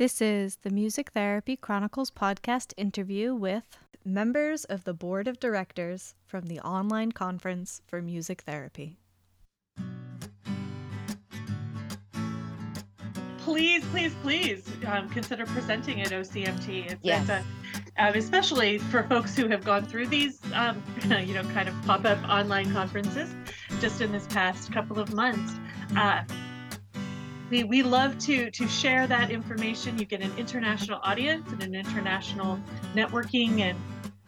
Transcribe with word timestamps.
This 0.00 0.22
is 0.22 0.56
the 0.62 0.70
Music 0.70 1.10
Therapy 1.10 1.56
Chronicles 1.56 2.10
podcast 2.10 2.72
interview 2.78 3.34
with 3.34 3.64
members 4.02 4.64
of 4.64 4.84
the 4.84 4.94
board 4.94 5.28
of 5.28 5.38
directors 5.38 6.14
from 6.24 6.46
the 6.46 6.58
online 6.60 7.12
conference 7.12 7.82
for 7.86 8.00
music 8.00 8.40
therapy. 8.46 8.96
Please, 13.40 13.84
please, 13.90 14.14
please 14.22 14.66
um, 14.86 15.10
consider 15.10 15.44
presenting 15.44 16.00
at 16.00 16.12
OCMT. 16.12 16.92
It's, 16.92 17.00
Yes. 17.02 17.20
it's 17.20 17.30
a, 17.30 18.02
um, 18.02 18.14
especially 18.14 18.78
for 18.78 19.02
folks 19.02 19.36
who 19.36 19.48
have 19.48 19.66
gone 19.66 19.84
through 19.84 20.06
these, 20.06 20.40
um, 20.54 20.82
you 21.04 21.34
know, 21.34 21.44
kind 21.52 21.68
of 21.68 21.74
pop-up 21.82 22.26
online 22.26 22.72
conferences 22.72 23.34
just 23.80 24.00
in 24.00 24.12
this 24.12 24.26
past 24.28 24.72
couple 24.72 24.98
of 24.98 25.12
months. 25.12 25.52
Uh, 25.94 26.22
we, 27.50 27.64
we 27.64 27.82
love 27.82 28.16
to 28.20 28.50
to 28.50 28.68
share 28.68 29.06
that 29.08 29.30
information. 29.30 29.98
You 29.98 30.04
get 30.04 30.22
an 30.22 30.32
international 30.38 31.00
audience 31.02 31.50
and 31.52 31.62
an 31.62 31.74
international 31.74 32.58
networking 32.94 33.60
and 33.60 33.78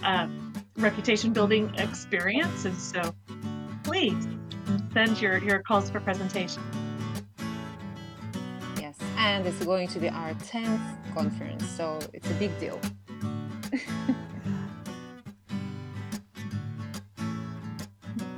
um, 0.03 0.53
reputation 0.77 1.33
building 1.33 1.73
experience. 1.79 2.65
And 2.65 2.77
so, 2.77 3.15
please 3.85 4.27
send 4.93 5.21
your 5.23 5.39
your 5.39 5.61
calls 5.61 5.89
for 5.89 6.01
presentation. 6.01 6.63
Yes, 8.79 8.99
and 9.17 9.47
it's 9.47 9.65
going 9.65 9.89
to 9.89 10.01
be 10.01 10.09
our 10.09 10.35
10th 10.35 11.15
conference, 11.15 11.69
so 11.71 12.01
it's 12.13 12.29
a 12.29 12.35
big 12.35 12.59
deal. 12.59 12.81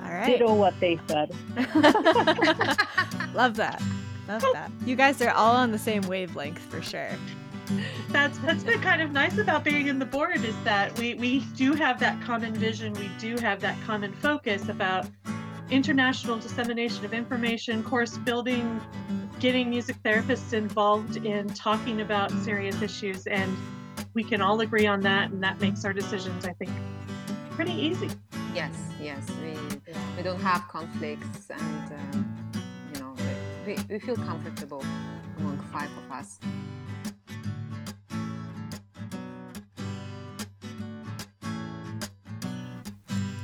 All 0.05 0.11
right. 0.13 0.27
Ditto 0.27 0.55
what 0.55 0.79
they 0.79 1.01
said. 1.09 1.35
Love 3.35 3.57
that. 3.57 3.83
Love 4.29 4.45
that. 4.53 4.71
You 4.87 4.97
guys 4.97 5.21
are 5.23 5.31
all 5.31 5.55
on 5.57 5.71
the 5.71 5.79
same 5.79 6.03
wavelength 6.03 6.59
for 6.59 6.83
sure. 6.83 7.11
that's 8.11 8.37
that's 8.39 8.63
been 8.63 8.81
kind 8.81 9.01
of 9.01 9.11
nice 9.11 9.39
about 9.39 9.65
being 9.65 9.87
in 9.87 9.99
the 9.99 10.05
board 10.05 10.45
is 10.45 10.55
that 10.65 10.97
we 10.99 11.15
we 11.15 11.41
do 11.57 11.73
have 11.73 11.99
that 11.99 12.21
common 12.21 12.53
vision 12.53 12.93
we 12.93 13.09
do 13.19 13.39
have 13.39 13.59
that 13.59 13.75
common 13.87 14.13
focus 14.13 14.69
about 14.69 15.07
international 15.71 16.37
dissemination 16.37 17.07
of 17.07 17.15
information 17.15 17.83
course 17.83 18.19
building 18.19 18.79
getting 19.41 19.71
music 19.71 19.97
therapists 20.05 20.53
involved 20.53 21.17
in 21.25 21.49
talking 21.55 22.03
about 22.03 22.31
serious 22.43 22.83
issues 22.83 23.27
and 23.29 23.57
we 24.13 24.23
can 24.23 24.43
all 24.43 24.61
agree 24.61 24.87
on 24.87 25.01
that 25.01 25.31
and 25.31 25.43
that 25.43 25.59
makes 25.59 25.87
our 25.87 25.95
decisions 25.95 26.45
i 26.45 26.53
think 26.53 26.71
pretty 27.53 27.73
easy 27.73 28.11
Yes, 28.55 28.73
yes, 29.03 29.29
we, 29.43 29.57
we 30.17 30.23
don't 30.23 30.41
have 30.41 30.69
conflicts 30.69 31.51
and, 31.51 31.91
you 31.91 32.21
know, 32.21 32.25
we, 33.67 33.77
we 33.89 33.99
feel 33.99 34.17
comfortable 34.17 34.85
among 35.39 35.59
five 35.73 35.91
of 35.97 36.11
us. 36.11 36.39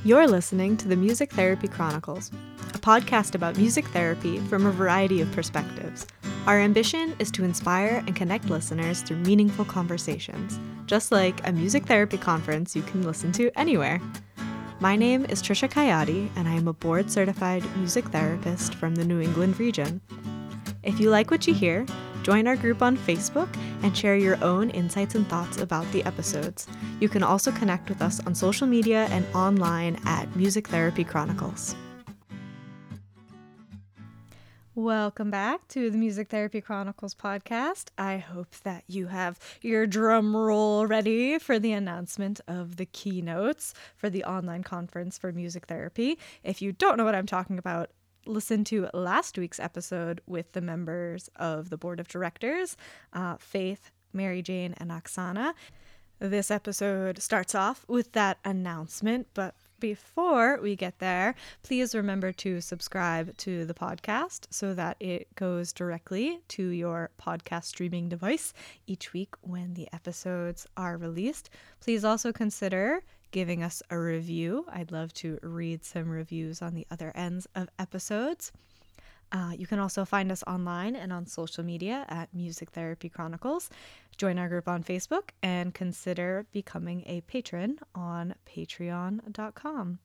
You're 0.03 0.27
listening 0.27 0.77
to 0.77 0.87
the 0.87 0.95
Music 0.95 1.31
Therapy 1.31 1.67
Chronicles, 1.67 2.31
a 2.73 2.79
podcast 2.79 3.35
about 3.35 3.57
music 3.57 3.85
therapy 3.87 4.39
from 4.39 4.65
a 4.65 4.71
variety 4.71 5.21
of 5.21 5.31
perspectives. 5.31 6.07
Our 6.47 6.59
ambition 6.59 7.15
is 7.19 7.29
to 7.31 7.43
inspire 7.43 8.03
and 8.07 8.15
connect 8.15 8.49
listeners 8.49 9.03
through 9.03 9.17
meaningful 9.17 9.65
conversations, 9.65 10.59
just 10.87 11.11
like 11.11 11.47
a 11.47 11.51
music 11.51 11.85
therapy 11.85 12.17
conference 12.17 12.75
you 12.75 12.81
can 12.81 13.03
listen 13.03 13.31
to 13.33 13.51
anywhere. 13.55 14.01
My 14.81 14.95
name 14.95 15.25
is 15.25 15.43
Trisha 15.43 15.69
Coyote, 15.69 16.31
and 16.35 16.47
I 16.47 16.53
am 16.53 16.67
a 16.67 16.73
board 16.73 17.11
certified 17.11 17.63
music 17.77 18.05
therapist 18.05 18.73
from 18.73 18.95
the 18.95 19.05
New 19.05 19.21
England 19.21 19.59
region. 19.59 20.01
If 20.81 20.99
you 20.99 21.11
like 21.11 21.29
what 21.29 21.45
you 21.45 21.53
hear, 21.53 21.85
join 22.23 22.47
our 22.47 22.55
group 22.55 22.81
on 22.81 22.97
Facebook 22.97 23.47
and 23.83 23.95
share 23.95 24.15
your 24.15 24.43
own 24.43 24.71
insights 24.71 25.13
and 25.13 25.29
thoughts 25.29 25.57
about 25.57 25.85
the 25.91 26.03
episodes. 26.05 26.67
You 26.99 27.09
can 27.09 27.21
also 27.21 27.51
connect 27.51 27.89
with 27.89 28.01
us 28.01 28.25
on 28.25 28.33
social 28.33 28.65
media 28.65 29.05
and 29.11 29.23
online 29.35 29.99
at 30.07 30.35
Music 30.35 30.67
Therapy 30.67 31.03
Chronicles. 31.03 31.75
Welcome 34.81 35.29
back 35.29 35.67
to 35.67 35.91
the 35.91 35.97
Music 35.99 36.29
Therapy 36.29 36.59
Chronicles 36.59 37.13
podcast. 37.13 37.89
I 37.99 38.17
hope 38.17 38.55
that 38.63 38.83
you 38.87 39.05
have 39.05 39.37
your 39.61 39.85
drum 39.85 40.35
roll 40.35 40.87
ready 40.87 41.37
for 41.37 41.59
the 41.59 41.71
announcement 41.71 42.41
of 42.47 42.77
the 42.77 42.87
keynotes 42.87 43.75
for 43.95 44.09
the 44.09 44.23
online 44.23 44.63
conference 44.63 45.19
for 45.19 45.31
music 45.31 45.67
therapy. 45.67 46.17
If 46.43 46.63
you 46.63 46.71
don't 46.71 46.97
know 46.97 47.05
what 47.05 47.13
I'm 47.13 47.27
talking 47.27 47.59
about, 47.59 47.91
listen 48.25 48.63
to 48.65 48.89
last 48.91 49.37
week's 49.37 49.59
episode 49.59 50.19
with 50.25 50.53
the 50.53 50.61
members 50.61 51.29
of 51.35 51.69
the 51.69 51.77
board 51.77 51.99
of 51.99 52.07
directors 52.07 52.75
uh, 53.13 53.35
Faith, 53.37 53.91
Mary 54.13 54.41
Jane, 54.41 54.73
and 54.77 54.89
Oksana. 54.89 55.53
This 56.17 56.49
episode 56.49 57.21
starts 57.21 57.53
off 57.53 57.85
with 57.87 58.13
that 58.13 58.39
announcement, 58.43 59.27
but 59.35 59.53
before 59.81 60.59
we 60.61 60.77
get 60.77 60.99
there, 60.99 61.35
please 61.63 61.93
remember 61.93 62.31
to 62.31 62.61
subscribe 62.61 63.35
to 63.37 63.65
the 63.65 63.73
podcast 63.73 64.45
so 64.49 64.73
that 64.75 64.95
it 65.01 65.27
goes 65.35 65.73
directly 65.73 66.39
to 66.49 66.67
your 66.67 67.09
podcast 67.19 67.65
streaming 67.65 68.07
device 68.07 68.53
each 68.87 69.11
week 69.11 69.33
when 69.41 69.73
the 69.73 69.89
episodes 69.91 70.65
are 70.77 70.95
released. 70.95 71.49
Please 71.81 72.05
also 72.05 72.31
consider 72.31 73.01
giving 73.31 73.63
us 73.63 73.81
a 73.89 73.97
review. 73.97 74.65
I'd 74.71 74.91
love 74.91 75.13
to 75.15 75.39
read 75.41 75.83
some 75.83 76.07
reviews 76.07 76.61
on 76.61 76.75
the 76.75 76.85
other 76.91 77.11
ends 77.15 77.47
of 77.55 77.67
episodes. 77.79 78.51
Uh, 79.31 79.51
you 79.57 79.65
can 79.65 79.79
also 79.79 80.03
find 80.03 80.31
us 80.31 80.43
online 80.45 80.95
and 80.95 81.13
on 81.13 81.25
social 81.25 81.63
media 81.63 82.05
at 82.09 82.33
Music 82.33 82.71
Therapy 82.71 83.09
Chronicles. 83.09 83.69
Join 84.17 84.37
our 84.37 84.49
group 84.49 84.67
on 84.67 84.83
Facebook 84.83 85.29
and 85.41 85.73
consider 85.73 86.45
becoming 86.51 87.03
a 87.05 87.21
patron 87.21 87.79
on 87.95 88.35
patreon.com. 88.45 89.99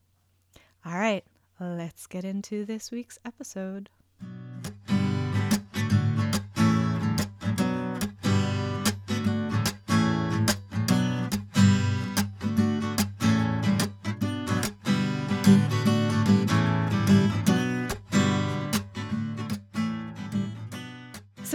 All 0.84 0.98
right, 0.98 1.24
let's 1.58 2.06
get 2.06 2.24
into 2.24 2.64
this 2.64 2.90
week's 2.92 3.18
episode. 3.24 3.90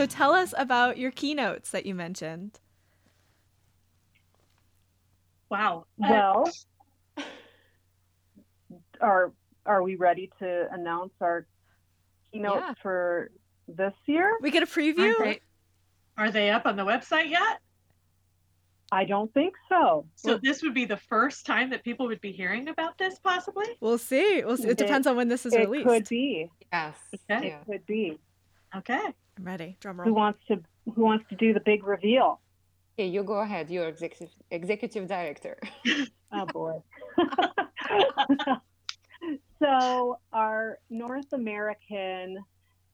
So 0.02 0.08
tell 0.08 0.34
us 0.34 0.52
about 0.58 0.98
your 0.98 1.12
keynotes 1.12 1.70
that 1.70 1.86
you 1.86 1.94
mentioned. 1.94 2.60
wow 5.48 5.86
Uh, 6.04 6.08
Well, 6.10 6.52
are 9.00 9.32
are 9.68 9.84
we 9.84 9.96
ready 9.98 10.32
to 10.40 10.68
announce 10.72 11.14
our 11.22 11.46
keynote 12.34 12.56
Yeah. 12.56 12.74
for 12.82 13.30
this 13.68 13.94
year? 14.08 14.40
We 14.42 14.50
get 14.50 14.64
a 14.64 14.66
preview? 14.66 15.14
are 15.20 15.24
they, 15.26 15.40
are 16.18 16.32
they 16.32 16.50
up 16.50 16.66
on 16.66 16.78
the 16.78 16.84
website 16.86 17.30
yet 17.30 17.60
I 18.92 19.06
don't 19.06 19.32
think 19.36 19.54
so. 19.70 20.08
so 20.16 20.40
this 20.40 20.64
would 20.64 20.74
be 20.74 20.86
the 20.86 20.98
first 20.98 21.46
time 21.46 21.70
that 21.70 21.84
people 21.84 22.08
would 22.08 22.22
be 22.22 22.32
hearing 22.32 22.70
about 22.70 22.98
this 22.98 23.20
possibly 23.20 23.68
We'll 23.82 24.00
see. 24.00 24.42
We'll 24.44 24.58
see. 24.58 24.64
It 24.70 24.72
It- 24.72 24.78
depends 24.80 25.06
on 25.06 25.16
when 25.16 25.28
this 25.28 25.46
is 25.46 25.54
it 25.54 25.60
released. 25.60 25.86
It 25.86 25.90
could 25.90 26.10
be. 26.10 26.50
Yes, 26.74 26.98
Okay. 27.30 27.50
It 27.50 27.66
could 27.68 27.86
be. 27.86 28.20
okay 28.76 29.14
I'm 29.41 29.47
ready. 29.47 29.75
Drum 29.79 30.00
roll. 30.00 30.07
Who 30.07 30.13
wants 30.13 30.40
to 30.50 30.62
Who 30.94 31.02
wants 31.02 31.25
to 31.29 31.35
do 31.35 31.52
the 31.52 31.62
big 31.62 31.84
reveal? 31.84 32.40
Okay, 32.94 33.07
you 33.07 33.24
go 33.24 33.40
ahead, 33.40 33.72
you're 33.72 33.88
executive, 33.88 34.29
executive 34.50 35.07
director. 35.07 35.57
Oh 36.34 36.46
boy. 36.46 36.81
so 39.59 40.18
our 40.31 40.79
North 40.90 41.34
American 41.34 42.38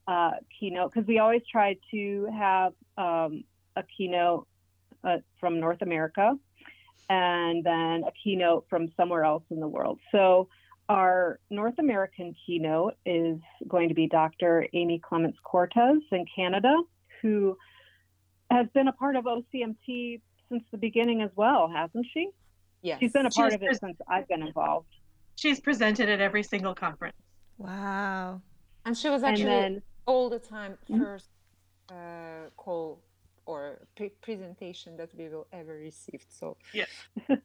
uh, 0.08 0.32
keynote, 0.60 0.92
because 0.92 1.08
we 1.08 1.20
always 1.20 1.44
try 1.52 1.78
to 1.92 2.28
have 2.36 2.74
um, 2.98 3.44
a 3.76 3.84
keynote 3.96 4.48
uh, 5.04 5.18
from 5.40 5.60
North 5.60 5.84
America 5.84 6.34
and 7.12 7.64
then 7.64 8.02
a 8.08 8.12
keynote 8.24 8.66
from 8.72 8.88
somewhere 8.98 9.24
else 9.24 9.44
in 9.52 9.60
the 9.60 9.68
world. 9.68 10.00
So 10.12 10.50
our 10.90 11.40
North 11.50 11.78
American 11.80 12.34
keynote 12.46 12.96
is 13.06 13.38
going 13.68 13.90
to 13.90 13.96
be 13.96 14.08
Dr. 14.08 14.68
Amy 14.74 15.00
Clements-Cortés 15.00 16.00
in 16.12 16.26
Canada, 16.34 16.76
who 17.22 17.58
has 18.50 18.68
been 18.74 18.88
a 18.88 18.94
part 18.94 19.16
of 19.16 19.26
OCMT 19.26 20.22
since 20.50 20.64
the 20.72 20.78
beginning 20.78 21.22
as 21.22 21.32
well, 21.36 21.70
hasn't 21.74 22.06
she? 22.14 22.30
Yes. 22.82 23.00
She's 23.00 23.12
been 23.12 23.26
a 23.26 23.30
part 23.30 23.52
She's 23.52 23.56
of 23.56 23.64
it 23.64 23.66
pres- 23.68 23.80
since 23.80 23.98
I've 24.10 24.28
been 24.30 24.44
involved. 24.44 24.88
she's 25.36 25.60
presented 25.60 26.08
at 26.10 26.20
every 26.22 26.42
single 26.44 26.74
conference 26.74 27.18
Wow. 27.58 28.42
and 28.86 28.98
she 28.98 29.10
was 29.10 29.24
actually 29.24 29.46
then, 29.46 29.82
all 30.06 30.30
the 30.30 30.40
time 30.40 30.78
Mhm. 30.90 31.00
first 31.04 31.30
uh, 31.92 32.50
call 32.56 33.02
or 33.46 33.80
pre- 33.96 34.10
presentation 34.22 34.96
that 34.98 35.14
we 35.18 35.28
will 35.30 35.48
ever 35.52 35.74
receive. 35.74 36.24
So 36.30 36.58
Yes. 36.74 36.90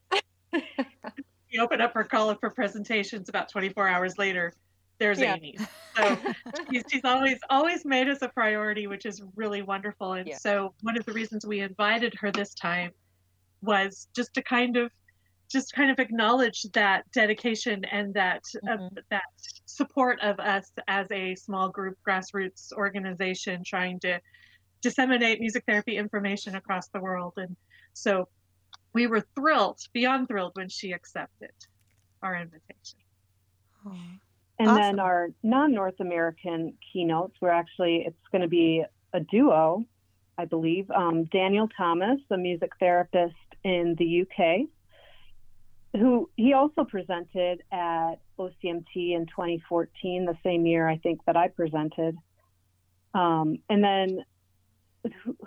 we 1.53 1.59
open 1.59 1.79
up 1.81 1.93
her 1.93 2.03
call 2.03 2.33
for 2.35 2.49
presentations 2.49 3.29
about 3.29 3.49
24 3.49 3.87
hours 3.87 4.17
later 4.17 4.53
there's 4.99 5.19
Yeah. 5.19 5.35
Amy. 5.35 5.57
So 5.97 6.21
she's, 6.71 6.83
she's 6.89 7.01
always 7.03 7.37
always 7.49 7.83
made 7.85 8.07
us 8.09 8.21
a 8.21 8.29
priority, 8.29 8.87
which 8.87 9.05
is 9.05 9.23
really 9.35 9.61
wonderful. 9.61 10.13
And 10.13 10.27
Yeah. 10.27 10.37
so 10.37 10.73
one 10.81 10.97
of 10.97 11.05
the 11.05 11.13
reasons 11.13 11.45
we 11.45 11.59
invited 11.59 12.13
her 12.19 12.31
this 12.31 12.53
time 12.53 12.91
was 13.61 14.07
just 14.15 14.33
to 14.35 14.43
kind 14.43 14.77
of 14.77 14.91
just 15.51 15.73
kind 15.73 15.91
of 15.91 15.99
acknowledge 15.99 16.63
that 16.73 17.03
dedication 17.11 17.83
and 17.85 18.13
that 18.13 18.41
uh, 18.67 18.77
Mhm. 18.77 18.97
that 19.09 19.23
support 19.65 20.19
of 20.21 20.39
us 20.39 20.71
as 20.87 21.07
a 21.11 21.35
small 21.35 21.69
group 21.69 21.97
grassroots 22.07 22.71
organization 22.73 23.63
trying 23.65 23.99
to 24.01 24.19
disseminate 24.81 25.39
music 25.39 25.63
therapy 25.67 25.97
information 25.97 26.55
across 26.55 26.87
the 26.89 26.99
world. 26.99 27.33
And 27.37 27.55
so 27.93 28.27
we 28.93 29.07
were 29.07 29.25
thrilled, 29.35 29.79
beyond 29.93 30.27
thrilled, 30.27 30.55
when 30.55 30.69
she 30.69 30.91
accepted 30.91 31.51
our 32.21 32.35
invitation. 32.35 32.99
Aw. 33.85 33.91
And 34.59 34.69
Awesome. 34.69 34.81
then 34.81 34.99
our 34.99 35.29
non-North 35.41 35.99
American 35.99 36.73
keynotes 36.91 37.35
were 37.41 37.49
actually 37.49 38.03
it's 38.05 38.27
going 38.31 38.43
to 38.43 38.47
be 38.47 38.83
a 39.13 39.19
duo, 39.19 39.83
I 40.37 40.45
believe. 40.45 40.89
Um, 40.91 41.25
Daniel 41.25 41.67
Thomas, 41.75 42.19
a 42.29 42.37
music 42.37 42.71
therapist 42.79 43.35
in 43.63 43.95
the 43.97 44.21
UK, 44.21 44.67
who 45.99 46.29
he 46.35 46.53
also 46.53 46.83
presented 46.83 47.63
at 47.71 48.15
OCMT 48.37 49.15
in 49.15 49.25
2014, 49.27 50.25
the 50.25 50.37
same 50.43 50.65
year 50.65 50.87
I 50.87 50.97
think 50.97 51.21
that 51.25 51.35
I 51.35 51.47
presented. 51.47 52.17
Um, 53.13 53.59
and 53.69 53.83
then 53.83 54.25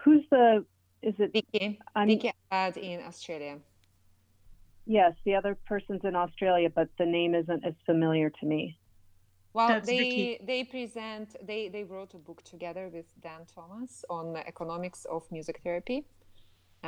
who's 0.02 0.24
the 0.30 0.64
is 1.08 1.14
it 1.24 1.30
Vicky, 1.32 1.78
I'm- 1.94 2.08
Vicky 2.08 2.30
Abad 2.50 2.76
in 2.76 2.98
Australia. 3.10 3.54
yes 4.98 5.12
the 5.26 5.34
other 5.40 5.54
person's 5.72 6.04
in 6.10 6.14
Australia, 6.24 6.68
but 6.78 6.88
the 7.02 7.06
name 7.18 7.32
isn't 7.42 7.62
as 7.70 7.74
familiar 7.90 8.28
to 8.38 8.44
me. 8.52 8.62
Well, 9.56 9.68
That's 9.68 9.86
they 9.90 9.98
Vicky. 10.04 10.28
they 10.50 10.60
present 10.76 11.28
they 11.50 11.62
they 11.74 11.84
wrote 11.92 12.12
a 12.14 12.22
book 12.28 12.40
together 12.54 12.84
with 12.96 13.06
Dan 13.26 13.42
Thomas 13.54 13.92
on 14.18 14.24
the 14.36 14.42
economics 14.52 15.00
of 15.14 15.20
music 15.36 15.56
therapy, 15.64 15.98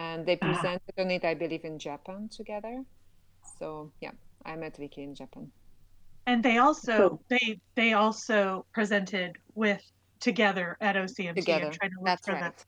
and 0.07 0.19
they 0.27 0.37
Ah. 0.43 0.47
presented 0.49 0.95
on 1.03 1.09
it, 1.17 1.25
I 1.33 1.35
believe, 1.43 1.65
in 1.71 1.77
Japan 1.89 2.21
together. 2.41 2.75
So 3.59 3.67
yeah, 4.05 4.15
I 4.51 4.53
met 4.63 4.77
Vicky 4.83 5.03
in 5.09 5.15
Japan. 5.23 5.45
And 6.31 6.39
they 6.47 6.57
also 6.67 6.95
So- 7.01 7.21
they 7.33 7.47
they 7.81 7.91
also 8.05 8.41
presented 8.79 9.31
with 9.65 9.83
together 10.29 10.77
at 10.89 10.95
OCMT. 10.97 11.41
Together, 11.41 11.67
I'm 11.69 11.79
trying 11.81 11.95
to 11.97 12.01
look 12.01 12.07
that's 12.11 12.27
for 12.27 12.35
right. 12.35 12.57
the 12.59 12.65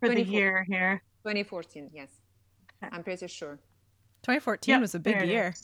for 0.00 0.08
the 0.08 0.22
year 0.22 0.64
here. 0.68 1.02
2014, 1.24 1.90
yes, 1.92 2.08
Okay. 2.82 2.90
I'm 2.94 3.02
pretty 3.04 3.26
sure. 3.28 3.58
2014 4.22 4.72
Yep, 4.72 4.80
was 4.80 4.94
a 4.94 4.98
big 4.98 5.22
year. 5.26 5.54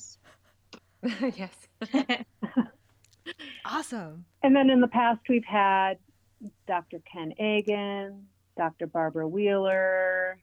yes. 1.36 1.66
Awesome. 3.64 4.24
And 4.44 4.54
then 4.54 4.70
in 4.70 4.80
the 4.80 4.86
past, 4.86 5.20
we've 5.28 5.44
had 5.44 5.98
Dr. 6.68 7.00
Ken 7.12 7.32
Aigen, 7.40 8.20
Dr. 8.56 8.86
Barbara 8.86 9.26
Wheeler, 9.26 10.38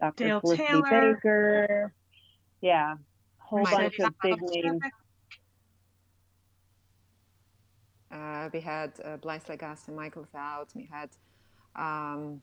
Dr. 0.00 0.24
Dale 0.24 0.40
Felicity 0.40 0.66
Taylor. 0.66 1.14
Baker. 1.14 1.92
Yeah, 2.62 2.94
a 2.94 2.98
whole 3.38 3.60
Mercedes 3.60 3.92
bunch 3.98 4.00
of 4.00 4.14
big 4.22 4.42
names. 4.42 4.80
Uh, 8.10 8.48
we 8.52 8.60
had 8.60 8.92
uh, 9.04 9.16
Blythe 9.18 9.44
LaGasse 9.44 9.94
Michael 9.94 10.26
Thaut. 10.32 10.68
We 10.74 10.88
had 10.90 11.10
um, 11.76 12.42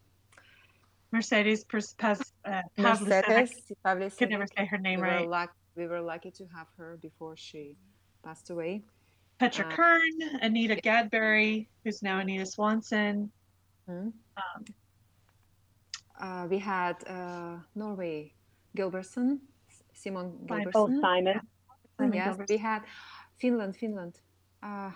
Mercedes 1.12 1.63
Pers- 1.63 1.94
Paz- 1.94 2.33
uh, 2.45 2.62
Mercedes 2.77 3.51
Pavlicek. 3.86 4.18
Could 4.18 4.30
never 4.30 4.45
say 4.57 4.65
her 4.65 4.77
name 4.77 5.00
we 5.01 5.07
right. 5.07 5.21
Were 5.21 5.27
luck- 5.31 5.56
we 5.75 5.88
were 5.88 6.01
lucky 6.01 6.31
to 6.31 6.45
have 6.56 6.68
her 6.77 6.98
before 7.01 7.36
she 7.38 7.75
passed 8.24 8.50
away. 8.50 8.83
Petra 9.39 9.65
uh, 9.65 9.75
Kern, 9.75 10.12
Anita 10.42 10.75
Gadberry, 10.75 11.68
who's 11.83 12.01
now 12.01 12.19
Anita 12.19 12.45
Swanson. 12.45 13.31
Hmm. 13.88 14.09
Um, 14.38 14.65
Uh, 16.19 16.48
we 16.50 16.57
had 16.57 16.95
uh, 17.06 17.57
Norway, 17.75 18.33
Gilbertson, 18.75 19.38
Simon 19.94 20.33
Fine. 20.50 20.65
Oh, 20.74 20.88
Gilbertson. 20.88 21.01
Simon. 21.01 21.39
Simon 21.98 22.13
yes, 22.13 22.27
Gilbertson. 22.38 22.50
we 22.50 22.57
had 22.57 22.81
Finland, 23.39 23.75
Finland. 23.77 24.15
Uh, 24.63 24.92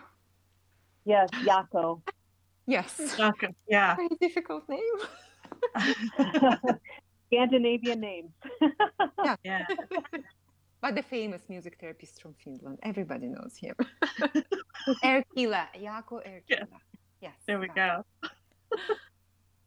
Yes, 1.05 1.29
Jaakko. 1.45 2.01
yes, 2.67 3.17
Welcome. 3.17 3.55
Yeah. 3.67 3.95
very 3.95 4.09
difficult 4.19 4.67
name. 4.69 4.97
Scandinavian 7.27 7.99
names. 7.99 8.31
yeah. 9.43 9.65
but 10.81 10.95
the 10.95 11.03
famous 11.03 11.41
music 11.49 11.77
therapist 11.79 12.21
from 12.21 12.33
Finland, 12.43 12.79
everybody 12.83 13.27
knows 13.27 13.57
him. 13.57 13.75
Erkkilä, 15.03 15.67
Jaakko 15.75 16.21
Erkkilä. 16.25 16.79
Yes. 17.21 17.33
There 17.45 17.59
we 17.59 17.67
go. 17.67 18.03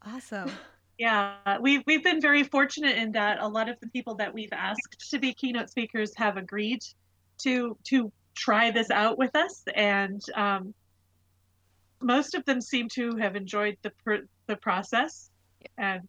Awesome. 0.02 0.50
Yeah, 0.98 1.58
we've 1.60 1.82
we've 1.86 2.04
been 2.04 2.20
very 2.20 2.44
fortunate 2.44 2.96
in 2.96 3.12
that 3.12 3.40
a 3.40 3.48
lot 3.48 3.68
of 3.68 3.76
the 3.80 3.88
people 3.88 4.14
that 4.16 4.32
we've 4.32 4.52
asked 4.52 5.10
to 5.10 5.18
be 5.18 5.32
keynote 5.34 5.70
speakers 5.70 6.12
have 6.16 6.36
agreed 6.36 6.80
to 7.38 7.76
to 7.84 8.12
try 8.34 8.70
this 8.70 8.90
out 8.90 9.18
with 9.18 9.34
us, 9.34 9.62
and 9.74 10.20
um, 10.34 10.74
most 12.00 12.34
of 12.34 12.44
them 12.44 12.60
seem 12.60 12.88
to 12.90 13.16
have 13.16 13.34
enjoyed 13.34 13.76
the 13.82 13.90
pr- 14.04 14.26
the 14.46 14.56
process. 14.56 15.30
And 15.78 16.08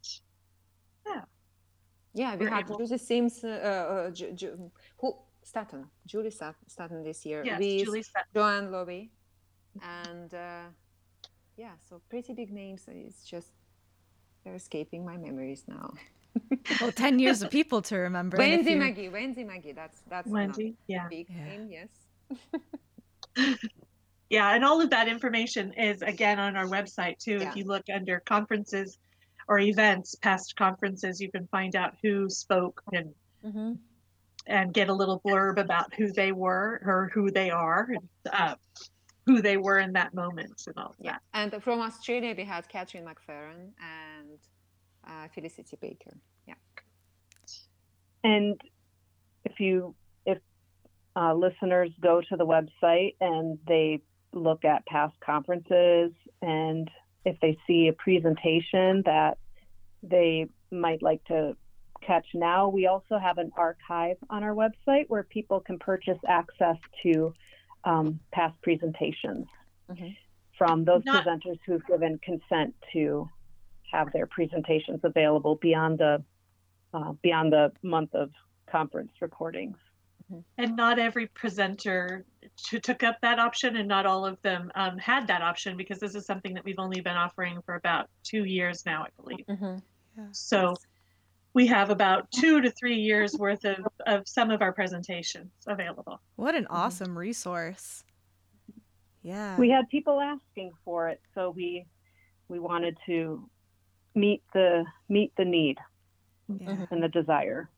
Yeah, 2.18 2.36
we 2.38 2.46
We're 2.46 2.50
had 2.50 2.66
able- 2.66 2.78
Julie 2.78 2.98
Sims, 2.98 3.44
uh, 3.44 3.50
uh, 3.50 4.10
Ju- 4.12 4.31
Ju- 4.31 4.72
who 5.00 5.18
Staten, 5.44 5.86
Julie 6.06 6.31
Stat- 6.31 6.56
Staten 6.66 7.04
this 7.04 7.25
year 7.25 7.44
yes, 7.44 7.60
with 7.60 7.84
Julie 7.86 8.04
said, 8.04 8.24
Joanne 8.34 8.72
Lobby, 8.72 9.12
and 9.84 10.34
uh, 10.34 10.63
yeah, 11.57 11.74
so 11.90 12.02
pretty 12.07 12.34
big 12.34 12.54
names. 12.54 12.88
It's 12.88 13.25
just 13.25 13.52
they're 14.46 14.56
escaping 14.56 15.04
my 15.06 15.18
memories 15.18 15.66
now. 15.68 15.94
Well, 16.81 16.92
10 16.94 17.19
years 17.19 17.42
of 17.42 17.50
people 17.51 17.81
to 17.84 17.96
remember. 17.98 18.38
Wendy 18.38 18.72
you- 18.72 18.78
Magee, 18.78 19.10
Wendy 19.10 19.44
Magee, 19.44 19.74
that's 19.74 20.01
that's 20.10 20.30
Wendy, 20.30 20.75
yeah. 20.88 21.08
big 21.10 21.28
Yeah. 21.30 21.44
name. 21.46 21.69
Yes. 21.69 21.90
Yeah, 24.30 24.56
and 24.56 24.66
all 24.66 24.81
of 24.81 24.90
that 24.90 25.08
information 25.08 25.72
is 25.74 26.01
again 26.01 26.40
on 26.40 26.56
our 26.58 26.66
website 26.66 27.19
too. 27.19 27.38
Yeah. 27.42 27.50
If 27.50 27.56
you 27.58 27.66
look 27.66 27.84
under 27.94 28.22
conferences 28.22 28.98
or 29.48 29.60
events, 29.60 30.16
past 30.16 30.56
conferences, 30.56 31.22
you 31.22 31.30
can 31.32 31.48
find 31.48 31.76
out 31.76 31.94
who 32.02 32.30
spoke 32.30 32.82
and 32.92 33.14
Mm-hmm. 33.46 33.74
and 34.48 34.74
get 34.74 34.90
a 34.90 34.94
little 34.94 35.22
blurb 35.22 35.58
about 35.60 35.94
who 35.94 36.12
they 36.12 36.32
were 36.32 36.82
or 36.84 37.12
who 37.14 37.30
they 37.30 37.52
are 37.52 37.88
and 37.90 38.10
uh, 38.34 38.56
who 39.28 39.40
they 39.40 39.58
were 39.58 39.78
in 39.78 39.94
that 39.94 40.16
moment 40.16 40.64
and 40.66 40.76
all 40.78 40.96
Yeah, 41.00 41.12
that. 41.12 41.54
and 41.54 41.64
from 41.64 41.80
Australia 41.80 42.34
we 42.36 42.44
had 42.44 42.68
Catherine 42.68 43.06
McFerran 43.06 43.70
and 43.80 44.40
uh, 45.08 45.28
Felicity 45.34 45.78
Baker. 45.80 46.18
Yeah. 46.48 46.56
And 48.24 48.60
if 49.44 49.60
you, 49.60 49.94
if 50.25 50.40
uh, 51.16 51.36
listeners 51.36 51.92
go 52.02 52.20
to 52.30 52.36
the 52.36 52.46
website 52.46 53.16
and 53.22 53.60
they 53.68 54.02
look 54.34 54.66
at 54.66 54.86
past 54.88 55.14
conferences 55.24 56.12
and 56.42 56.90
if 57.25 57.39
they 57.41 57.58
see 57.67 57.88
a 57.88 57.94
presentation 57.94 59.01
that 59.05 59.38
they 60.03 60.48
might 60.72 61.01
like 61.01 61.24
to 61.25 61.58
catch 62.05 62.25
now, 62.36 62.70
we 62.70 62.86
also 62.86 63.17
have 63.17 63.39
an 63.39 63.51
archive 63.58 64.17
on 64.29 64.44
our 64.44 64.53
website 64.53 65.05
where 65.08 65.24
people 65.24 65.60
can 65.60 65.79
purchase 65.79 66.20
access 66.27 66.77
to 67.03 67.34
um, 67.84 68.20
past 68.32 68.60
presentations 68.62 69.48
Mhm. 69.89 70.15
from 70.58 70.86
those 70.86 71.03
Not- 71.05 71.24
presenters 71.25 71.60
who've 71.65 71.86
given 71.86 72.17
consent 72.20 72.75
to 72.94 73.29
have 73.91 74.12
their 74.12 74.25
presentations 74.27 75.00
available 75.03 75.55
beyond 75.55 76.00
the 76.00 76.24
uh, 76.94 77.12
beyond 77.22 77.51
the 77.51 77.72
month 77.84 78.15
of 78.15 78.32
conference 78.67 79.12
recordings. 79.20 79.77
And 80.58 80.75
not 80.75 80.98
every 80.98 81.27
presenter 81.27 82.25
t- 82.58 82.79
took 82.79 83.03
up 83.03 83.17
that 83.22 83.39
option, 83.39 83.75
and 83.75 83.88
not 83.88 84.05
all 84.05 84.25
of 84.25 84.41
them 84.41 84.72
um, 84.75 84.98
had 84.98 85.27
that 85.27 85.41
option 85.41 85.77
because 85.77 86.00
this 86.00 86.15
is 86.15 86.25
something 86.25 86.53
that 86.55 86.65
we've 86.65 86.79
only 86.79 87.01
been 87.01 87.15
offering 87.15 87.60
for 87.65 87.75
about 87.75 88.10
two 88.24 88.46
years 88.46 88.86
now, 88.86 89.03
I 89.03 89.10
believe. 89.22 89.46
Mm-hmm. 89.48 90.25
So 90.32 90.75
we 91.53 91.67
have 91.67 91.89
about 91.89 92.29
two 92.32 92.62
to 92.62 92.72
three 92.72 92.98
years 92.98 93.36
worth 93.38 93.65
of, 93.65 93.77
of 94.05 94.27
some 94.27 94.51
of 94.51 94.62
our 94.62 94.74
presentations 94.74 95.51
available. 95.67 96.20
What 96.36 96.55
an 96.55 96.67
awesome 96.70 97.17
resource. 97.17 98.03
Yeah. 99.22 99.58
We 99.58 99.70
had 99.70 99.88
people 99.89 100.20
asking 100.20 100.72
for 100.84 101.10
it, 101.10 101.22
so 101.34 101.50
we 101.50 101.86
we 102.48 102.60
wanted 102.60 102.98
to 103.08 103.50
meet 104.13 104.44
the 104.53 104.86
meet 105.10 105.34
the 105.36 105.46
need 105.46 105.77
yeah. 106.48 106.86
and 106.91 107.01
the 107.01 107.08
desire. 107.08 107.70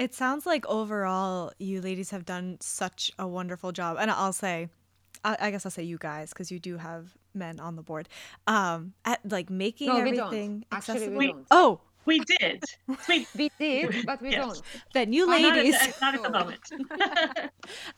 It 0.00 0.14
sounds 0.14 0.46
like 0.46 0.66
overall 0.66 1.52
you 1.58 1.82
ladies 1.82 2.08
have 2.08 2.24
done 2.24 2.56
such 2.60 3.12
a 3.18 3.28
wonderful 3.28 3.70
job. 3.70 3.98
And 4.00 4.10
I'll 4.10 4.32
say, 4.32 4.70
I, 5.22 5.36
I 5.38 5.50
guess 5.50 5.66
I'll 5.66 5.70
say 5.70 5.82
you 5.82 5.98
guys 5.98 6.30
because 6.30 6.50
you 6.50 6.58
do 6.58 6.78
have 6.78 7.14
men 7.34 7.60
on 7.60 7.76
the 7.76 7.82
board. 7.82 8.08
Um, 8.46 8.94
at 9.04 9.20
like 9.30 9.50
making 9.50 9.88
No, 9.88 9.96
we 9.96 10.00
everything 10.00 10.60
don't. 10.60 10.66
Actually, 10.72 10.94
accessible. 10.94 11.20
don't. 11.20 11.46
Oh, 11.50 11.80
We 12.06 12.20
did. 12.20 12.64
We, 13.08 13.26
we 13.36 13.50
did, 13.58 13.94
but 14.06 14.22
we 14.22 14.30
yes. 14.30 14.44
don't. 14.44 14.62
Then 14.94 15.12
you 15.12 15.26
Not 15.26 15.40
at, 15.40 15.56
ladies. 15.56 15.78
the, 15.78 15.94
not 16.00 16.14
at 16.14 16.22
the 16.22 16.30
moment. 16.38 16.60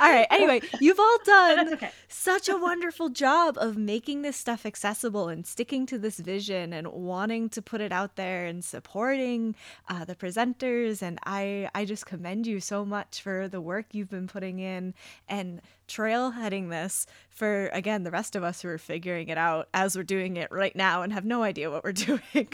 All 0.01 0.11
right. 0.13 0.27
Anyway, 0.31 0.61
you've 0.81 0.99
all 0.99 1.19
done 1.25 1.75
okay. 1.75 1.91
such 2.09 2.49
a 2.49 2.57
wonderful 2.57 3.09
job 3.09 3.57
of 3.59 3.77
making 3.77 4.23
this 4.23 4.37
stuff 4.37 4.67
accessible 4.67 5.29
and 5.29 5.47
sticking 5.47 5.87
to 5.87 5.99
this 5.99 6.19
vision 6.19 6.73
and 6.73 6.89
wanting 6.89 7.49
to 7.51 7.63
put 7.63 7.81
it 7.81 7.93
out 7.93 8.17
there 8.17 8.45
and 8.45 8.65
supporting 8.65 9.55
uh, 9.89 10.05
the 10.05 10.15
presenters. 10.15 11.01
And 11.01 11.19
I, 11.25 11.71
I 11.75 11.85
just 11.85 12.07
commend 12.07 12.47
you 12.47 12.61
so 12.61 12.85
much 12.85 13.23
for 13.23 13.49
the 13.49 13.61
work 13.61 13.87
you've 13.93 14.11
been 14.11 14.29
putting 14.29 14.59
in 14.59 14.95
and 15.29 15.63
trailheading 15.89 16.71
this 16.71 17.07
for, 17.31 17.69
again, 17.69 18.03
the 18.03 18.11
rest 18.11 18.35
of 18.35 18.43
us 18.43 18.63
who 18.63 18.69
are 18.69 18.79
figuring 18.79 19.29
it 19.29 19.39
out 19.39 19.69
as 19.75 19.97
we're 19.97 20.03
doing 20.03 20.37
it 20.37 20.51
right 20.51 20.75
now 20.75 21.03
and 21.03 21.13
have 21.13 21.25
no 21.25 21.43
idea 21.43 21.71
what 21.71 21.85
we're 21.85 21.93
doing. 21.93 22.49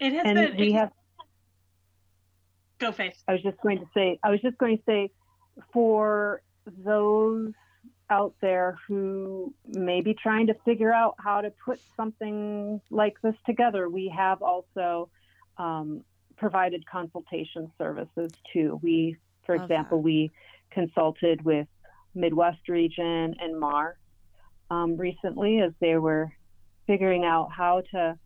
It 0.00 0.12
has 0.12 0.22
And 0.24 0.34
been. 0.36 0.56
we 0.56 0.72
have 0.72 0.90
go 2.78 2.92
Faith. 2.92 3.20
I 3.26 3.32
was 3.32 3.42
just 3.42 3.60
going 3.60 3.78
to 3.78 3.86
say, 3.92 4.18
I 4.22 4.30
was 4.30 4.40
just 4.40 4.56
going 4.58 4.76
to 4.78 4.82
say, 4.84 5.10
for 5.72 6.42
those 6.66 7.52
out 8.10 8.34
there 8.40 8.78
who 8.86 9.52
may 9.66 10.00
be 10.00 10.14
trying 10.14 10.46
to 10.46 10.54
figure 10.64 10.92
out 10.92 11.16
how 11.18 11.40
to 11.40 11.52
put 11.64 11.80
something 11.96 12.80
like 12.90 13.20
this 13.22 13.34
together, 13.44 13.88
we 13.88 14.12
have 14.16 14.42
also 14.42 15.10
um, 15.58 16.04
provided 16.36 16.86
consultation 16.86 17.70
services 17.76 18.30
too. 18.52 18.78
We, 18.82 19.16
for 19.44 19.56
Love 19.56 19.64
example, 19.64 19.98
that. 19.98 20.04
we 20.04 20.30
consulted 20.70 21.44
with 21.44 21.66
Midwest 22.14 22.68
Region 22.68 23.34
and 23.40 23.58
MAR 23.58 23.98
um, 24.70 24.96
recently 24.96 25.60
as 25.60 25.72
they 25.80 25.96
were 25.96 26.30
figuring 26.86 27.24
out 27.24 27.50
how 27.54 27.82
to 27.92 28.16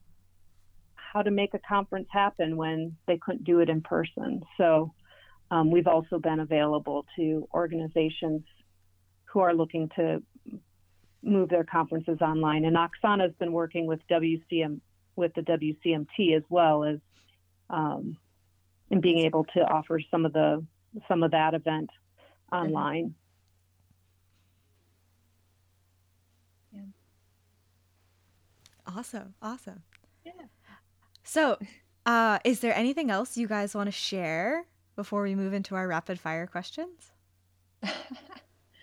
how 1.12 1.20
to 1.22 1.30
make 1.30 1.52
a 1.52 1.58
conference 1.58 2.08
happen 2.10 2.56
when 2.56 2.96
they 3.06 3.18
couldn't 3.18 3.44
do 3.44 3.60
it 3.60 3.68
in 3.68 3.82
person. 3.82 4.42
So 4.56 4.94
um, 5.50 5.70
we've 5.70 5.86
also 5.86 6.18
been 6.18 6.40
available 6.40 7.04
to 7.16 7.46
organizations 7.52 8.42
who 9.26 9.40
are 9.40 9.52
looking 9.52 9.90
to 9.96 10.22
move 11.22 11.50
their 11.50 11.64
conferences 11.64 12.18
online. 12.22 12.64
And 12.64 12.76
Oksana 12.76 13.22
has 13.22 13.32
been 13.38 13.52
working 13.52 13.86
with 13.86 14.00
WCM 14.10 14.80
with 15.14 15.34
the 15.34 15.42
WCMT 15.42 16.34
as 16.34 16.42
well 16.48 16.84
as 16.84 16.98
um, 17.68 18.16
and 18.90 19.02
being 19.02 19.18
able 19.18 19.44
to 19.54 19.60
offer 19.60 20.00
some 20.10 20.24
of 20.24 20.32
the 20.32 20.64
some 21.08 21.22
of 21.22 21.32
that 21.32 21.52
event 21.52 21.90
online. 22.50 23.14
Yeah. 26.72 26.80
Awesome. 28.86 29.34
Awesome. 29.42 29.82
Yeah. 30.24 30.32
So, 31.22 31.58
uh, 32.06 32.38
is 32.44 32.60
there 32.60 32.74
anything 32.74 33.10
else 33.10 33.36
you 33.36 33.46
guys 33.46 33.74
want 33.74 33.86
to 33.86 33.92
share 33.92 34.66
before 34.96 35.22
we 35.22 35.34
move 35.34 35.52
into 35.52 35.74
our 35.74 35.86
rapid 35.86 36.18
fire 36.18 36.46
questions? 36.46 37.12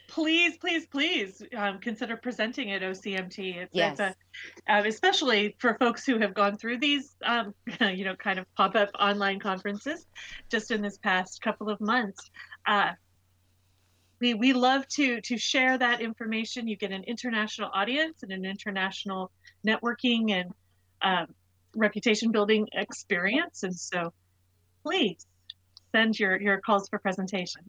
Please, 0.09 0.57
please, 0.57 0.87
please 0.87 1.41
um, 1.55 1.77
consider 1.77 2.17
presenting 2.17 2.71
at 2.71 2.81
OCMT. 2.81 3.57
It's, 3.57 3.75
Yes. 3.75 3.91
it's 3.91 3.99
a, 3.99 4.15
um, 4.73 4.85
especially 4.87 5.55
for 5.59 5.77
folks 5.77 6.03
who 6.03 6.17
have 6.17 6.33
gone 6.33 6.57
through 6.57 6.79
these, 6.79 7.15
um, 7.23 7.53
you 7.93 8.05
know, 8.05 8.15
kind 8.15 8.39
of 8.39 8.45
pop-up 8.55 8.89
online 8.99 9.39
conferences 9.39 10.07
just 10.49 10.71
in 10.71 10.81
this 10.81 10.97
past 10.97 11.41
couple 11.43 11.69
of 11.69 11.79
months. 11.79 12.31
Uh, 12.65 12.93
we 14.19 14.33
we 14.33 14.51
love 14.51 14.87
to 14.89 15.21
to 15.21 15.37
share 15.37 15.77
that 15.77 16.01
information. 16.01 16.67
You 16.67 16.75
get 16.75 16.91
an 16.91 17.03
international 17.03 17.69
audience 17.71 18.23
and 18.23 18.31
an 18.31 18.45
international 18.45 19.31
networking 19.65 20.31
and 20.31 20.51
um, 21.03 21.27
reputation 21.75 22.31
building 22.31 22.67
experience, 22.73 23.63
and 23.63 23.75
so 23.75 24.13
please 24.83 25.25
send 25.91 26.19
your 26.19 26.39
your 26.39 26.59
calls 26.59 26.87
for 26.89 26.99
presentation. 26.99 27.61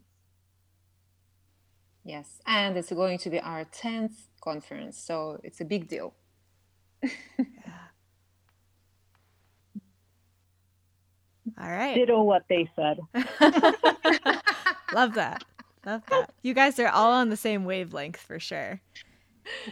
Yes, 2.03 2.39
and 2.47 2.75
it's 2.77 2.91
going 2.91 3.19
to 3.19 3.29
be 3.29 3.39
our 3.39 3.65
10th 3.65 4.15
conference, 4.43 4.97
so 4.97 5.39
it's 5.43 5.61
a 5.61 5.65
big 5.65 5.87
deal. 5.87 6.15
All 11.59 11.69
right. 11.69 11.95
Ditto 11.95 12.23
what 12.23 12.43
they 12.49 12.69
said. 12.75 12.99
Love 14.93 15.13
that. 15.13 15.43
Love 15.85 16.01
that. 16.09 16.31
You 16.41 16.53
guys 16.53 16.79
are 16.79 16.87
all 16.87 17.11
on 17.11 17.29
the 17.29 17.37
same 17.37 17.65
wavelength 17.65 18.17
for 18.17 18.39
sure. 18.39 18.81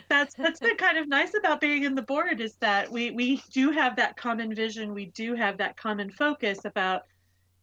That's 0.10 0.36
that's 0.36 0.60
been 0.60 0.76
kind 0.78 0.98
of 0.98 1.08
nice 1.08 1.34
about 1.38 1.62
being 1.62 1.84
in 1.84 1.96
the 1.96 2.02
board 2.02 2.42
is 2.42 2.56
that 2.62 2.92
we 2.92 3.12
we 3.12 3.42
do 3.54 3.72
have 3.72 3.96
that 3.96 4.16
common 4.18 4.54
vision 4.54 4.94
we 4.94 5.08
do 5.08 5.36
have 5.36 5.58
that 5.58 5.78
common 5.78 6.10
focus 6.12 6.60
about 6.66 7.02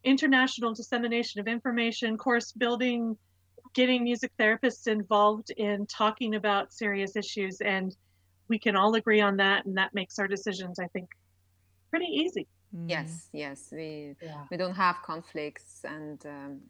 international 0.03 0.73
dissemination 0.73 1.39
of 1.41 1.47
information 1.47 2.17
course 2.17 2.51
building 2.53 3.17
getting 3.73 4.03
music 4.03 4.31
therapists 4.39 4.87
involved 4.87 5.51
in 5.57 5.85
talking 5.87 6.35
about 6.35 6.71
serious 6.71 7.15
issues 7.15 7.59
and 7.61 7.95
we 8.47 8.57
can 8.57 8.75
all 8.75 8.95
agree 8.95 9.21
on 9.21 9.37
that 9.37 9.65
and 9.65 9.77
that 9.77 9.93
makes 9.93 10.17
our 10.19 10.27
decisions 10.27 10.79
i 10.79 10.87
think 10.87 11.09
pretty 11.89 12.05
easy 12.05 12.47
Mm. 12.75 12.89
Yes, 12.89 13.29
yes, 13.31 13.69
we 13.71 14.15
Yeah. 14.21 14.43
we 14.51 14.57
don't 14.57 14.75
have 14.75 14.97
conflicts, 15.01 15.85
and 15.85 16.19
um, 16.25 16.61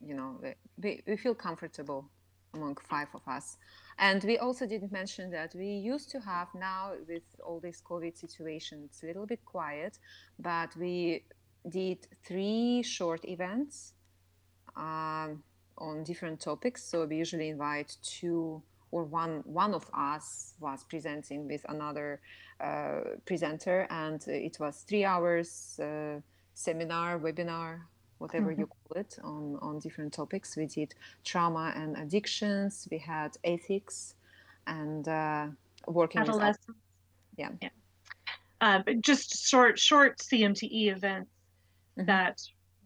you 0.00 0.14
know 0.14 0.38
we- 0.42 0.54
we, 0.82 1.02
we 1.08 1.16
feel 1.16 1.34
comfortable 1.34 2.08
among 2.54 2.76
five 2.76 3.08
of 3.14 3.22
us. 3.26 3.56
And 4.00 4.24
we 4.24 4.38
also 4.38 4.66
didn't 4.66 4.92
mention 4.92 5.30
that 5.32 5.54
we 5.54 5.66
used 5.66 6.10
to 6.12 6.20
have 6.20 6.48
now 6.54 6.92
with 7.06 7.22
all 7.44 7.60
this 7.60 7.82
COVID 7.82 8.16
situation, 8.16 8.80
it's 8.86 9.02
a 9.02 9.06
little 9.06 9.26
bit 9.26 9.44
quiet, 9.44 9.98
but 10.38 10.74
we 10.74 11.24
did 11.68 11.98
three 12.24 12.82
short 12.82 13.26
events 13.26 13.92
um, 14.74 15.42
on 15.76 16.02
different 16.02 16.40
topics. 16.40 16.82
So 16.82 17.04
we 17.04 17.16
usually 17.16 17.50
invite 17.50 17.98
two 18.02 18.62
or 18.90 19.04
one 19.04 19.42
one 19.44 19.74
of 19.74 19.86
us 19.92 20.54
was 20.58 20.82
presenting 20.84 21.46
with 21.46 21.64
another 21.68 22.20
uh, 22.58 23.00
presenter, 23.26 23.86
and 23.90 24.26
it 24.26 24.58
was 24.58 24.84
three 24.88 25.04
hours 25.04 25.78
uh, 25.78 26.20
seminar, 26.54 27.18
webinar, 27.18 27.82
whatever 28.20 28.52
you 28.52 28.66
call 28.66 29.00
it, 29.00 29.18
on 29.24 29.58
on 29.60 29.78
different 29.80 30.12
topics. 30.12 30.56
We 30.56 30.66
did 30.66 30.94
trauma 31.24 31.72
and 31.74 31.96
addictions. 31.96 32.86
We 32.90 32.98
had 32.98 33.36
ethics, 33.42 34.14
and 34.66 35.08
uh, 35.08 35.46
working 35.86 36.20
with 36.20 36.28
adolescents 36.30 36.80
Yeah. 37.36 37.50
yeah 37.62 37.70
uh, 38.60 38.78
but 38.84 39.00
just 39.00 39.28
short 39.52 39.78
short 39.78 40.18
cmte 40.18 40.68
events 40.96 41.30
Mhm. 41.98 42.06
that 42.06 42.36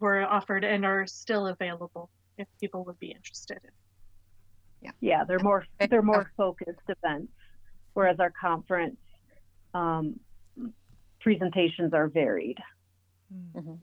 were 0.00 0.23
offered 0.23 0.64
and 0.64 0.85
are 0.85 1.07
still 1.07 1.49
available 1.49 2.09
if 2.38 2.47
people 2.61 2.85
would 2.87 2.99
be 2.99 3.11
interested 3.19 3.59
in 3.64 4.93
Yeah, 5.00 5.25
they're 5.25 5.47
more 5.50 5.64
they're 5.91 6.03
more 6.14 6.31
focused 6.37 6.88
events, 6.88 7.33
whereas 7.95 8.19
our 8.21 8.31
conference 8.31 9.00
um, 9.73 10.21
presentations 11.21 11.93
are 11.95 12.09
varied. 12.09 12.59
Mm. 13.33 13.79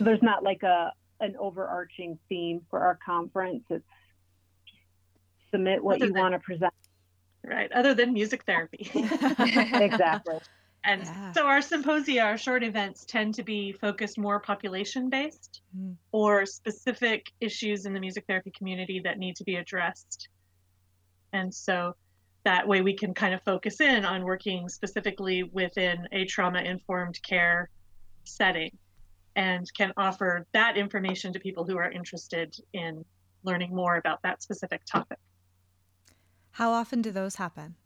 So 0.00 0.04
there's 0.04 0.22
not 0.22 0.42
like 0.42 0.62
a 0.62 0.92
an 1.20 1.36
overarching 1.38 2.18
theme 2.30 2.62
for 2.70 2.80
our 2.80 2.98
conference. 3.04 3.64
It's 3.68 3.84
submit 5.50 5.84
what 5.84 5.96
Other 5.96 6.06
you 6.06 6.12
than- 6.14 6.22
want 6.22 6.32
to 6.34 6.38
present. 6.38 6.72
right 7.44 7.70
other 7.72 7.92
than 7.94 8.12
music 8.14 8.44
therapy 8.44 8.90
Exactly. 8.94 10.38
and 10.84 11.02
Yeah. 11.02 11.32
so 11.32 11.46
our 11.46 11.60
symposia 11.62 12.22
our 12.22 12.38
short 12.38 12.62
events 12.62 13.04
tend 13.06 13.34
to 13.34 13.42
be 13.42 13.72
focused 13.72 14.16
more 14.18 14.40
population 14.40 15.10
based 15.10 15.60
Mm. 15.76 15.96
or 16.12 16.44
specific 16.46 17.30
issues 17.40 17.84
in 17.86 17.92
the 17.94 18.00
music 18.00 18.24
therapy 18.26 18.52
community 18.56 19.00
that 19.04 19.18
need 19.18 19.36
to 19.36 19.44
be 19.44 19.56
addressed 19.56 20.28
and 21.34 21.52
so 21.52 21.94
that 22.44 22.66
way 22.66 22.80
we 22.82 22.94
can 22.94 23.12
kind 23.14 23.34
of 23.34 23.42
focus 23.42 23.80
in 23.80 24.04
on 24.06 24.24
working 24.24 24.68
specifically 24.68 25.42
within 25.42 26.08
a 26.12 26.24
trauma 26.26 26.60
informed 26.60 27.18
care 27.22 27.68
setting 28.24 28.70
and 29.36 29.72
can 29.74 29.92
offer 29.96 30.46
that 30.52 30.76
information 30.76 31.32
to 31.32 31.40
people 31.40 31.64
who 31.64 31.76
are 31.78 31.90
interested 31.90 32.56
in 32.72 33.04
learning 33.44 33.74
more 33.74 33.96
about 33.96 34.20
that 34.22 34.42
specific 34.42 34.82
topic 34.84 35.18
How 36.52 36.72
often 36.72 37.00
do 37.00 37.10
those 37.12 37.36
happen? 37.36 37.76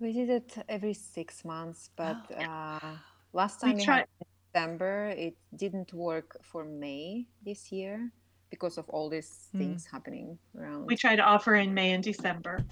We 0.00 0.12
did 0.12 0.30
it 0.30 0.56
every 0.68 0.94
six 0.94 1.44
months, 1.44 1.90
but 1.96 2.16
Oh. 2.30 2.34
uh, 2.44 2.96
last 3.32 3.60
time 3.60 3.76
we, 3.76 3.84
try- 3.84 3.96
had 3.98 4.08
in 4.20 4.26
December, 4.52 5.08
it 5.26 5.36
didn't 5.56 5.92
work 5.92 6.38
for 6.42 6.64
May 6.64 7.26
this 7.44 7.70
year 7.72 8.10
because 8.50 8.78
of 8.78 8.88
all 8.88 9.08
these 9.10 9.48
Hmm. 9.52 9.58
things 9.58 9.86
happening 9.86 10.38
around. 10.56 10.86
we 10.86 10.96
try 10.96 11.14
to 11.16 11.22
offer 11.22 11.54
in 11.56 11.74
May 11.74 11.92
and 11.92 12.02
December. 12.02 12.64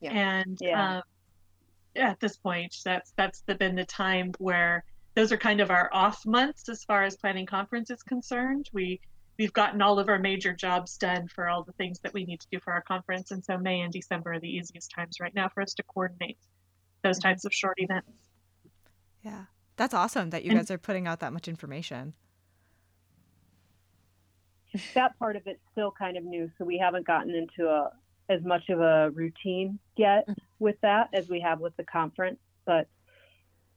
Yeah. 0.00 0.12
And 0.12 0.56
Yeah. 0.60 0.98
um, 0.98 1.02
at 1.96 2.20
this 2.20 2.36
point, 2.36 2.76
that's 2.84 3.12
that's 3.16 3.40
the, 3.46 3.54
been 3.54 3.74
the 3.74 3.86
time 3.86 4.32
where 4.38 4.84
those 5.14 5.32
are 5.32 5.36
kind 5.36 5.60
of 5.60 5.70
our 5.70 5.88
off 5.92 6.24
months 6.26 6.68
as 6.68 6.84
far 6.84 7.04
as 7.04 7.16
planning 7.16 7.46
conference 7.46 7.90
is 7.90 8.02
concerned. 8.02 8.68
We 8.72 9.00
we've 9.38 9.52
gotten 9.52 9.82
all 9.82 9.98
of 9.98 10.08
our 10.08 10.18
major 10.18 10.52
jobs 10.52 10.96
done 10.96 11.26
for 11.28 11.48
all 11.48 11.62
the 11.64 11.72
things 11.72 11.98
that 12.00 12.14
we 12.14 12.24
need 12.24 12.40
to 12.40 12.46
do 12.52 12.60
for 12.60 12.72
our 12.72 12.82
conference, 12.82 13.30
and 13.30 13.44
so 13.44 13.58
May 13.58 13.80
and 13.80 13.92
December 13.92 14.34
are 14.34 14.40
the 14.40 14.48
easiest 14.48 14.90
times 14.92 15.18
right 15.20 15.34
now 15.34 15.48
for 15.48 15.62
us 15.62 15.74
to 15.74 15.82
coordinate 15.84 16.38
those 17.02 17.18
Mm-hmm. 17.18 17.28
types 17.28 17.44
of 17.44 17.52
short 17.52 17.74
events. 17.78 18.08
Yeah. 19.22 19.44
That's 19.76 19.92
awesome 19.94 20.30
that 20.30 20.44
you 20.44 20.50
And- 20.50 20.60
guys 20.60 20.70
are 20.70 20.78
putting 20.78 21.06
out 21.06 21.20
that 21.20 21.32
much 21.32 21.48
information. 21.48 22.14
that 24.94 25.16
part 25.18 25.36
of 25.36 25.42
it's 25.46 25.60
still 25.72 25.92
kind 25.92 26.16
of 26.16 26.24
new, 26.24 26.50
so 26.58 26.64
we 26.64 26.78
haven't 26.78 27.06
gotten 27.06 27.34
into 27.34 27.68
a 27.68 27.90
as 28.30 28.42
much 28.42 28.70
of 28.70 28.80
a 28.80 29.10
routine 29.10 29.78
yet 29.96 30.26
with 30.58 30.76
that 30.80 31.10
as 31.12 31.28
we 31.28 31.40
have 31.40 31.60
with 31.60 31.76
the 31.76 31.84
conference. 31.84 32.38
But 32.64 32.88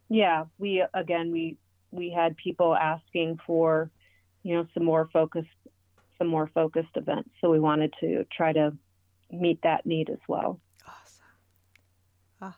yeah, 0.09 0.45
we 0.57 0.83
again 0.93 1.31
we 1.31 1.57
we 1.91 2.11
had 2.11 2.35
people 2.37 2.75
asking 2.75 3.39
for 3.45 3.89
you 4.43 4.55
know 4.55 4.67
some 4.73 4.83
more 4.83 5.09
focused 5.11 5.47
some 6.17 6.27
more 6.27 6.47
focused 6.53 6.95
events, 6.95 7.29
so 7.41 7.49
we 7.49 7.59
wanted 7.59 7.93
to 7.99 8.25
try 8.31 8.53
to 8.53 8.75
meet 9.31 9.61
that 9.63 9.85
need 9.85 10.09
as 10.09 10.19
well. 10.27 10.59
Awesome. 12.41 12.53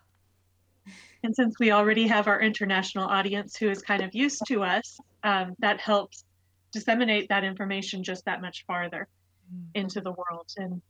And 1.24 1.36
since 1.36 1.60
we 1.60 1.72
already 1.72 2.08
have 2.08 2.27
our 2.27 2.39
international 2.39 3.06
audience 3.06 3.58
who 3.58 3.70
is 3.70 3.82
kind 3.82 4.01
of 4.01 4.15
used 4.15 4.41
to 4.48 4.63
us, 4.63 4.98
um, 5.24 5.53
that 5.60 5.82
helps 5.82 6.24
disseminate 6.72 7.27
that 7.29 7.44
information 7.44 8.03
just 8.03 8.24
that 8.25 8.41
much 8.41 8.63
farther 8.65 9.08
Mm. 9.53 9.70
into 9.74 10.01
the 10.01 10.12
world. 10.12 10.48
And 10.58 10.82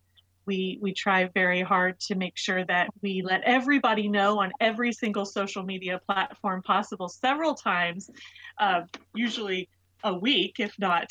we 0.50 0.78
we 0.82 0.92
try 0.92 1.30
very 1.32 1.62
hard 1.62 2.00
to 2.00 2.16
make 2.16 2.36
sure 2.36 2.64
that 2.64 2.88
we 3.02 3.22
let 3.22 3.40
everybody 3.44 4.08
know 4.08 4.40
on 4.40 4.50
every 4.58 4.92
single 4.92 5.24
social 5.24 5.62
media 5.62 6.00
platform 6.08 6.60
possible, 6.62 7.08
several 7.08 7.54
times, 7.54 8.10
uh, 8.58 8.80
usually 9.14 9.68
a 10.02 10.12
week, 10.12 10.56
if 10.58 10.74
not 10.76 11.06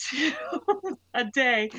a 1.14 1.24
day, 1.24 1.70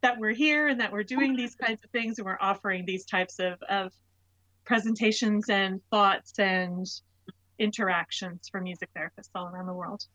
that 0.00 0.18
we're 0.18 0.32
here 0.32 0.68
and 0.68 0.80
that 0.80 0.90
we're 0.90 1.02
doing 1.02 1.36
these 1.36 1.54
kinds 1.54 1.84
of 1.84 1.90
things 1.90 2.18
and 2.18 2.24
we're 2.24 2.38
offering 2.40 2.86
these 2.86 3.04
types 3.04 3.38
of, 3.38 3.60
of 3.68 3.92
presentations 4.64 5.50
and 5.50 5.82
thoughts 5.90 6.38
and 6.38 6.86
interactions 7.58 8.48
for 8.50 8.62
music 8.62 8.88
therapists 8.96 9.28
all 9.34 9.46
around 9.46 9.66
the 9.66 9.74
world. 9.74 10.06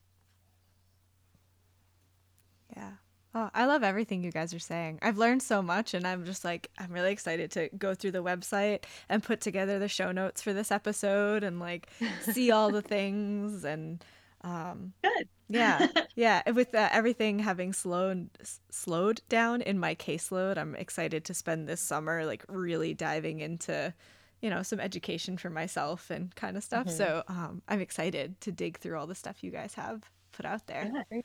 Yeah. 2.75 2.93
Oh, 3.37 3.49
I 3.53 3.65
love 3.65 3.83
everything 3.83 4.23
you 4.23 4.31
guys 4.31 4.53
are 4.53 4.59
saying. 4.59 4.99
I've 5.01 5.17
learned 5.17 5.43
so 5.43 5.61
much, 5.61 5.93
and 5.93 6.07
I'm 6.07 6.23
just 6.23 6.45
like, 6.45 6.71
I'm 6.77 6.91
really 6.93 7.11
excited 7.11 7.51
to 7.51 7.69
go 7.77 7.93
through 7.93 8.11
the 8.11 8.23
website 8.23 8.85
and 9.09 9.21
put 9.21 9.41
together 9.41 9.77
the 9.77 9.89
show 9.89 10.13
notes 10.13 10.41
for 10.41 10.53
this 10.53 10.71
episode 10.71 11.43
and 11.43 11.59
like 11.59 11.89
see 12.21 12.49
all 12.51 12.71
the 12.71 12.81
things. 12.95 13.65
And 13.65 14.01
um, 14.41 14.93
Good. 15.03 15.27
yeah, 15.49 15.87
yeah. 16.15 16.49
With 16.49 16.73
uh, 16.73 16.87
everything 16.93 17.39
having 17.39 17.73
slowed 17.73 18.29
s- 18.39 18.61
slowed 18.71 19.21
down 19.27 19.61
in 19.61 19.79
my 19.79 19.95
caseload, 19.95 20.57
I'm 20.57 20.73
excited 20.75 21.25
to 21.25 21.33
spend 21.33 21.67
this 21.67 21.81
summer 21.81 22.25
like 22.25 22.45
really 22.47 22.93
diving 22.93 23.41
into, 23.41 23.93
you 24.41 24.49
know, 24.49 24.63
some 24.63 24.79
education 24.79 25.35
for 25.37 25.49
myself 25.49 26.09
and 26.09 26.33
kind 26.35 26.55
of 26.55 26.63
stuff. 26.63 26.87
Mhm. 26.87 26.91
So 26.91 27.23
um, 27.27 27.61
I'm 27.67 27.81
excited 27.81 28.39
to 28.41 28.51
dig 28.53 28.77
through 28.79 28.97
all 28.97 29.07
the 29.07 29.15
stuff 29.15 29.43
you 29.43 29.51
guys 29.51 29.73
have 29.73 30.09
put 30.31 30.45
out 30.45 30.67
there. 30.67 30.89
Good. 31.11 31.23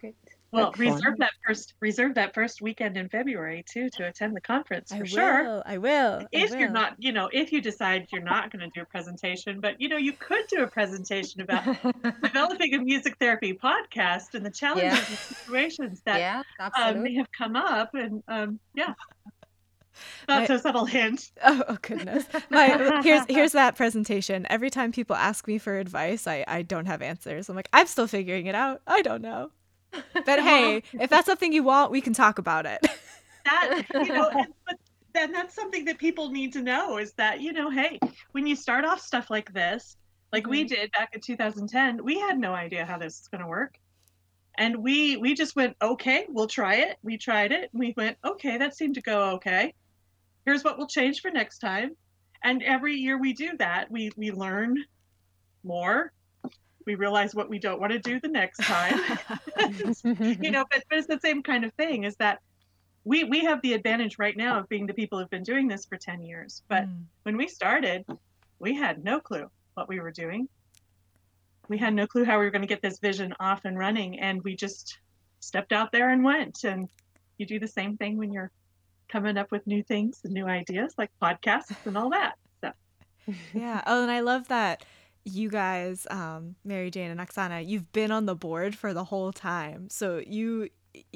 Great. 0.00 0.16
Well, 0.52 0.68
Excellent. 0.70 0.94
reserve 0.96 1.18
that 1.18 1.30
first 1.46 1.74
reserve 1.80 2.14
that 2.14 2.34
first 2.34 2.60
weekend 2.60 2.96
in 2.96 3.08
February 3.08 3.64
too 3.70 3.88
to 3.90 4.08
attend 4.08 4.34
the 4.34 4.40
conference 4.40 4.90
I 4.90 4.96
for 4.98 5.02
will. 5.04 5.08
sure. 5.08 5.62
I 5.64 5.78
will. 5.78 6.20
I 6.22 6.26
If 6.32 6.50
you're 6.50 6.68
not, 6.70 6.94
you 6.98 7.12
know, 7.12 7.28
if 7.32 7.52
you 7.52 7.60
decide 7.60 8.08
you're 8.12 8.20
not 8.22 8.50
going 8.50 8.60
to 8.68 8.70
do 8.74 8.82
a 8.82 8.84
presentation, 8.84 9.60
but 9.60 9.80
you 9.80 9.88
know, 9.88 9.96
you 9.96 10.12
could 10.12 10.44
do 10.48 10.62
a 10.64 10.66
presentation 10.66 11.40
about 11.40 11.64
developing 12.22 12.74
a 12.74 12.78
music 12.78 13.16
therapy 13.20 13.52
podcast 13.52 14.34
and 14.34 14.44
the 14.44 14.50
challenges 14.50 14.92
Yeah. 14.92 14.98
and 14.98 15.18
situations 15.18 16.02
that 16.04 16.18
yeah, 16.18 16.42
um, 16.76 17.02
may 17.04 17.14
have 17.14 17.28
come 17.30 17.54
up, 17.54 17.94
and 17.94 18.20
um, 18.26 18.58
yeah, 18.74 18.94
My- 20.28 20.38
not 20.40 20.48
so 20.48 20.58
subtle 20.58 20.86
hint. 20.86 21.30
Oh, 21.44 21.62
oh 21.68 21.78
goodness. 21.82 22.24
My 22.50 23.00
here's 23.04 23.24
here's 23.28 23.52
that 23.52 23.76
presentation. 23.76 24.46
Every 24.50 24.70
time 24.70 24.90
people 24.92 25.14
ask 25.16 25.46
me 25.46 25.58
for 25.58 25.78
advice, 25.78 26.26
I 26.26 26.44
I 26.48 26.62
don't 26.62 26.86
have 26.86 27.02
answers. 27.02 27.48
I'm 27.48 27.56
like, 27.56 27.68
I'm 27.72 27.86
still 27.86 28.06
figuring 28.06 28.46
it 28.46 28.54
out. 28.54 28.80
I 28.86 29.02
don't 29.02 29.22
know. 29.22 29.50
But 29.92 30.40
hey, 30.42 30.82
if 30.92 31.10
that's 31.10 31.26
something 31.26 31.52
you 31.52 31.62
want, 31.62 31.90
we 31.90 32.00
can 32.00 32.12
talk 32.12 32.38
about 32.38 32.66
it. 32.66 32.86
that 33.44 33.84
you 33.94 34.12
know 34.12 34.28
and, 34.38 34.48
but 34.66 34.76
then 35.12 35.32
that's 35.32 35.54
something 35.54 35.84
that 35.86 35.98
people 35.98 36.30
need 36.30 36.52
to 36.52 36.62
know 36.62 36.98
is 36.98 37.12
that 37.14 37.40
you 37.40 37.52
know 37.52 37.70
hey 37.70 37.98
when 38.32 38.46
you 38.46 38.54
start 38.54 38.84
off 38.84 39.00
stuff 39.00 39.30
like 39.30 39.52
this 39.52 39.96
like 40.32 40.46
we 40.46 40.64
mm-hmm. 40.64 40.74
did 40.74 40.92
back 40.92 41.10
in 41.12 41.20
2010 41.20 42.04
we 42.04 42.18
had 42.18 42.38
no 42.38 42.52
idea 42.52 42.84
how 42.84 42.98
this 42.98 43.20
is 43.20 43.28
going 43.28 43.40
to 43.40 43.48
work. 43.48 43.74
And 44.58 44.76
we 44.76 45.16
we 45.16 45.34
just 45.34 45.56
went 45.56 45.76
okay 45.80 46.26
we'll 46.28 46.46
try 46.46 46.76
it. 46.76 46.98
We 47.02 47.16
tried 47.18 47.52
it. 47.52 47.70
We 47.72 47.94
went 47.96 48.18
okay 48.24 48.58
that 48.58 48.76
seemed 48.76 48.94
to 48.96 49.02
go 49.02 49.30
okay. 49.36 49.74
Here's 50.44 50.62
what 50.62 50.78
we'll 50.78 50.86
change 50.86 51.20
for 51.20 51.30
next 51.30 51.58
time. 51.58 51.96
And 52.44 52.62
every 52.62 52.94
year 52.96 53.18
we 53.18 53.32
do 53.32 53.56
that 53.58 53.90
we 53.90 54.10
we 54.16 54.30
learn 54.30 54.76
more 55.64 56.12
we 56.86 56.94
realize 56.94 57.34
what 57.34 57.48
we 57.50 57.58
don't 57.58 57.80
want 57.80 57.92
to 57.92 57.98
do 57.98 58.18
the 58.20 58.28
next 58.28 58.58
time 58.58 58.98
you 60.04 60.50
know 60.50 60.64
but, 60.70 60.82
but 60.88 60.98
it's 60.98 61.06
the 61.06 61.20
same 61.22 61.42
kind 61.42 61.64
of 61.64 61.72
thing 61.74 62.04
is 62.04 62.16
that 62.16 62.40
we 63.04 63.24
we 63.24 63.40
have 63.40 63.60
the 63.62 63.72
advantage 63.74 64.18
right 64.18 64.36
now 64.36 64.58
of 64.58 64.68
being 64.68 64.86
the 64.86 64.94
people 64.94 65.18
who've 65.18 65.30
been 65.30 65.42
doing 65.42 65.68
this 65.68 65.86
for 65.86 65.96
10 65.96 66.22
years 66.22 66.62
but 66.68 66.84
Mm. 66.84 67.04
when 67.24 67.36
we 67.36 67.46
started 67.48 68.04
we 68.58 68.74
had 68.74 69.02
no 69.04 69.20
clue 69.20 69.46
what 69.74 69.88
we 69.88 70.00
were 70.00 70.10
doing 70.10 70.48
we 71.68 71.78
had 71.78 71.94
no 71.94 72.06
clue 72.06 72.24
how 72.24 72.38
we 72.38 72.44
were 72.44 72.50
going 72.50 72.62
to 72.62 72.68
get 72.68 72.82
this 72.82 72.98
vision 72.98 73.32
off 73.38 73.64
and 73.64 73.78
running 73.78 74.18
and 74.18 74.42
we 74.42 74.56
just 74.56 74.98
stepped 75.40 75.72
out 75.72 75.92
there 75.92 76.10
and 76.10 76.24
went 76.24 76.64
and 76.64 76.88
you 77.38 77.46
do 77.46 77.58
the 77.58 77.68
same 77.68 77.96
thing 77.96 78.16
when 78.18 78.32
you're 78.32 78.50
coming 79.08 79.36
up 79.38 79.50
with 79.50 79.66
new 79.66 79.82
things 79.82 80.20
and 80.24 80.32
new 80.32 80.46
ideas 80.46 80.94
like 80.98 81.10
podcasts 81.22 81.74
and 81.86 81.96
all 81.96 82.10
that 82.10 82.34
so 82.62 82.70
yeah. 83.54 83.82
Oh, 83.86 84.02
and 84.02 84.10
I 84.10 84.20
love 84.20 84.48
that 84.48 84.84
you 85.34 85.48
guys, 85.48 86.06
um, 86.10 86.56
Mary 86.64 86.90
Jane 86.90 87.10
and 87.10 87.20
Oksana, 87.20 87.66
you've 87.66 87.92
been 87.92 88.10
on 88.10 88.26
the 88.26 88.34
board 88.34 88.74
for 88.74 88.92
the 88.94 89.04
whole 89.04 89.32
time. 89.32 89.88
So 89.90 90.22
you 90.26 90.68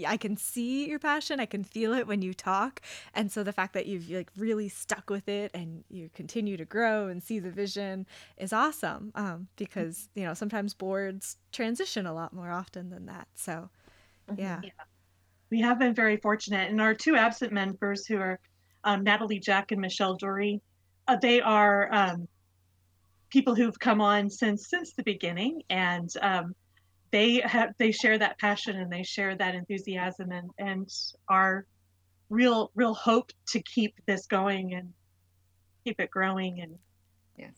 I 0.06 0.16
can 0.16 0.36
see 0.36 0.88
your 0.88 1.00
passion. 1.00 1.40
I 1.40 1.46
can 1.46 1.64
feel 1.64 1.94
it 1.94 2.06
when 2.06 2.22
you 2.22 2.32
talk. 2.32 2.80
And 3.12 3.32
so 3.32 3.42
the 3.42 3.52
fact 3.52 3.74
that 3.74 3.86
you've 3.86 4.08
like 4.08 4.30
really 4.36 4.68
stuck 4.68 5.10
with 5.10 5.28
it 5.28 5.50
and 5.52 5.82
you 5.90 6.10
continue 6.14 6.56
to 6.56 6.64
grow 6.64 7.08
and 7.08 7.20
see 7.20 7.40
the 7.40 7.50
vision 7.50 8.06
is 8.36 8.52
awesome. 8.52 9.10
Um, 9.16 9.48
because, 9.56 10.08
you 10.14 10.22
know, 10.22 10.32
sometimes 10.32 10.74
boards 10.74 11.38
transition 11.50 12.06
a 12.06 12.14
lot 12.14 12.32
more 12.32 12.52
often 12.52 12.90
than 12.90 13.06
that. 13.06 13.26
So 13.34 13.68
yeah. 14.36 14.60
we 15.50 15.60
have 15.60 15.78
been 15.78 15.94
very 15.94 16.16
fortunate 16.16 16.70
and 16.70 16.80
our 16.80 16.94
two 16.94 17.16
absent 17.16 17.52
members 17.52 18.06
who 18.06 18.18
are 18.18 18.40
um, 18.84 19.02
natalie 19.02 19.38
jack 19.38 19.72
and 19.72 19.80
michelle 19.80 20.14
dory 20.14 20.60
uh, 21.08 21.16
they 21.16 21.40
are 21.40 21.92
um, 21.92 22.28
people 23.34 23.56
who've 23.56 23.80
come 23.80 24.00
on 24.00 24.30
since 24.30 24.68
since 24.70 24.92
the 24.92 25.02
beginning 25.02 25.60
and 25.68 26.08
um, 26.22 26.54
they 27.10 27.40
have 27.40 27.70
they 27.80 27.90
share 27.90 28.16
that 28.16 28.38
passion 28.38 28.76
and 28.76 28.92
they 28.92 29.02
share 29.02 29.36
that 29.36 29.56
enthusiasm 29.56 30.30
and 30.30 30.48
and 30.58 30.88
our 31.28 31.66
real 32.30 32.70
real 32.76 32.94
hope 32.94 33.32
to 33.44 33.60
keep 33.62 33.92
this 34.06 34.26
going 34.26 34.74
and 34.74 34.88
keep 35.84 35.98
it 35.98 36.10
growing 36.10 36.60
and 36.60 36.76
yes. 37.36 37.50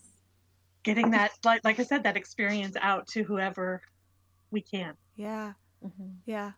getting 0.83 1.11
that 1.11 1.31
like 1.45 1.61
like 1.63 1.79
i 1.79 1.85
said 1.85 2.03
that 2.03 2.17
experience 2.17 2.75
out 2.81 3.07
to 3.07 3.23
whoever 3.23 3.83
we 4.51 4.63
can 4.63 4.95
Yeah. 5.17 5.53
Mhm. 5.85 6.21
Yeah. 6.25 6.53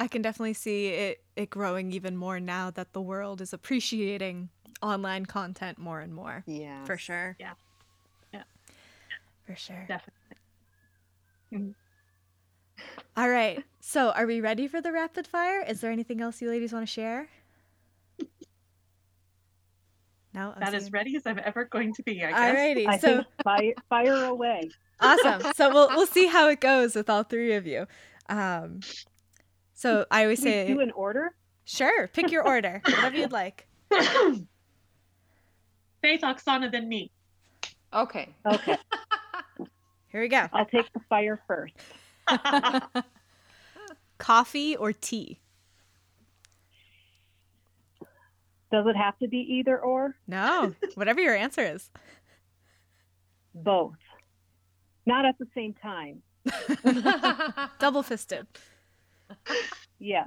I 0.00 0.08
can 0.08 0.22
definitely 0.22 0.54
see 0.54 0.88
it, 0.88 1.24
it 1.36 1.50
growing 1.50 1.92
even 1.92 2.16
more 2.16 2.40
now 2.40 2.72
that 2.72 2.92
the 2.92 3.00
world 3.00 3.40
is 3.40 3.52
appreciating 3.52 4.50
online 4.82 5.24
content 5.24 5.78
more 5.78 6.00
and 6.00 6.12
more. 6.12 6.42
Yeah. 6.46 6.84
For 6.84 6.98
sure. 6.98 7.36
Yeah. 7.38 7.46
Yeah. 7.46 7.65
For 9.46 9.54
sure. 9.56 9.86
definitely 9.88 10.14
All 13.16 13.28
right. 13.30 13.62
So, 13.80 14.10
are 14.10 14.26
we 14.26 14.40
ready 14.40 14.66
for 14.68 14.80
the 14.82 14.92
rapid 14.92 15.26
fire? 15.26 15.62
Is 15.66 15.80
there 15.80 15.90
anything 15.90 16.20
else 16.20 16.42
you 16.42 16.50
ladies 16.50 16.72
want 16.72 16.86
to 16.86 16.92
share? 16.92 17.28
No, 20.34 20.52
I'm 20.54 20.60
that 20.60 20.74
as 20.74 20.82
seeing- 20.84 20.92
ready 20.92 21.16
as 21.16 21.22
i'm 21.26 21.40
ever 21.42 21.64
going 21.64 21.94
to 21.94 22.02
be 22.02 22.22
i 22.22 22.30
guess 22.30 22.38
Alrighty. 22.38 22.86
I 22.86 22.98
So 22.98 23.06
think 23.16 23.26
fire, 23.42 23.72
fire 23.88 24.24
away. 24.26 24.68
awesome. 25.00 25.50
So 25.54 25.70
we'll 25.72 25.88
we'll 25.90 26.06
see 26.06 26.26
how 26.26 26.48
it 26.50 26.60
goes 26.60 26.94
with 26.94 27.08
all 27.08 27.22
three 27.22 27.54
of 27.54 27.66
you. 27.66 27.86
Um, 28.28 28.80
so 29.72 30.04
I 30.10 30.22
always 30.24 30.40
We 30.40 30.44
say, 30.50 30.66
do 30.66 30.80
an 30.80 30.90
order. 30.90 31.34
sure, 31.64 32.08
pick 32.08 32.30
your 32.30 32.46
order, 32.46 32.82
whatever 32.86 33.16
you'd 33.16 33.32
like. 33.32 33.66
Faith 36.02 36.20
Oksana 36.22 36.70
then 36.70 36.88
me. 36.88 37.10
Okay. 37.94 38.28
Okay, 38.44 38.76
Here 40.16 40.22
we 40.22 40.28
go. 40.28 40.48
I'll 40.50 40.64
take 40.64 40.90
the 40.94 41.00
fire 41.10 41.38
first. 41.46 41.74
Coffee 44.18 44.74
or 44.74 44.94
tea? 44.94 45.40
Does 48.72 48.86
it 48.86 48.96
have 48.96 49.18
to 49.18 49.28
be 49.28 49.36
either 49.36 49.78
or? 49.78 50.16
No, 50.26 50.74
whatever 50.94 51.20
your 51.20 51.36
answer 51.36 51.60
is. 51.60 51.90
Both. 53.54 53.98
Not 55.04 55.26
at 55.26 55.36
the 55.38 55.48
same 55.54 55.74
time. 55.74 56.22
Double 57.78 58.02
fisted. 58.02 58.46
Yeah. 59.98 60.24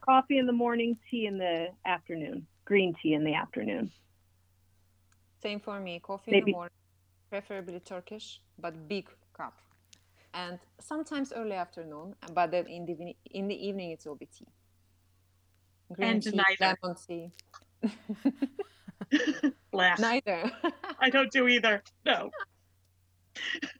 Coffee 0.00 0.38
in 0.38 0.46
the 0.46 0.54
morning, 0.54 0.96
tea 1.10 1.26
in 1.26 1.36
the 1.36 1.66
afternoon, 1.84 2.46
green 2.64 2.94
tea 3.02 3.12
in 3.12 3.24
the 3.24 3.34
afternoon. 3.34 3.92
Same 5.42 5.60
for 5.60 5.78
me. 5.78 6.00
Coffee 6.00 6.34
in 6.34 6.44
the 6.46 6.52
morning, 6.52 6.70
preferably 7.32 7.80
Turkish, 7.80 8.42
but 8.58 8.86
big 8.88 9.08
cup. 9.32 9.58
And 10.34 10.58
sometimes 10.78 11.32
early 11.34 11.54
afternoon, 11.54 12.14
but 12.34 12.50
then 12.50 12.66
in 12.66 12.84
the, 12.84 13.16
in 13.30 13.48
the 13.48 13.54
evening 13.68 13.90
it 13.92 14.02
will 14.04 14.16
be 14.16 14.26
tea. 14.26 14.46
Green 15.94 16.10
and 16.10 16.22
tea, 16.22 16.32
neither. 16.32 16.76
lemon 16.82 16.96
tea. 17.06 17.32
Neither. 19.98 20.50
I 21.00 21.08
don't 21.08 21.30
do 21.30 21.48
either. 21.48 21.82
No. 22.04 22.30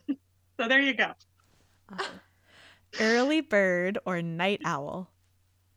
so 0.56 0.68
there 0.68 0.80
you 0.80 0.94
go. 0.94 1.12
Awesome. 1.92 2.20
Early 3.00 3.42
bird 3.42 3.98
or 4.06 4.22
night 4.22 4.62
owl? 4.64 5.10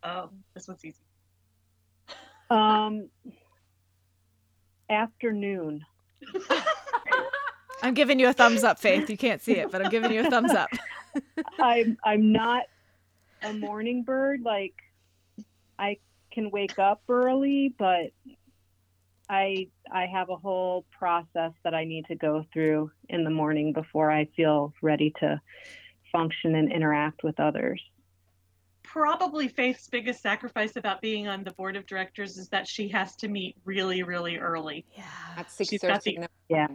Oh, 0.01 0.29
this 0.53 0.67
one's 0.67 0.83
easy. 0.85 1.03
Um, 2.49 3.09
afternoon. 4.89 5.85
I'm 7.81 7.93
giving 7.93 8.19
you 8.19 8.27
a 8.29 8.33
thumbs 8.33 8.63
up, 8.63 8.79
Faith. 8.79 9.09
You 9.09 9.17
can't 9.17 9.41
see 9.41 9.53
it, 9.53 9.71
but 9.71 9.83
I'm 9.83 9.91
giving 9.91 10.11
you 10.11 10.25
a 10.25 10.29
thumbs 10.29 10.51
up. 10.51 10.69
I'm 11.59 11.97
I'm 12.03 12.31
not 12.31 12.63
a 13.43 13.53
morning 13.53 14.03
bird. 14.03 14.41
Like 14.43 14.73
I 15.77 15.97
can 16.31 16.51
wake 16.51 16.79
up 16.79 17.01
early, 17.09 17.73
but 17.77 18.11
I 19.29 19.69
I 19.91 20.05
have 20.05 20.29
a 20.29 20.35
whole 20.35 20.85
process 20.97 21.51
that 21.63 21.73
I 21.73 21.85
need 21.85 22.05
to 22.07 22.15
go 22.15 22.45
through 22.53 22.91
in 23.09 23.23
the 23.23 23.29
morning 23.29 23.73
before 23.73 24.11
I 24.11 24.25
feel 24.35 24.73
ready 24.81 25.13
to 25.19 25.41
function 26.11 26.55
and 26.55 26.71
interact 26.71 27.23
with 27.23 27.39
others. 27.39 27.81
Probably 28.83 29.47
Faith's 29.47 29.87
biggest 29.89 30.21
sacrifice 30.21 30.75
about 30.75 31.01
being 31.01 31.27
on 31.27 31.43
the 31.43 31.51
board 31.51 31.75
of 31.75 31.85
directors 31.85 32.37
is 32.37 32.47
that 32.49 32.67
she 32.67 32.87
has 32.89 33.15
to 33.17 33.27
meet 33.27 33.55
really, 33.65 34.03
really 34.03 34.37
early. 34.37 34.85
Yeah, 34.95 35.03
at 35.37 35.51
six 35.51 35.71
thirty. 35.81 36.19
Yeah, 36.49 36.67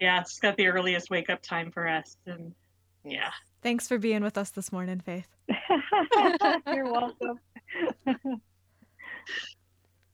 yeah, 0.00 0.20
it's 0.20 0.38
got 0.38 0.56
the 0.56 0.66
earliest 0.68 1.10
wake 1.10 1.30
up 1.30 1.42
time 1.42 1.70
for 1.70 1.88
us, 1.88 2.16
and 2.26 2.54
yeah. 3.04 3.30
Thanks 3.62 3.88
for 3.88 3.98
being 3.98 4.22
with 4.22 4.38
us 4.38 4.50
this 4.50 4.70
morning, 4.72 5.00
Faith. 5.00 5.28
You're 6.66 6.92
welcome. 6.92 7.40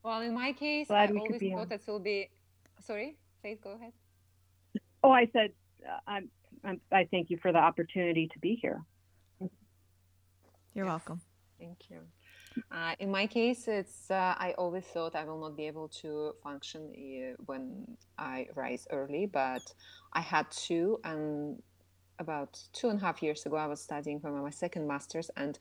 well, 0.02 0.20
in 0.20 0.34
my 0.34 0.52
case, 0.52 0.88
Glad 0.88 1.10
I 1.10 1.18
always 1.18 1.42
thought 1.52 1.68
that 1.68 1.86
will 1.86 2.00
be. 2.00 2.30
Sorry, 2.80 3.16
Faith, 3.42 3.60
go 3.62 3.72
ahead. 3.72 3.92
Oh, 5.02 5.10
I 5.10 5.28
said 5.32 5.50
uh, 5.86 5.98
I'm, 6.06 6.30
I'm. 6.64 6.80
I 6.90 7.06
thank 7.10 7.30
you 7.30 7.36
for 7.36 7.52
the 7.52 7.58
opportunity 7.58 8.28
to 8.32 8.38
be 8.38 8.58
here. 8.60 8.80
You're 10.74 10.86
welcome. 10.86 11.20
Thank 11.58 11.90
you. 11.90 11.98
Uh, 12.70 12.94
in 12.98 13.10
my 13.10 13.26
case, 13.26 13.68
it's 13.68 14.10
uh, 14.10 14.34
I 14.38 14.54
always 14.58 14.84
thought 14.84 15.14
I 15.16 15.24
will 15.24 15.40
not 15.40 15.56
be 15.56 15.66
able 15.66 15.88
to 16.02 16.34
function 16.42 16.82
uh, 16.94 17.42
when 17.46 17.96
I 18.18 18.46
rise 18.54 18.86
early, 18.90 19.26
but 19.26 19.62
I 20.12 20.20
had 20.20 20.50
to. 20.68 21.00
And 21.04 21.62
about 22.18 22.60
two 22.72 22.88
and 22.88 23.00
a 23.00 23.04
half 23.04 23.22
years 23.22 23.44
ago, 23.46 23.56
I 23.56 23.66
was 23.66 23.80
studying 23.80 24.20
for 24.20 24.30
my 24.30 24.50
second 24.50 24.86
master's, 24.86 25.30
and 25.36 25.58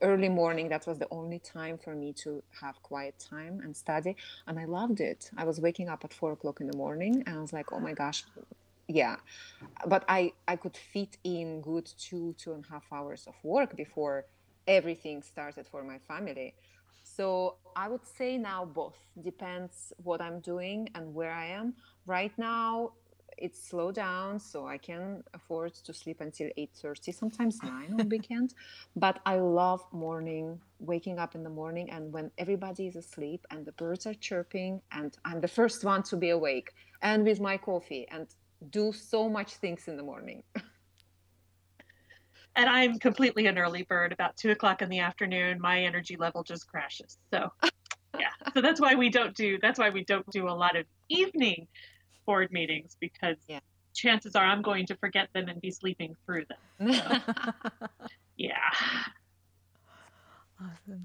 early 0.00 0.28
morning 0.28 0.68
that 0.68 0.86
was 0.86 0.98
the 0.98 1.08
only 1.10 1.38
time 1.38 1.76
for 1.78 1.94
me 1.94 2.12
to 2.12 2.42
have 2.60 2.80
quiet 2.82 3.14
time 3.18 3.60
and 3.62 3.76
study 3.76 4.16
and 4.46 4.58
i 4.58 4.64
loved 4.64 5.00
it 5.00 5.30
i 5.36 5.44
was 5.44 5.60
waking 5.60 5.88
up 5.88 6.04
at 6.04 6.12
four 6.12 6.32
o'clock 6.32 6.60
in 6.60 6.66
the 6.66 6.76
morning 6.76 7.22
and 7.26 7.36
i 7.36 7.40
was 7.40 7.52
like 7.52 7.72
oh 7.72 7.80
my 7.80 7.92
gosh 7.92 8.24
yeah 8.88 9.16
but 9.86 10.04
i 10.08 10.32
i 10.48 10.56
could 10.56 10.76
fit 10.76 11.18
in 11.24 11.60
good 11.60 11.90
two 11.98 12.34
two 12.38 12.52
and 12.52 12.64
a 12.68 12.72
half 12.72 12.84
hours 12.92 13.26
of 13.26 13.34
work 13.42 13.76
before 13.76 14.24
everything 14.66 15.22
started 15.22 15.66
for 15.66 15.82
my 15.82 15.98
family. 15.98 16.54
So 17.02 17.56
I 17.76 17.88
would 17.88 18.06
say 18.06 18.38
now 18.38 18.64
both 18.64 18.98
depends 19.22 19.92
what 20.02 20.20
I'm 20.20 20.40
doing 20.40 20.88
and 20.94 21.14
where 21.14 21.32
I 21.32 21.46
am. 21.46 21.74
Right 22.06 22.32
now 22.38 22.92
it's 23.38 23.60
slow 23.60 23.90
down 23.90 24.38
so 24.38 24.66
I 24.66 24.78
can 24.78 25.24
afford 25.34 25.74
to 25.74 25.92
sleep 25.92 26.20
until 26.20 26.48
8:30, 26.56 27.12
sometimes 27.12 27.62
9 27.62 27.94
on 27.98 28.08
weekend. 28.14 28.54
But 28.94 29.20
I 29.26 29.36
love 29.36 29.80
morning, 29.92 30.60
waking 30.78 31.18
up 31.18 31.34
in 31.34 31.42
the 31.42 31.50
morning 31.50 31.90
and 31.90 32.12
when 32.12 32.30
everybody 32.38 32.86
is 32.86 32.96
asleep 32.96 33.46
and 33.50 33.64
the 33.64 33.72
birds 33.72 34.06
are 34.06 34.14
chirping 34.14 34.80
and 34.92 35.16
I'm 35.24 35.40
the 35.40 35.48
first 35.48 35.84
one 35.84 36.02
to 36.04 36.16
be 36.16 36.30
awake 36.30 36.72
and 37.02 37.24
with 37.24 37.40
my 37.40 37.56
coffee 37.56 38.06
and 38.10 38.26
do 38.70 38.92
so 38.92 39.28
much 39.28 39.56
things 39.56 39.88
in 39.88 39.96
the 39.96 40.02
morning. 40.02 40.42
and 42.56 42.68
I'm 42.68 42.98
completely 42.98 43.46
an 43.46 43.58
early 43.58 43.82
bird. 43.82 44.12
About 44.12 44.36
two 44.36 44.50
o'clock 44.50 44.82
in 44.82 44.88
the 44.88 44.98
afternoon, 44.98 45.60
my 45.60 45.82
energy 45.82 46.16
level 46.16 46.42
just 46.42 46.66
crashes. 46.66 47.18
So, 47.32 47.50
yeah. 48.18 48.28
So 48.54 48.60
that's 48.60 48.80
why 48.80 48.94
we 48.94 49.08
don't 49.08 49.34
do. 49.34 49.58
That's 49.60 49.78
why 49.78 49.90
we 49.90 50.04
don't 50.04 50.28
do 50.30 50.48
a 50.48 50.52
lot 50.52 50.76
of 50.76 50.84
evening 51.08 51.66
board 52.26 52.52
meetings 52.52 52.96
because 53.00 53.36
yeah. 53.48 53.60
chances 53.94 54.36
are 54.36 54.44
I'm 54.44 54.62
going 54.62 54.86
to 54.86 54.96
forget 54.96 55.28
them 55.32 55.48
and 55.48 55.60
be 55.60 55.70
sleeping 55.70 56.14
through 56.26 56.44
them. 56.46 56.92
So, 56.92 57.18
yeah. 58.36 58.54
Awesome. 60.60 61.04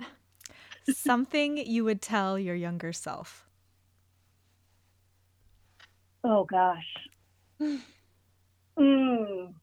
Something 0.90 1.58
you 1.58 1.84
would 1.84 2.02
tell 2.02 2.40
your 2.40 2.56
younger 2.56 2.94
self. 2.94 3.46
Oh 6.24 6.44
gosh. 6.44 6.94
Mm 8.80 9.54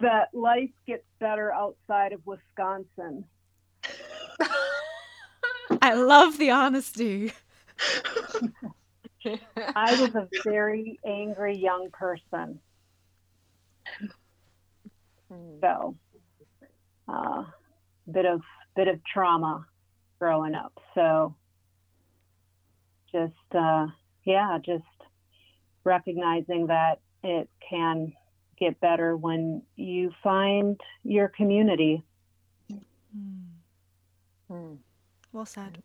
that 0.00 0.28
life 0.32 0.70
gets 0.86 1.04
better 1.18 1.52
outside 1.52 2.12
of 2.12 2.20
Wisconsin. 2.26 3.24
I 5.82 5.94
love 5.94 6.38
the 6.38 6.50
honesty. 6.50 7.32
I 9.76 10.00
was 10.00 10.14
a 10.14 10.28
very 10.44 10.98
angry 11.06 11.56
young 11.56 11.90
person. 11.92 12.60
So, 15.60 15.96
uh, 17.08 17.44
bit 18.10 18.26
of 18.26 18.40
bit 18.74 18.88
of 18.88 19.00
trauma 19.04 19.66
growing 20.18 20.54
up. 20.54 20.72
So, 20.94 21.36
just 23.12 23.34
uh, 23.54 23.86
yeah, 24.24 24.58
just 24.64 24.84
recognizing 25.84 26.66
that 26.66 27.00
it 27.22 27.48
can 27.68 28.12
get 28.60 28.78
better 28.80 29.16
when 29.16 29.62
you 29.76 30.12
find 30.22 30.80
your 31.02 31.28
community. 31.28 32.02
Mm. 34.50 34.78
Well 35.32 35.46
said. 35.46 35.82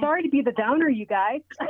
Sorry 0.00 0.22
to 0.22 0.28
be 0.28 0.40
the 0.40 0.52
downer, 0.52 0.88
you 0.88 1.04
guys. 1.06 1.42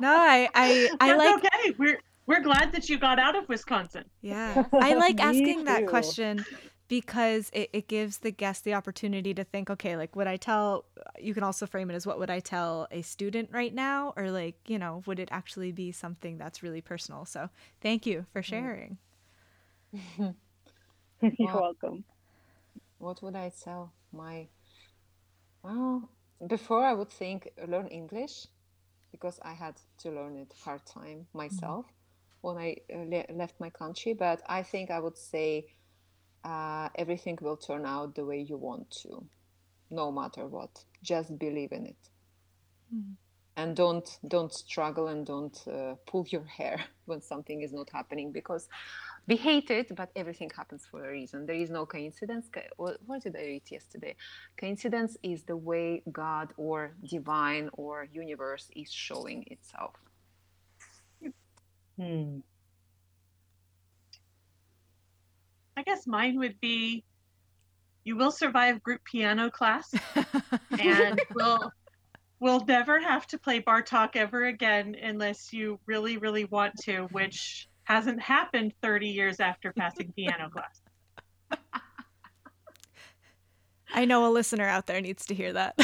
no, 0.00 0.14
I 0.14 0.48
I, 0.54 0.90
I 1.00 1.08
That's 1.08 1.18
like. 1.18 1.44
Okay, 1.44 1.74
we're 1.78 2.00
we're 2.26 2.42
glad 2.42 2.72
that 2.72 2.90
you 2.90 2.98
got 2.98 3.18
out 3.18 3.36
of 3.36 3.48
Wisconsin. 3.48 4.04
Yeah, 4.20 4.64
I 4.72 4.94
like 4.94 5.20
asking 5.20 5.64
that 5.64 5.86
question 5.86 6.44
because 6.88 7.50
it, 7.52 7.68
it 7.72 7.86
gives 7.86 8.18
the 8.18 8.30
guest 8.30 8.64
the 8.64 8.74
opportunity 8.74 9.32
to 9.34 9.44
think 9.44 9.70
okay 9.70 9.96
like 9.96 10.16
would 10.16 10.26
i 10.26 10.36
tell 10.36 10.84
you 11.20 11.34
can 11.34 11.42
also 11.42 11.66
frame 11.66 11.90
it 11.90 11.94
as 11.94 12.06
what 12.06 12.18
would 12.18 12.30
i 12.30 12.40
tell 12.40 12.88
a 12.90 13.02
student 13.02 13.48
right 13.52 13.74
now 13.74 14.12
or 14.16 14.30
like 14.30 14.56
you 14.66 14.78
know 14.78 15.02
would 15.06 15.18
it 15.18 15.28
actually 15.30 15.70
be 15.70 15.92
something 15.92 16.38
that's 16.38 16.62
really 16.62 16.80
personal 16.80 17.24
so 17.24 17.48
thank 17.80 18.06
you 18.06 18.26
for 18.32 18.40
mm-hmm. 18.40 18.50
sharing 18.50 18.98
you're 20.18 20.34
well, 21.38 21.60
welcome 21.60 22.04
what 22.98 23.22
would 23.22 23.36
i 23.36 23.52
tell 23.62 23.92
my 24.12 24.46
well 25.62 26.08
before 26.46 26.84
i 26.84 26.92
would 26.92 27.10
think 27.10 27.48
learn 27.68 27.86
english 27.88 28.46
because 29.12 29.38
i 29.42 29.52
had 29.52 29.74
to 29.98 30.10
learn 30.10 30.36
it 30.36 30.52
hard 30.64 30.84
time 30.84 31.26
myself 31.34 31.86
mm-hmm. 31.86 32.48
when 32.48 32.56
i 32.56 32.76
uh, 32.94 32.98
le- 32.98 33.36
left 33.36 33.58
my 33.60 33.70
country 33.70 34.12
but 34.12 34.42
i 34.48 34.62
think 34.62 34.90
i 34.90 34.98
would 34.98 35.16
say 35.16 35.66
uh, 36.48 36.88
everything 36.94 37.38
will 37.42 37.56
turn 37.56 37.84
out 37.84 38.14
the 38.14 38.24
way 38.24 38.40
you 38.40 38.56
want 38.56 38.90
to, 39.02 39.24
no 39.90 40.10
matter 40.10 40.46
what. 40.46 40.84
Just 41.02 41.38
believe 41.38 41.72
in 41.72 41.86
it, 41.86 42.02
mm. 42.94 43.12
and 43.56 43.76
don't 43.76 44.08
don't 44.26 44.52
struggle 44.52 45.08
and 45.08 45.26
don't 45.26 45.58
uh, 45.68 45.94
pull 46.06 46.26
your 46.28 46.44
hair 46.44 46.78
when 47.04 47.20
something 47.20 47.62
is 47.62 47.72
not 47.72 47.88
happening 47.90 48.32
because 48.32 48.68
we 49.28 49.36
hate 49.36 49.70
it, 49.70 49.94
but 49.94 50.10
everything 50.16 50.50
happens 50.56 50.86
for 50.90 51.04
a 51.04 51.12
reason. 51.12 51.44
There 51.44 51.54
is 51.64 51.68
no 51.68 51.84
coincidence. 51.84 52.48
What 52.78 53.22
did 53.22 53.36
I 53.36 53.40
read 53.40 53.70
yesterday? 53.70 54.16
Coincidence 54.56 55.18
is 55.22 55.44
the 55.44 55.56
way 55.56 56.02
God 56.10 56.54
or 56.56 56.92
divine 57.04 57.68
or 57.74 58.08
universe 58.10 58.70
is 58.74 58.90
showing 58.90 59.44
itself. 59.50 59.96
Hmm. 61.98 62.38
I 65.78 65.82
guess 65.82 66.08
mine 66.08 66.40
would 66.40 66.58
be 66.60 67.04
you 68.02 68.16
will 68.16 68.32
survive 68.32 68.82
group 68.82 69.00
piano 69.04 69.48
class 69.48 69.94
and 70.80 71.20
we'll 71.36 71.70
we'll 72.40 72.64
never 72.64 72.98
have 72.98 73.28
to 73.28 73.38
play 73.38 73.62
Bartok 73.62 74.16
ever 74.16 74.46
again 74.46 74.96
unless 75.00 75.52
you 75.52 75.78
really, 75.86 76.16
really 76.16 76.46
want 76.46 76.74
to, 76.82 77.02
which 77.12 77.68
hasn't 77.84 78.20
happened 78.20 78.74
30 78.82 79.06
years 79.06 79.38
after 79.38 79.72
passing 79.72 80.12
piano 80.16 80.50
class. 80.50 80.80
I 83.94 84.04
know 84.04 84.26
a 84.26 84.32
listener 84.32 84.66
out 84.66 84.86
there 84.86 85.00
needs 85.00 85.26
to 85.26 85.34
hear 85.34 85.52
that. 85.52 85.78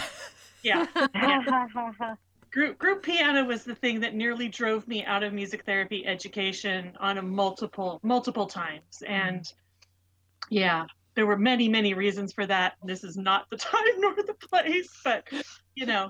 yeah. 0.64 0.86
yeah. 1.14 2.14
group 2.50 2.78
group 2.78 3.02
piano 3.02 3.44
was 3.44 3.62
the 3.62 3.74
thing 3.76 4.00
that 4.00 4.14
nearly 4.14 4.48
drove 4.48 4.88
me 4.88 5.04
out 5.04 5.22
of 5.22 5.32
music 5.32 5.64
therapy 5.64 6.04
education 6.06 6.92
on 7.00 7.18
a 7.18 7.22
multiple 7.22 7.98
multiple 8.02 8.46
times 8.46 9.02
and 9.06 9.40
mm-hmm. 9.40 9.63
Yeah 10.50 10.84
there 11.14 11.26
were 11.26 11.38
many 11.38 11.68
many 11.68 11.94
reasons 11.94 12.32
for 12.32 12.44
that. 12.46 12.74
This 12.82 13.04
is 13.04 13.16
not 13.16 13.46
the 13.50 13.56
time 13.72 13.84
nor 13.98 14.14
the 14.16 14.34
place 14.34 14.88
but 15.04 15.26
you 15.74 15.86
know 15.86 16.08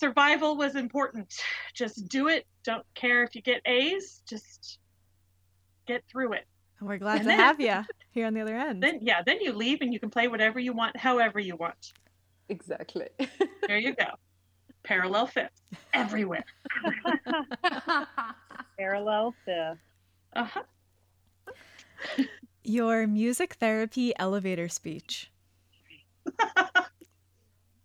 survival 0.00 0.56
was 0.56 0.76
important. 0.76 1.32
Just 1.74 2.08
do 2.08 2.28
it. 2.28 2.46
Don't 2.64 2.84
care 2.94 3.22
if 3.24 3.34
you 3.34 3.42
get 3.42 3.60
a's 3.66 4.22
just 4.28 4.78
get 5.86 6.02
through 6.10 6.32
it. 6.34 6.44
And 6.80 6.88
we're 6.88 6.98
glad 6.98 7.14
And 7.16 7.22
to 7.22 7.28
then- 7.28 7.38
have 7.38 7.60
you 7.60 7.74
here 8.12 8.26
on 8.26 8.34
the 8.34 8.40
other 8.40 8.56
end. 8.56 8.82
then 8.82 8.98
yeah 9.02 9.22
then 9.24 9.40
you 9.40 9.52
leave 9.52 9.78
and 9.80 9.92
you 9.92 9.98
can 10.00 10.10
play 10.10 10.28
whatever 10.28 10.58
you 10.60 10.72
want 10.72 10.96
however 10.96 11.38
you 11.40 11.56
want. 11.56 11.92
Exactly. 12.48 13.08
there 13.66 13.78
you 13.78 13.94
go. 13.94 14.06
Parallel 14.84 15.26
fifth. 15.26 15.60
Everywhere. 15.94 16.44
Parallel 18.78 19.34
fifth. 19.44 19.78
uh-huh 20.36 20.62
Your 22.64 23.06
music 23.06 23.54
therapy 23.54 24.12
elevator 24.18 24.68
speech. 24.68 25.30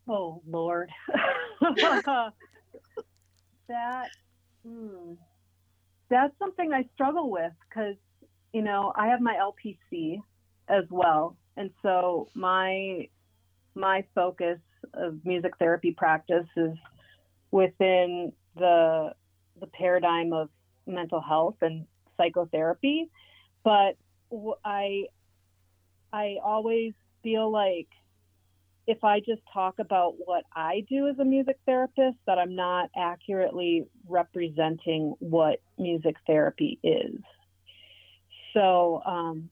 Oh 0.10 0.42
Lord. 0.50 0.90
that 3.68 4.10
hmm, 4.66 5.14
that's 6.10 6.34
something 6.40 6.74
I 6.74 6.90
struggle 6.96 7.30
with 7.30 7.52
because 7.70 7.96
you 8.52 8.64
know 8.64 8.92
I 8.96 9.08
have 9.08 9.22
my 9.22 9.36
LPC 9.36 10.20
as 10.68 10.86
well, 10.90 11.38
and 11.58 11.70
so 11.84 12.28
my 12.34 13.08
my 13.76 14.04
focus 14.16 14.58
of 14.96 15.24
music 15.24 15.52
therapy 15.60 15.94
practice 15.96 16.48
is 16.58 16.76
within 17.52 18.34
the 18.56 19.14
the 19.60 19.68
paradigm 19.68 20.34
of 20.34 20.50
mental 20.88 21.22
health 21.22 21.58
and 21.62 21.86
psychotherapy, 22.18 23.12
but 23.64 23.96
I 24.64 25.06
I 26.12 26.38
always 26.44 26.94
feel 27.24 27.52
like 27.52 27.88
if 28.88 29.04
I 29.04 29.20
just 29.20 29.42
talk 29.54 29.76
about 29.78 30.16
what 30.18 30.44
I 30.56 30.84
do 30.90 31.08
as 31.08 31.20
a 31.20 31.26
music 31.26 31.58
therapist, 31.66 32.18
that 32.26 32.40
I'm 32.40 32.56
not 32.56 32.90
accurately 32.98 33.86
representing 34.08 35.14
what 35.20 35.60
music 35.78 36.16
therapy 36.26 36.80
is. 36.82 37.20
So, 38.54 39.04
um, 39.06 39.50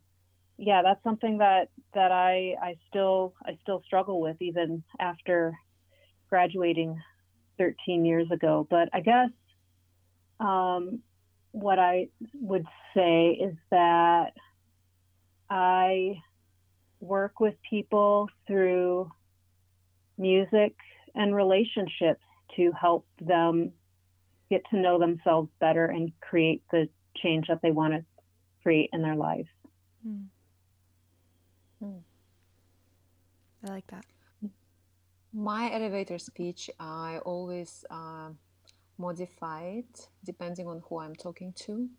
yeah, 0.57 0.81
that's 0.81 1.03
something 1.03 1.37
that 1.37 1.69
that 1.93 2.11
I 2.11 2.55
I 2.59 2.75
still 2.89 3.35
I 3.45 3.59
still 3.61 3.83
struggle 3.85 4.19
with 4.19 4.37
even 4.41 4.83
after 4.99 5.53
graduating 6.29 6.99
13 7.59 8.05
years 8.05 8.31
ago. 8.31 8.65
But 8.67 8.89
I 8.91 9.01
guess 9.01 9.29
um, 10.39 10.99
what 11.51 11.77
I 11.77 12.07
would 12.33 12.65
say 12.95 13.37
is 13.39 13.55
that 13.69 14.31
I 15.49 16.21
work 16.99 17.39
with 17.39 17.55
people 17.69 18.27
through 18.47 19.09
music 20.17 20.75
and 21.15 21.35
relationships 21.35 22.23
to 22.55 22.71
help 22.79 23.05
them 23.21 23.71
get 24.49 24.61
to 24.71 24.77
know 24.77 24.99
themselves 24.99 25.49
better 25.59 25.85
and 25.85 26.11
create 26.21 26.63
the 26.71 26.89
change 27.17 27.47
that 27.47 27.59
they 27.61 27.71
want 27.71 27.93
to 27.93 28.03
create 28.63 28.89
in 28.93 29.01
their 29.01 29.15
lives. 29.15 29.49
Hmm. 30.03 30.23
Hmm. 31.79 31.97
I 33.65 33.71
like 33.71 33.87
that. 33.87 34.05
My 35.33 35.71
elevator 35.71 36.17
speech, 36.17 36.69
I 36.79 37.19
always 37.23 37.85
uh, 37.89 38.29
modify 38.97 39.63
it 39.81 40.07
depending 40.23 40.67
on 40.67 40.81
who 40.87 40.99
I'm 40.99 41.15
talking 41.15 41.53
to. 41.65 41.89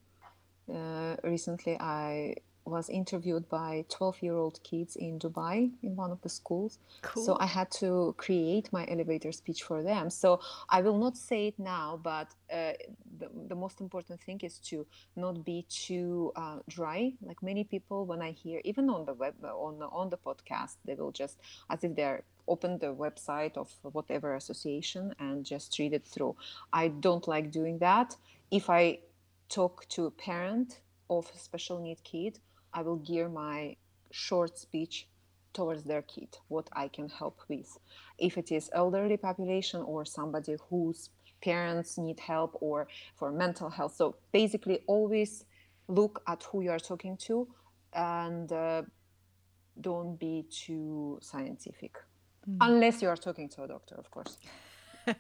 Uh, 0.75 1.17
recently, 1.23 1.77
I 1.79 2.35
was 2.69 2.89
interviewed 2.89 3.49
by 3.49 3.85
12 3.89 4.23
year 4.23 4.35
old 4.35 4.63
kids 4.63 4.97
in 4.97 5.19
Dubai 5.19 5.71
in 5.83 5.97
one 5.97 6.11
of 6.11 6.21
the 6.23 6.29
schools. 6.29 6.79
Cool. 7.03 7.25
So 7.25 7.37
I 7.41 7.47
had 7.47 7.71
to 7.83 8.15
create 8.17 8.73
my 8.73 8.87
elevator 8.89 9.33
speech 9.33 9.63
for 9.63 9.83
them. 9.83 10.11
So 10.11 10.41
I 10.69 10.81
will 10.83 10.99
not 10.99 11.17
say 11.17 11.49
it 11.49 11.59
now, 11.59 12.01
but 12.03 12.29
uh, 12.53 12.73
the, 13.19 13.29
the 13.49 13.55
most 13.55 13.81
important 13.81 14.21
thing 14.21 14.41
is 14.43 14.59
to 14.71 14.87
not 15.17 15.45
be 15.45 15.67
too 15.69 16.33
uh, 16.37 16.59
dry. 16.69 17.13
Like 17.23 17.43
many 17.43 17.65
people, 17.65 18.07
when 18.07 18.23
I 18.23 18.33
hear, 18.33 18.61
even 18.65 18.89
on 18.91 19.05
the 19.05 19.15
web, 19.15 19.35
on 19.43 19.79
the, 19.79 19.87
on 19.87 20.11
the 20.11 20.19
podcast, 20.19 20.77
they 20.85 20.95
will 20.95 21.13
just, 21.13 21.39
as 21.71 21.85
if 21.85 21.95
they're 21.97 22.23
open 22.47 22.79
the 22.79 22.95
website 22.95 23.57
of 23.57 23.71
whatever 23.83 24.35
association 24.35 25.15
and 25.19 25.45
just 25.45 25.79
read 25.79 25.93
it 25.93 26.05
through. 26.05 26.35
I 26.73 26.89
don't 26.89 27.27
like 27.29 27.51
doing 27.51 27.79
that. 27.79 28.17
If 28.51 28.71
I 28.71 29.01
talk 29.49 29.87
to 29.91 30.07
a 30.07 30.11
parent 30.11 30.81
of 31.11 31.31
a 31.35 31.39
special 31.39 31.81
need 31.81 32.03
kid, 32.05 32.39
I 32.73 32.83
will 32.83 32.97
gear 32.97 33.29
my 33.29 33.77
short 34.11 34.59
speech 34.59 35.09
towards 35.53 35.85
their 35.85 36.03
kid, 36.03 36.29
what 36.49 36.69
I 36.73 36.89
can 36.89 37.09
help 37.09 37.41
with. 37.49 37.79
If 38.19 38.39
it 38.39 38.53
is 38.53 38.71
elderly 38.73 39.17
population 39.17 39.81
or 39.83 40.05
somebody 40.05 40.57
whose 40.69 41.11
parents 41.43 41.99
need 41.99 42.21
help 42.21 42.57
or 42.61 42.89
for 43.17 43.31
mental 43.31 43.71
health. 43.71 43.95
So 43.95 44.17
basically 44.33 44.81
always 44.87 45.45
look 45.89 46.23
at 46.27 46.43
who 46.45 46.63
you 46.63 46.71
are 46.71 46.79
talking 46.79 47.17
to 47.17 47.49
and 47.93 48.53
uh, 48.53 48.83
don't 49.81 50.19
be 50.19 50.45
too 50.51 51.19
scientific. 51.23 51.97
Unless 52.61 53.03
you 53.03 53.09
are 53.09 53.17
talking 53.17 53.49
to 53.51 53.65
a 53.65 53.69
doctor, 53.69 53.95
of 53.97 54.11
course. 54.11 54.39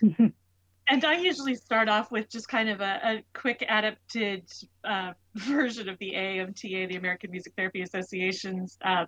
and 0.90 1.04
I 1.04 1.18
usually 1.18 1.54
start 1.54 1.88
off 1.88 2.10
with 2.10 2.28
just 2.28 2.48
kind 2.48 2.68
of 2.68 2.80
a, 2.80 3.00
a 3.04 3.24
quick 3.32 3.64
adapted 3.68 4.50
uh, 4.84 5.12
version 5.36 5.88
of 5.88 5.96
the 6.00 6.12
AMTA, 6.14 6.88
the 6.88 6.96
American 6.96 7.30
Music 7.30 7.52
Therapy 7.56 7.82
Association's 7.82 8.76
um, 8.84 9.06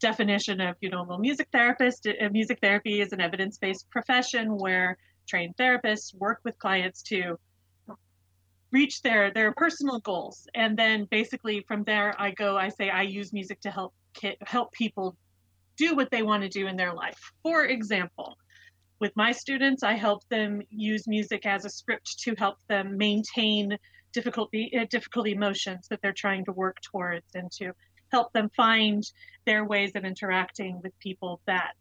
definition 0.00 0.60
of, 0.60 0.76
you 0.80 0.90
know, 0.90 1.02
well, 1.02 1.18
music 1.18 1.48
therapist, 1.52 2.06
uh, 2.06 2.28
music 2.30 2.60
therapy 2.62 3.00
is 3.00 3.12
an 3.12 3.20
evidence-based 3.20 3.90
profession 3.90 4.56
where 4.56 4.96
trained 5.28 5.56
therapists 5.56 6.14
work 6.14 6.38
with 6.44 6.56
clients 6.58 7.02
to 7.02 7.36
reach 8.70 9.02
their 9.02 9.32
their 9.32 9.52
personal 9.52 9.98
goals, 10.00 10.46
and 10.54 10.78
then 10.78 11.08
basically 11.10 11.64
from 11.66 11.82
there 11.84 12.14
I 12.18 12.30
go, 12.30 12.56
I 12.56 12.68
say 12.68 12.90
I 12.90 13.02
use 13.02 13.32
music 13.32 13.60
to 13.62 13.70
help 13.70 13.92
help 14.46 14.72
people 14.72 15.16
do 15.76 15.96
what 15.96 16.10
they 16.10 16.22
want 16.22 16.42
to 16.42 16.48
do 16.48 16.66
in 16.66 16.76
their 16.76 16.92
life. 16.92 17.18
For 17.42 17.64
example 17.64 18.36
with 19.00 19.12
my 19.16 19.32
students, 19.32 19.82
I 19.82 19.94
help 19.94 20.26
them 20.28 20.62
use 20.70 21.06
music 21.06 21.46
as 21.46 21.64
a 21.64 21.70
script 21.70 22.18
to 22.20 22.34
help 22.36 22.58
them 22.68 22.96
maintain 22.96 23.78
difficulty, 24.12 24.76
uh, 24.76 24.86
difficult 24.90 25.28
emotions 25.28 25.86
that 25.88 26.00
they're 26.02 26.12
trying 26.12 26.44
to 26.46 26.52
work 26.52 26.78
towards, 26.80 27.34
and 27.34 27.50
to 27.52 27.72
help 28.10 28.32
them 28.32 28.50
find 28.56 29.04
their 29.46 29.64
ways 29.64 29.92
of 29.94 30.04
interacting 30.04 30.80
with 30.82 30.98
people 30.98 31.40
that 31.46 31.76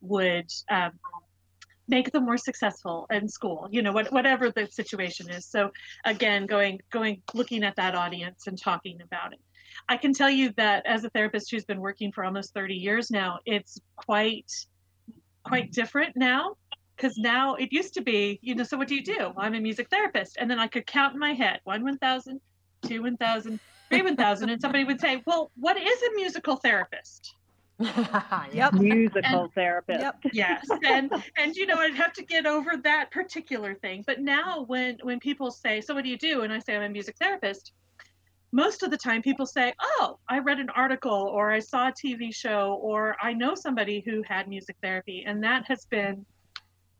would 0.00 0.50
um, 0.70 0.92
make 1.88 2.12
them 2.12 2.24
more 2.24 2.36
successful 2.36 3.06
in 3.10 3.28
school. 3.28 3.68
You 3.70 3.82
know, 3.82 3.92
what, 3.92 4.12
whatever 4.12 4.50
the 4.50 4.66
situation 4.66 5.30
is. 5.30 5.46
So 5.46 5.70
again, 6.04 6.46
going, 6.46 6.80
going, 6.90 7.22
looking 7.34 7.64
at 7.64 7.76
that 7.76 7.94
audience 7.94 8.46
and 8.46 8.60
talking 8.60 9.00
about 9.02 9.32
it. 9.32 9.40
I 9.88 9.96
can 9.96 10.12
tell 10.12 10.30
you 10.30 10.52
that 10.58 10.86
as 10.86 11.04
a 11.04 11.10
therapist 11.10 11.50
who's 11.50 11.64
been 11.64 11.80
working 11.80 12.12
for 12.12 12.24
almost 12.24 12.54
30 12.54 12.74
years 12.74 13.10
now, 13.10 13.38
it's 13.46 13.80
quite 13.96 14.50
quite 15.44 15.72
different 15.72 16.16
now 16.16 16.56
because 16.96 17.16
now 17.18 17.54
it 17.54 17.72
used 17.72 17.94
to 17.94 18.02
be 18.02 18.38
you 18.42 18.54
know 18.54 18.62
so 18.62 18.76
what 18.76 18.88
do 18.88 18.94
you 18.94 19.04
do? 19.04 19.32
I'm 19.36 19.54
a 19.54 19.60
music 19.60 19.88
therapist. 19.90 20.36
And 20.38 20.50
then 20.50 20.58
i 20.58 20.66
could 20.66 20.86
count 20.86 21.14
in 21.14 21.20
my 21.20 21.32
head 21.32 21.60
one 21.64 21.82
1000 21.82 22.40
two 22.86 23.02
1000 23.02 23.60
three 23.90 24.02
1000 24.02 24.48
and 24.48 24.60
somebody 24.60 24.84
would 24.84 25.00
say 25.00 25.22
well 25.26 25.50
what 25.56 25.76
is 25.76 26.02
a 26.02 26.14
musical 26.16 26.56
therapist? 26.56 27.34
Yep. 28.52 28.74
Musical 28.74 29.50
therapist. 29.54 30.00
Yep. 30.00 30.16
yes. 30.32 30.66
And 30.84 31.10
and 31.36 31.56
you 31.56 31.66
know 31.66 31.78
i'd 31.78 31.94
have 31.94 32.12
to 32.14 32.24
get 32.24 32.46
over 32.46 32.72
that 32.84 33.10
particular 33.10 33.74
thing. 33.74 34.04
But 34.06 34.20
now 34.20 34.64
when 34.66 34.98
when 35.02 35.18
people 35.18 35.50
say 35.50 35.80
so 35.80 35.94
what 35.94 36.04
do 36.04 36.10
you 36.10 36.18
do? 36.18 36.42
And 36.42 36.52
i 36.52 36.58
say 36.58 36.76
i'm 36.76 36.82
a 36.82 36.88
music 36.88 37.16
therapist 37.20 37.72
most 38.52 38.82
of 38.82 38.90
the 38.90 38.96
time 38.96 39.22
people 39.22 39.46
say 39.46 39.72
oh 39.80 40.18
i 40.28 40.38
read 40.38 40.58
an 40.58 40.68
article 40.70 41.30
or 41.34 41.50
i 41.50 41.58
saw 41.58 41.88
a 41.88 41.92
tv 41.92 42.34
show 42.34 42.78
or 42.82 43.16
i 43.22 43.32
know 43.32 43.54
somebody 43.54 44.02
who 44.06 44.22
had 44.28 44.46
music 44.48 44.76
therapy. 44.82 45.24
And 45.26 45.42
that 45.42 45.64
has 45.66 45.86
been 45.86 46.24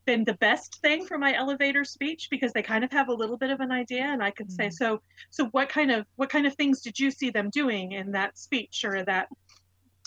been 0.05 0.25
the 0.25 0.35
best 0.35 0.81
thing 0.83 1.07
for 1.07 1.17
my 1.17 1.33
elevator 1.37 1.85
speech 1.85 2.27
because 2.29 2.53
they 2.53 2.63
kind 2.63 2.83
of 2.83 2.91
have 2.91 3.09
a 3.09 3.13
little 3.15 3.37
bit 3.37 3.51
of 3.51 3.61
an 3.61 3.71
idea 3.71 4.03
and 4.03 4.23
i 4.23 4.31
can 4.33 4.49
say 4.49 4.67
Mhm. 4.67 4.73
so 4.73 5.03
so 5.31 5.47
what 5.53 5.69
kind 5.69 5.91
of 5.93 6.07
what 6.17 6.29
kind 6.29 6.47
of 6.47 6.55
things 6.57 6.81
did 6.81 6.99
you 6.99 7.11
see 7.11 7.31
them 7.31 7.51
doing 7.51 7.93
in 7.93 8.11
that 8.13 8.37
speech 8.37 8.85
or 8.85 9.05
that 9.05 9.29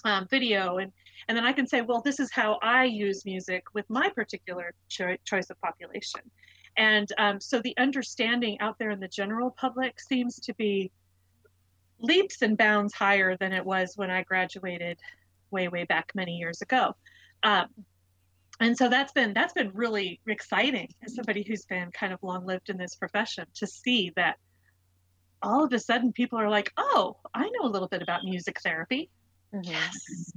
um, 0.04 0.28
video? 0.30 0.78
And 0.78 0.92
and 1.28 1.38
then 1.38 1.46
i 1.46 1.54
can 1.54 1.66
say 1.68 1.82
well 1.82 2.02
this 2.02 2.20
is 2.20 2.30
how 2.32 2.60
i 2.62 2.84
use 2.84 3.24
music 3.26 3.64
with 3.74 3.86
my 3.90 4.10
particular 4.10 4.74
cho- 4.90 5.18
choice 5.26 5.50
of 5.50 5.60
population. 5.62 6.22
And 6.78 7.08
um, 7.18 7.40
so 7.40 7.62
the 7.62 7.76
understanding 7.78 8.60
out 8.60 8.78
there 8.80 8.90
in 8.90 9.00
the 9.00 9.08
general 9.08 9.52
public 9.52 10.00
seems 10.02 10.36
to 10.42 10.54
be 10.56 10.92
leaps 12.00 12.42
and 12.42 12.58
bounds 12.58 12.94
higher 12.94 13.38
than 13.38 13.54
it 13.54 13.66
was 13.66 13.94
when 13.96 14.10
i 14.10 14.24
graduated 14.24 15.00
way 15.52 15.68
way 15.68 15.84
back 15.86 16.12
many 16.16 16.38
years 16.38 16.62
ago 16.62 16.94
um, 17.44 17.68
and 18.60 18.78
so 18.78 18.90
that's 18.90 19.12
been 19.12 19.34
that's 19.34 19.54
been 19.54 19.72
really 19.74 20.20
exciting 20.28 20.88
as 21.04 21.16
somebody 21.16 21.44
who's 21.48 21.66
been 21.66 21.92
kind 21.92 22.14
of 22.14 22.20
long 22.24 22.46
lived 22.46 22.70
in 22.70 22.78
this 22.78 22.96
profession 22.96 23.46
to 23.56 23.68
see 23.68 24.12
that 24.16 24.38
all 25.42 25.64
of 25.64 25.74
a 25.74 25.80
sudden 25.80 26.12
people 26.12 26.40
are 26.40 26.50
like, 26.50 26.72
oh, 26.78 27.18
I 27.34 27.44
know 27.44 27.68
a 27.68 27.70
little 27.70 27.88
bit 27.88 28.02
about 28.02 28.24
music 28.24 28.60
therapy. 28.62 29.10
Mhm. 29.54 29.68
Yes. 29.68 30.34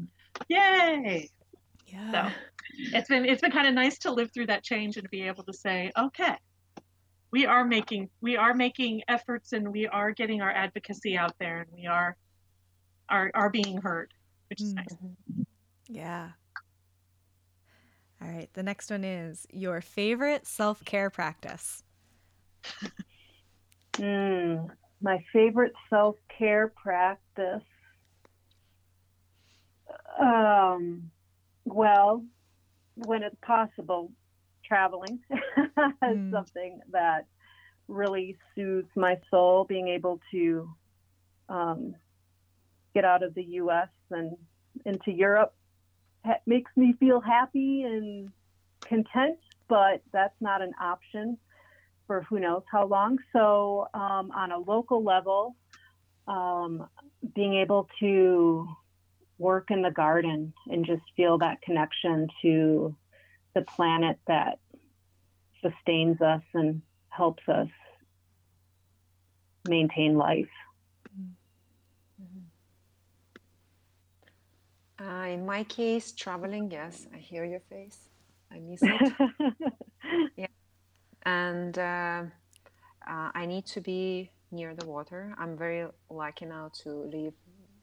Yay. 0.49 1.31
Yeah. 1.87 2.11
So 2.13 2.35
it's 2.93 3.09
been 3.09 3.25
it's 3.25 3.41
been 3.41 3.53
kind 3.53 3.69
of 3.69 3.75
nice 3.75 3.99
to 4.01 4.13
live 4.13 4.33
through 4.33 4.47
that 4.47 4.65
change 4.65 4.97
and 4.97 5.05
to 5.05 5.09
be 5.09 5.23
able 5.23 5.45
to 5.45 5.53
say, 5.53 5.91
okay, 5.97 6.37
we 7.31 7.47
are 7.47 7.65
making 7.65 8.09
we 8.21 8.37
are 8.37 8.55
making 8.55 9.03
efforts 9.09 9.53
and 9.53 9.69
we 9.73 9.87
are 9.87 10.13
getting 10.13 10.41
our 10.41 10.51
advocacy 10.51 11.17
out 11.17 11.35
there 11.39 11.61
and 11.61 11.71
we 11.75 11.87
are 11.87 12.17
are 13.09 13.31
are 13.35 13.51
being 13.51 13.81
heard, 13.81 14.13
which 14.51 14.61
is 14.61 14.75
nice. 14.75 14.97
Yeah. 15.89 16.31
All 18.21 18.29
right. 18.29 18.49
The 18.53 18.63
next 18.63 18.91
one 18.91 19.05
is 19.05 19.47
your 19.51 19.81
favorite 19.81 20.47
self 20.47 20.85
care 20.85 21.11
practice. 21.11 21.83
Mm, 23.95 24.69
my 25.03 25.19
favorite 25.33 25.73
self 25.91 26.15
care 26.39 26.69
practice. 26.69 27.65
Um, 30.21 31.11
well, 31.65 32.25
when 32.95 33.25
it's 33.25 33.37
possible, 33.43 34.13
traveling 34.69 35.19
is 35.31 35.39
Mm. 36.03 36.31
something 36.31 36.81
that 36.93 37.27
really 37.89 38.37
soothes 38.55 38.91
my 38.95 39.17
soul. 39.31 39.65
Being 39.65 39.89
able 39.89 40.21
to 40.33 40.71
um, 41.49 41.95
get 42.95 43.05
out 43.05 43.23
of 43.23 43.35
the 43.35 43.45
U.S. 43.45 43.89
and 44.11 44.37
into 44.85 45.11
Europe 45.11 45.55
ha- 46.25 46.41
makes 46.47 46.71
me 46.77 46.95
feel 47.01 47.21
happy 47.21 47.83
and 47.83 48.31
content, 48.87 49.39
but 49.69 50.03
that's 50.13 50.35
not 50.41 50.63
an 50.63 50.73
option 50.81 51.39
for 52.07 52.23
who 52.23 52.39
knows 52.41 52.63
how 52.71 52.87
long. 52.87 53.19
So, 53.33 53.89
um, 53.95 54.31
on 54.35 54.53
a 54.53 54.59
local 54.59 55.03
level, 55.03 55.57
um, 56.27 56.89
being 57.35 57.55
able 57.55 57.89
to 58.01 58.67
work 59.39 59.71
in 59.71 59.83
the 59.83 59.91
garden 59.91 60.53
and 60.67 60.85
just 60.85 61.03
feel 61.17 61.39
that 61.39 61.63
connection 61.63 62.27
to 62.43 62.95
the 63.59 63.65
planet 63.65 64.19
that 64.27 64.59
sustains 65.63 66.21
us 66.21 66.43
and 66.55 66.83
helps 67.09 67.43
us 67.49 67.69
maintain 69.69 70.17
life. 70.17 70.55
Uh, 75.01 75.27
in 75.29 75.47
my 75.47 75.65
case, 75.65 76.13
traveling, 76.13 76.71
yes, 76.71 77.07
I 77.15 77.19
hear 77.19 77.45
your 77.45 77.61
face. 77.61 78.09
I 78.53 78.59
miss 78.61 78.81
it. 78.83 79.13
Yeah. 80.37 80.47
And 81.27 81.77
uh, 81.79 82.23
uh, 83.07 83.31
I 83.35 83.45
need 83.47 83.67
to 83.67 83.81
be 83.81 84.31
near 84.51 84.75
the 84.75 84.87
water. 84.87 85.35
I'm 85.39 85.57
very 85.59 85.87
lucky 86.09 86.47
now 86.47 86.71
to 86.83 86.91
live 86.91 87.35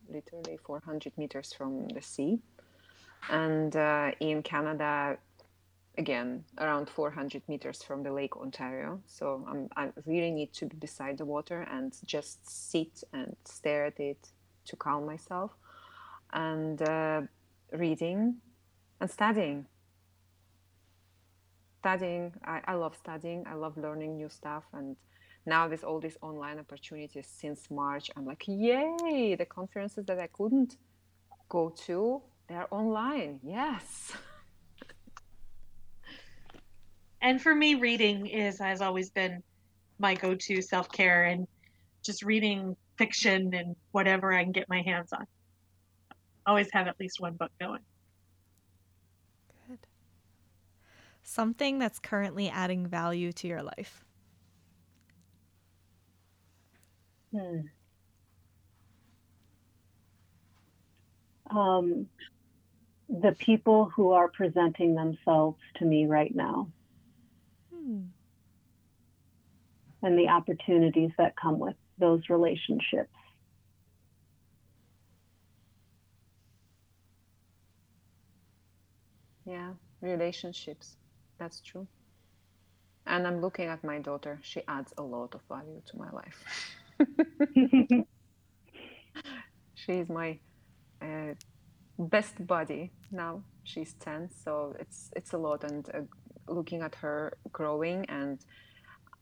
literally 0.10 0.58
400 0.66 1.14
meters 1.18 1.54
from 1.54 1.88
the 1.90 2.02
sea. 2.02 2.40
And 3.30 3.76
uh, 3.76 4.12
in 4.20 4.42
Canada, 4.42 5.18
again, 5.98 6.44
around 6.58 6.90
400 6.90 7.44
meters 7.48 7.84
from 7.84 8.04
the 8.04 8.12
Lake 8.12 8.36
Ontario. 8.38 9.02
So 9.08 9.46
I'm, 9.48 9.70
I 9.76 9.92
really 10.06 10.32
need 10.32 10.54
to 10.54 10.66
be 10.66 10.76
beside 10.76 11.18
the 11.18 11.26
water 11.26 11.62
and 11.72 11.94
just 12.06 12.48
sit 12.48 13.04
and 13.14 13.36
stare 13.46 13.86
at 13.86 14.00
it 14.00 14.30
to 14.66 14.76
calm 14.76 15.06
myself. 15.06 15.52
And 16.34 16.82
uh, 16.82 17.22
reading 17.72 18.38
and 19.00 19.10
studying. 19.10 19.66
Studying. 21.80 22.34
I, 22.44 22.62
I 22.66 22.74
love 22.74 22.96
studying. 22.96 23.46
I 23.48 23.54
love 23.54 23.78
learning 23.78 24.18
new 24.18 24.30
stuff. 24.30 24.64
And 24.74 24.96
now 25.46 25.70
with 25.70 25.84
all 25.84 26.00
these 26.00 26.18
online 26.22 26.60
opportunities 26.60 27.28
since 27.28 27.70
march. 27.70 28.10
I'm 28.16 28.26
like 28.26 28.44
yay 28.48 29.36
the 29.38 29.46
conferences 29.46 30.06
that 30.06 30.20
i 30.20 30.28
couldn't 30.28 30.78
go 31.50 31.70
to 31.86 32.22
they're 32.48 32.68
online. 32.72 33.40
Yes 33.44 34.14
And 37.26 37.42
for 37.42 37.56
me, 37.56 37.74
reading 37.74 38.28
is 38.28 38.60
has 38.60 38.82
always 38.82 39.10
been 39.10 39.42
my 39.98 40.14
go-to 40.14 40.62
self-care 40.62 41.24
and 41.24 41.48
just 42.04 42.22
reading 42.22 42.76
fiction 43.00 43.52
and 43.56 43.76
whatever 43.94 44.32
I 44.32 44.44
can 44.44 44.52
get 44.52 44.70
my 44.70 44.84
hands 44.84 45.12
on. 45.12 45.26
Always 46.46 46.68
have 46.72 46.86
at 46.88 47.00
least 47.00 47.20
one 47.20 47.34
book 47.34 47.50
going. 47.60 47.82
Good. 49.68 49.80
Something 51.24 51.80
that's 51.80 51.98
currently 51.98 52.48
adding 52.48 52.86
value 52.86 53.32
to 53.34 53.48
your 53.48 53.64
life. 53.64 54.06
Hmm. 57.32 57.62
Um, 61.50 62.08
the 63.10 63.36
people 63.40 63.86
who 63.96 64.12
are 64.12 64.28
presenting 64.28 64.94
themselves 64.94 65.58
to 65.78 65.86
me 65.86 66.06
right 66.06 66.34
now 66.36 66.68
Hmm. 67.86 68.06
and 70.02 70.18
the 70.18 70.30
opportunities 70.30 71.12
that 71.18 71.36
come 71.36 71.60
with 71.60 71.76
those 72.00 72.22
relationships. 72.30 73.10
yeah 79.46 79.74
relationships 80.02 80.98
that's 81.40 81.62
true 81.62 81.88
and 83.06 83.28
i'm 83.28 83.42
looking 83.42 83.68
at 83.68 83.84
my 83.84 84.00
daughter 84.00 84.40
she 84.42 84.62
adds 84.68 84.92
a 84.98 85.04
lot 85.04 85.36
of 85.36 85.42
value 85.48 85.82
to 85.86 85.98
my 85.98 86.10
life 86.12 86.44
she's 89.76 90.10
my 90.10 90.40
uh, 91.02 91.34
best 92.00 92.46
buddy 92.48 92.92
now 93.12 93.44
she's 93.64 93.94
10 94.00 94.30
so 94.44 94.76
it's 94.80 95.12
it's 95.16 95.34
a 95.34 95.38
lot 95.38 95.64
and 95.64 95.88
looking 96.48 96.82
at 96.82 96.96
her 96.96 97.38
growing 97.52 98.06
and 98.10 98.40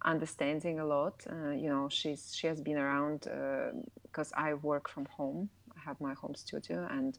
understanding 0.05 0.79
a 0.79 0.85
lot 0.85 1.23
uh, 1.31 1.51
you 1.51 1.69
know 1.69 1.87
she's 1.89 2.33
she 2.35 2.47
has 2.47 2.59
been 2.61 2.77
around 2.77 3.27
because 4.03 4.31
i 4.35 4.53
work 4.53 4.89
from 4.89 5.05
home 5.05 5.49
i 5.77 5.79
have 5.85 5.99
my 6.01 6.13
home 6.13 6.35
studio 6.35 6.85
and 6.91 7.17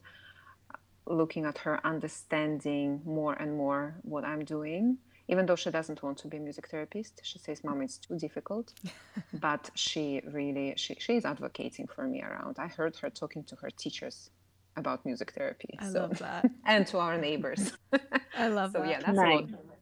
looking 1.07 1.45
at 1.45 1.57
her 1.59 1.79
understanding 1.85 3.01
more 3.05 3.33
and 3.33 3.55
more 3.55 3.95
what 4.03 4.23
i'm 4.23 4.43
doing 4.43 4.97
even 5.27 5.45
though 5.47 5.55
she 5.55 5.71
doesn't 5.71 6.03
want 6.03 6.17
to 6.17 6.27
be 6.27 6.37
a 6.37 6.39
music 6.39 6.67
therapist 6.69 7.19
she 7.23 7.39
says 7.39 7.63
mom 7.63 7.81
it's 7.81 7.97
too 7.97 8.17
difficult 8.17 8.73
but 9.33 9.69
she 9.75 10.21
really 10.31 10.73
she, 10.77 10.95
she 10.99 11.15
is 11.15 11.25
advocating 11.25 11.87
for 11.87 12.07
me 12.07 12.21
around 12.21 12.57
i 12.59 12.67
heard 12.67 12.95
her 12.97 13.09
talking 13.09 13.43
to 13.43 13.55
her 13.55 13.69
teachers 13.71 14.29
about 14.77 15.05
music 15.05 15.31
therapy 15.33 15.79
I 15.79 15.89
so 15.89 16.01
love 16.01 16.19
that. 16.19 16.49
and 16.65 16.85
to 16.87 16.97
our 16.99 17.17
neighbors 17.17 17.73
I 18.37 18.47
love 18.49 18.73
so 18.73 18.79
that. 18.79 18.89
yeah 18.89 18.99
that's 19.01 19.17
Nice. 19.17 19.39
a 19.41 19.74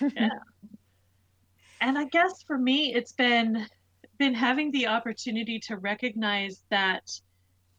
lot 0.00 0.32
And 1.80 1.98
I 1.98 2.04
guess 2.04 2.42
for 2.42 2.56
me, 2.56 2.94
it's 2.94 3.12
been 3.12 3.66
been 4.18 4.34
having 4.34 4.70
the 4.70 4.86
opportunity 4.86 5.58
to 5.58 5.76
recognize 5.76 6.62
that 6.70 7.10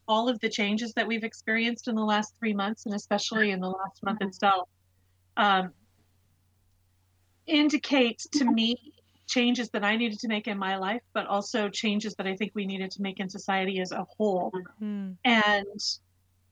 all 0.06 0.28
of 0.28 0.38
the 0.40 0.48
changes 0.48 0.92
that 0.92 1.06
we've 1.06 1.24
experienced 1.24 1.88
in 1.88 1.96
the 1.96 2.04
last 2.04 2.34
three 2.38 2.54
months, 2.54 2.86
and 2.86 2.94
especially 2.94 3.50
in 3.50 3.60
the 3.60 3.68
last 3.68 4.02
month 4.04 4.22
itself, 4.22 4.68
um, 5.36 5.72
indicates 7.46 8.28
to 8.28 8.44
me 8.44 8.92
changes 9.26 9.70
that 9.70 9.84
I 9.84 9.96
needed 9.96 10.20
to 10.20 10.28
make 10.28 10.46
in 10.46 10.56
my 10.56 10.76
life, 10.76 11.02
but 11.12 11.26
also 11.26 11.68
changes 11.68 12.14
that 12.14 12.26
I 12.26 12.36
think 12.36 12.52
we 12.54 12.64
needed 12.64 12.92
to 12.92 13.02
make 13.02 13.18
in 13.18 13.28
society 13.28 13.80
as 13.80 13.90
a 13.92 14.06
whole. 14.16 14.52
Hmm. 14.78 15.12
And 15.24 15.80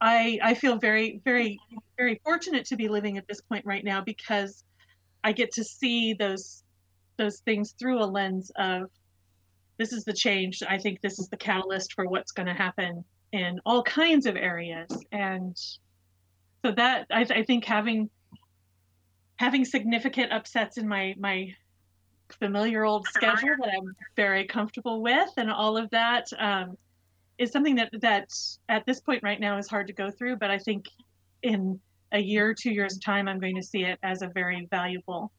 I 0.01 0.39
I 0.43 0.55
feel 0.55 0.77
very 0.77 1.21
very 1.25 1.59
very 1.97 2.21
fortunate 2.25 2.67
to 2.67 2.77
be 2.77 2.89
living 2.89 3.17
at 3.17 3.29
this 3.29 3.41
point 3.41 3.65
right 3.65 3.85
now 3.85 4.01
because 4.01 4.65
I 5.25 5.33
get 5.33 5.53
to 5.53 5.65
see 5.65 6.13
those 6.13 6.63
those 7.17 7.39
things 7.41 7.75
through 7.79 8.03
a 8.03 8.07
lens 8.07 8.53
of 8.57 8.91
this 9.79 9.93
is 9.93 10.05
the 10.05 10.13
change. 10.13 10.63
I 10.69 10.79
think 10.79 11.01
this 11.01 11.19
is 11.19 11.29
the 11.29 11.37
catalyst 11.37 11.95
for 11.95 12.07
what's 12.07 12.33
going 12.33 12.47
to 12.47 12.55
happen 12.55 13.05
in 13.33 13.61
all 13.65 13.83
kinds 13.83 14.27
of 14.27 14.37
areas. 14.37 14.89
And 15.11 15.57
so 16.65 16.73
that 16.73 17.07
I, 17.11 17.23
I 17.23 17.43
think 17.43 17.65
having 17.65 18.11
having 19.37 19.65
significant 19.65 20.33
upsets 20.33 20.77
in 20.79 20.87
my 20.87 21.15
my 21.19 21.55
familiar 22.31 22.85
old 22.85 23.07
schedule 23.07 23.57
that 23.61 23.71
I'm 23.77 23.95
very 24.17 24.45
comfortable 24.45 25.03
with 25.03 25.31
and 25.37 25.51
all 25.51 25.77
of 25.77 25.91
that 25.91 26.27
um, 26.39 26.77
is 27.39 27.51
something 27.51 27.75
that 27.77 27.91
that 28.01 28.29
at 28.69 28.87
this 28.87 29.01
point 29.01 29.23
right 29.23 29.41
now 29.41 29.59
is 29.59 29.69
hard 29.69 29.89
to 29.89 29.93
go 29.93 30.11
through. 30.11 30.37
But 30.37 30.51
I 30.51 30.59
think 30.59 30.87
in 31.43 31.81
a 32.15 32.19
year, 32.21 32.55
two 32.55 32.71
years 32.73 32.97
time, 32.99 33.29
I'm 33.29 33.39
going 33.41 33.57
to 33.57 33.63
see 33.63 33.83
it 33.83 33.99
as 34.03 34.23
a 34.23 34.29
very 34.29 34.67
valuable 34.71 35.31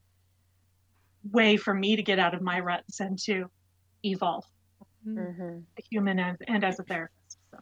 way 1.31 1.57
for 1.57 1.73
me 1.73 1.95
to 1.95 2.03
get 2.03 2.19
out 2.19 2.35
of 2.35 2.41
my 2.41 2.59
ruts 2.59 2.99
and 2.99 3.17
to 3.19 3.49
evolve, 4.03 4.45
Hmm. 5.03 5.17
Mhm. 5.19 5.63
a 5.79 5.81
human 5.89 6.19
and, 6.19 6.37
and 6.47 6.63
as 6.63 6.79
a 6.79 6.83
therapist. 6.83 7.39
So. 7.51 7.57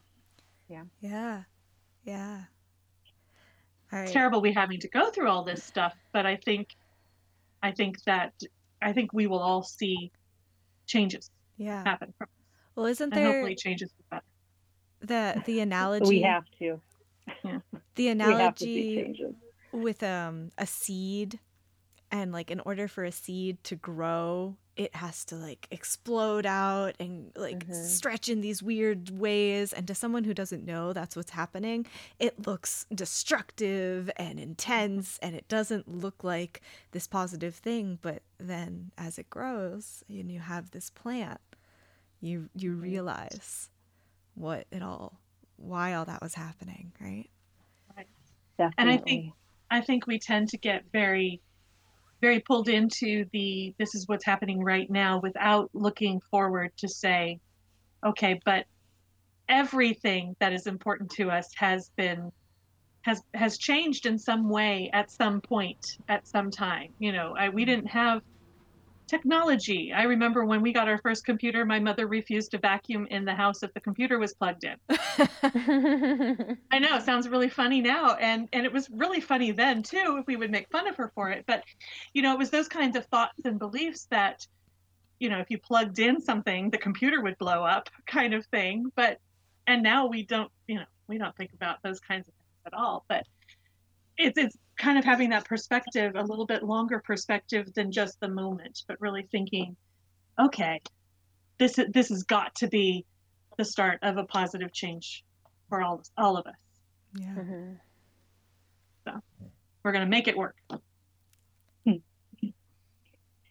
Yeah. 0.68 0.84
Yeah. 1.00 1.42
Yeah. 2.04 2.44
It's 3.92 4.10
terrible 4.12 4.40
we 4.40 4.52
having 4.52 4.80
to 4.80 4.88
go 4.88 5.10
through 5.10 5.28
all 5.28 5.44
this 5.44 5.62
stuff, 5.62 5.94
but 6.12 6.26
I 6.26 6.36
think 6.36 6.74
I 7.62 7.70
think 7.70 8.02
that 8.04 8.32
I 8.82 8.92
think 8.92 9.12
we 9.12 9.28
will 9.28 9.38
all 9.38 9.62
see 9.62 10.10
changes 10.86 11.30
yeah. 11.56 11.84
happen 11.84 12.12
from 12.18 12.26
Well, 12.74 12.86
isn't 12.86 13.10
there 13.10 13.18
and 13.20 13.26
there 13.26 13.40
hopefully 13.40 13.54
changes 13.54 13.92
for 13.96 14.02
better. 14.10 14.24
the 15.36 15.42
the 15.46 15.60
analogy 15.68 16.08
we 16.08 16.22
have 16.22 16.44
to. 16.58 16.80
The 17.94 18.08
We 18.08 18.10
have 18.10 18.56
to 18.56 18.64
analogy 18.64 19.34
with 19.72 20.02
um 20.02 20.50
a 20.58 20.66
seed 20.66 21.38
and 22.10 22.32
like 22.32 22.50
in 22.50 22.60
order 22.60 22.86
for 22.88 23.04
a 23.04 23.12
seed 23.12 23.62
to 23.64 23.76
grow 23.76 24.56
it 24.76 24.94
has 24.96 25.24
to 25.24 25.36
like 25.36 25.68
explode 25.70 26.44
out 26.46 26.94
and 26.98 27.30
like 27.36 27.64
Mhm. 27.66 27.74
stretch 27.86 28.28
in 28.28 28.40
these 28.40 28.60
weird 28.62 29.10
ways 29.18 29.72
and 29.72 29.86
to 29.86 29.94
someone 29.94 30.24
who 30.24 30.34
doesn't 30.34 30.64
know 30.64 30.92
that's 30.92 31.14
what's 31.16 31.30
happening 31.30 31.86
it 32.18 32.46
looks 32.46 32.86
destructive 32.94 34.10
and 34.16 34.38
intense 34.40 35.18
and 35.22 35.34
it 35.36 35.46
doesn't 35.48 35.88
look 35.88 36.22
like 36.24 36.60
this 36.92 37.06
positive 37.06 37.54
thing 37.54 37.98
but 38.02 38.22
then 38.38 38.90
as 38.98 39.18
it 39.18 39.30
grows 39.30 40.02
and 40.08 40.30
you 40.30 40.40
have 40.40 40.70
this 40.72 40.90
plant 40.90 41.40
you 42.20 42.48
you 42.54 42.72
realize 42.74 43.70
what 44.34 44.66
it 44.72 44.82
all 44.82 45.20
why 45.56 45.94
all 45.94 46.04
that 46.04 46.20
was 46.22 46.34
happening 46.34 46.92
right 47.00 47.28
Definitely. 48.58 48.74
And 48.78 48.90
I 48.90 48.96
think 48.98 49.32
I 49.70 49.80
think 49.80 50.06
we 50.06 50.18
tend 50.18 50.48
to 50.50 50.58
get 50.58 50.84
very, 50.92 51.40
very 52.20 52.40
pulled 52.40 52.68
into 52.68 53.26
the 53.32 53.74
this 53.78 53.94
is 53.94 54.06
what's 54.08 54.24
happening 54.24 54.62
right 54.62 54.88
now 54.90 55.20
without 55.20 55.70
looking 55.72 56.20
forward 56.30 56.72
to 56.78 56.88
say, 56.88 57.40
okay, 58.04 58.40
but 58.44 58.66
everything 59.48 60.34
that 60.40 60.52
is 60.52 60.66
important 60.66 61.10
to 61.10 61.30
us 61.30 61.48
has 61.56 61.90
been 61.96 62.30
has 63.02 63.22
has 63.34 63.58
changed 63.58 64.06
in 64.06 64.18
some 64.18 64.48
way 64.48 64.90
at 64.92 65.10
some 65.10 65.40
point 65.40 65.98
at 66.08 66.26
some 66.26 66.50
time. 66.50 66.92
You 66.98 67.12
know, 67.12 67.34
I, 67.38 67.48
we 67.48 67.64
didn't 67.64 67.88
have 67.88 68.22
technology. 69.06 69.92
I 69.92 70.04
remember 70.04 70.44
when 70.44 70.62
we 70.62 70.72
got 70.72 70.88
our 70.88 70.98
first 70.98 71.24
computer, 71.24 71.64
my 71.64 71.78
mother 71.78 72.06
refused 72.06 72.50
to 72.52 72.58
vacuum 72.58 73.06
in 73.10 73.24
the 73.24 73.34
house 73.34 73.62
if 73.62 73.72
the 73.74 73.80
computer 73.80 74.18
was 74.18 74.34
plugged 74.34 74.64
in. 74.64 74.76
I 76.70 76.78
know, 76.78 76.96
it 76.96 77.02
sounds 77.02 77.28
really 77.28 77.48
funny 77.48 77.80
now, 77.80 78.14
and 78.16 78.48
and 78.52 78.64
it 78.64 78.72
was 78.72 78.88
really 78.90 79.20
funny 79.20 79.52
then 79.52 79.82
too. 79.82 80.16
If 80.20 80.26
we 80.26 80.36
would 80.36 80.50
make 80.50 80.68
fun 80.70 80.88
of 80.88 80.96
her 80.96 81.10
for 81.14 81.30
it, 81.30 81.44
but 81.46 81.64
you 82.12 82.22
know, 82.22 82.32
it 82.32 82.38
was 82.38 82.50
those 82.50 82.68
kinds 82.68 82.96
of 82.96 83.06
thoughts 83.06 83.44
and 83.44 83.58
beliefs 83.58 84.06
that, 84.10 84.46
you 85.18 85.28
know, 85.28 85.38
if 85.38 85.50
you 85.50 85.58
plugged 85.58 85.98
in 85.98 86.20
something, 86.20 86.70
the 86.70 86.78
computer 86.78 87.20
would 87.22 87.38
blow 87.38 87.64
up, 87.64 87.90
kind 88.06 88.34
of 88.34 88.46
thing. 88.46 88.90
But 88.96 89.18
and 89.66 89.82
now 89.82 90.06
we 90.06 90.24
don't, 90.24 90.50
you 90.66 90.76
know, 90.76 90.84
we 91.08 91.18
don't 91.18 91.36
think 91.36 91.52
about 91.52 91.78
those 91.82 92.00
kinds 92.00 92.26
of 92.28 92.34
things 92.34 92.66
at 92.66 92.74
all. 92.74 93.04
But 93.08 93.26
it's 94.16 94.38
it's 94.38 94.56
kind 94.78 94.98
of 94.98 95.04
having 95.04 95.30
that 95.30 95.44
perspective, 95.44 96.12
a 96.16 96.22
little 96.22 96.46
bit 96.46 96.62
longer 96.62 97.00
perspective 97.04 97.72
than 97.74 97.92
just 97.92 98.18
the 98.20 98.28
moment, 98.28 98.82
but 98.88 99.00
really 99.00 99.26
thinking, 99.30 99.76
okay, 100.40 100.80
this 101.58 101.78
this 101.92 102.08
has 102.08 102.22
got 102.24 102.54
to 102.56 102.68
be 102.68 103.04
the 103.58 103.64
start 103.64 103.98
of 104.02 104.16
a 104.16 104.24
positive 104.24 104.72
change 104.72 105.24
for 105.68 105.82
all 105.82 106.02
all 106.16 106.36
of 106.36 106.46
us. 106.46 106.54
yeah 107.16 107.34
Mhm. 107.34 107.78
We're 109.82 109.92
going 109.92 110.04
to 110.04 110.10
make 110.10 110.28
it 110.28 110.36
work. 110.36 110.56
and 111.84 112.00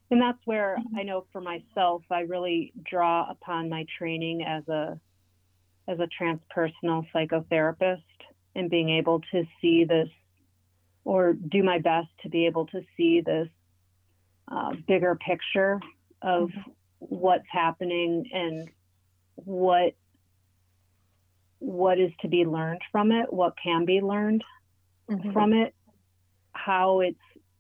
that's 0.10 0.40
where 0.46 0.78
I 0.98 1.04
know 1.04 1.26
for 1.32 1.42
myself, 1.42 2.04
I 2.10 2.22
really 2.22 2.74
draw 2.90 3.30
upon 3.30 3.70
my 3.70 3.86
training 3.98 4.44
as 4.44 4.68
a 4.68 5.00
as 5.88 6.00
a 6.00 6.08
transpersonal 6.20 7.06
psychotherapist 7.14 8.02
and 8.56 8.70
being 8.70 8.90
able 8.90 9.22
to 9.32 9.44
see 9.62 9.84
this 9.84 10.10
or 11.06 11.34
do 11.34 11.64
my 11.64 11.80
best 11.80 12.10
to 12.22 12.30
be 12.30 12.46
able 12.46 12.66
to 12.68 12.82
see 12.96 13.22
this 13.22 13.48
uh, 14.50 14.74
bigger 14.88 15.16
picture 15.16 15.80
of 16.22 16.50
what's 17.00 17.46
happening 17.52 18.26
and 18.32 18.70
what 19.36 19.94
what 21.60 21.98
is 21.98 22.12
to 22.22 22.28
be 22.28 22.44
learned 22.46 22.82
from 22.92 23.14
it, 23.14 23.32
what 23.32 23.54
can 23.62 23.86
be 23.86 24.02
learned 24.02 24.44
from 25.32 25.54
it, 25.54 25.74
how 26.52 27.00
it's 27.00 27.18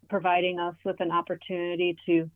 providing 0.09 0.59
us 0.59 0.75
with 0.83 0.99
an 0.99 1.09
opportunity 1.09 1.95
to 2.05 2.29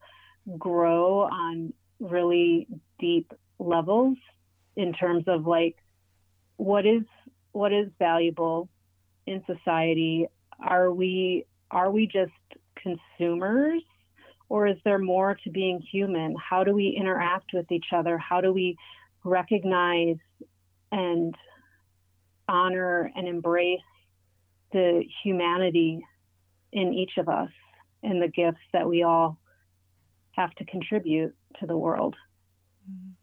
grow 0.58 1.22
on 1.24 1.74
really 1.99 2.68
deep 2.99 3.34
levels 3.60 4.18
in 4.76 4.93
terms 4.93 5.26
of 5.28 5.45
like 5.45 5.76
what 6.55 6.86
is 6.86 7.03
what 7.51 7.74
is 7.74 7.88
valuable 7.99 8.70
in 9.26 9.43
society 9.45 10.28
are 10.60 10.91
we 10.91 11.45
are 11.72 11.91
we 11.91 12.08
just 12.08 12.32
consumers 12.76 13.82
or 14.49 14.68
is 14.68 14.78
there 14.86 14.99
more 14.99 15.38
to 15.43 15.49
being 15.49 15.82
human 15.91 16.36
how 16.38 16.64
do 16.64 16.74
we 16.74 16.89
interact 16.89 17.51
with 17.53 17.72
each 17.72 17.88
other 17.93 18.18
how 18.18 18.41
do 18.41 18.53
we 18.53 18.78
recognize 19.24 20.18
and 20.91 21.36
honor 22.47 23.12
and 23.16 23.28
embrace 23.28 23.80
the 24.72 25.03
humanity 25.24 26.05
in 26.72 26.93
each 26.93 27.18
of 27.18 27.30
us 27.30 27.49
and 28.03 28.22
the 28.22 28.28
gifts 28.28 28.62
that 28.74 28.88
we 28.88 29.03
all 29.03 29.38
have 30.32 30.53
to 30.55 30.66
contribute 30.66 31.36
to 31.60 31.66
the 31.66 31.78
world. 31.78 32.16
Mhm. 32.89 33.16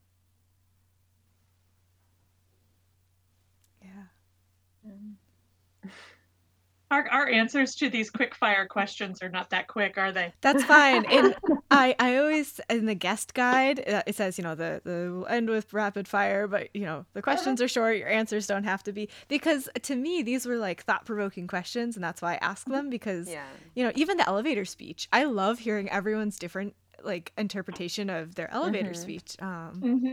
Our, 6.95 7.09
our 7.11 7.28
answers 7.28 7.74
to 7.76 7.90
these 7.90 8.09
quick 8.09 8.36
fire 8.36 8.66
questions 8.66 9.20
are 9.20 9.28
not 9.28 9.51
that 9.51 9.66
quick, 9.66 9.99
are 9.99 10.12
they? 10.12 10.32
That's 10.42 10.62
fine. 10.64 11.05
And 11.11 11.34
I, 11.70 11.97
I 11.99 12.18
always 12.18 12.61
in 12.70 12.86
the 12.86 12.95
guest 12.95 13.34
guide 13.34 13.80
uh, 13.88 14.03
it 14.07 14.14
says 14.14 14.38
you 14.38 14.45
know 14.45 14.55
the 14.55 14.80
the 14.84 15.11
will 15.12 15.26
end 15.26 15.51
with 15.51 15.72
rapid 15.72 16.07
fire, 16.07 16.47
but 16.47 16.68
you 16.74 16.82
know 16.86 17.05
the 17.14 17.22
questions 17.22 17.61
are 17.61 17.66
short. 17.66 17.97
Your 17.97 18.09
answers 18.09 18.47
don't 18.47 18.62
have 18.64 18.82
to 18.84 18.92
be 18.92 19.09
because 19.26 19.68
to 19.82 19.97
me 19.97 20.22
these 20.22 20.47
were 20.47 20.57
like 20.57 20.84
thought 20.84 21.05
provoking 21.05 21.49
questions, 21.49 21.97
and 21.97 22.05
that's 22.05 22.22
why 22.22 22.34
I 22.34 22.38
ask 22.42 22.66
them 22.66 22.90
because 22.90 23.28
Yeah. 23.28 23.45
you 23.74 23.82
know 23.82 23.90
even 23.97 24.16
the 24.16 24.28
elevator 24.28 24.64
speech. 24.64 25.09
I 25.12 25.24
love 25.24 25.59
hearing 25.59 25.90
everyone's 25.90 26.38
different 26.38 26.74
like 27.03 27.32
interpretation 27.36 28.09
of 28.09 28.36
their 28.36 28.51
elevator 28.53 28.90
Mhm. 28.92 28.97
speech. 28.97 29.36
Um, 29.40 29.80
Mm-hmm. 29.82 30.12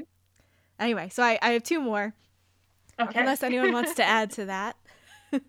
anyway, 0.80 1.10
so 1.10 1.22
I, 1.22 1.38
I 1.44 1.52
have 1.52 1.64
two 1.64 1.80
more. 1.80 2.14
Okay. 3.00 3.20
Unless 3.20 3.44
anyone 3.44 3.72
wants 3.72 3.94
to 3.96 4.04
add 4.04 4.32
to 4.32 4.46
that. 4.46 4.76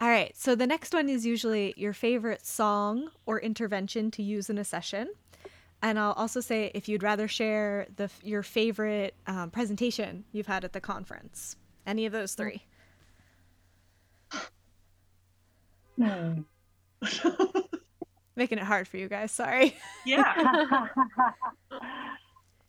All 0.00 0.08
right. 0.08 0.34
So 0.34 0.54
the 0.54 0.66
next 0.66 0.94
one 0.94 1.10
is 1.10 1.26
usually 1.26 1.74
your 1.76 1.92
favorite 1.92 2.46
song 2.46 3.10
or 3.26 3.38
intervention 3.38 4.10
to 4.12 4.22
use 4.22 4.48
in 4.48 4.56
a 4.56 4.64
session. 4.64 5.10
And 5.82 5.98
I'll 5.98 6.12
also 6.12 6.40
say 6.40 6.70
if 6.74 6.88
you'd 6.88 7.02
rather 7.02 7.28
share 7.28 7.86
the 7.96 8.10
your 8.22 8.42
favorite 8.42 9.14
um, 9.26 9.50
presentation 9.50 10.24
you've 10.32 10.46
had 10.46 10.64
at 10.64 10.72
the 10.72 10.80
conference. 10.80 11.56
Any 11.86 12.06
of 12.06 12.12
those 12.12 12.34
three. 12.34 12.64
Hmm. 15.96 16.40
Making 18.36 18.58
it 18.58 18.64
hard 18.64 18.88
for 18.88 18.96
you 18.96 19.08
guys. 19.08 19.32
Sorry. 19.32 19.76
yeah. 20.06 20.86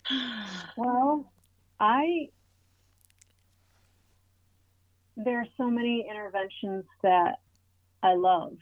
well, 0.78 1.32
I 1.80 2.30
there 5.24 5.40
are 5.40 5.48
so 5.58 5.70
many 5.70 6.06
interventions 6.10 6.86
that 7.04 7.40
I 8.04 8.14
love. 8.14 8.58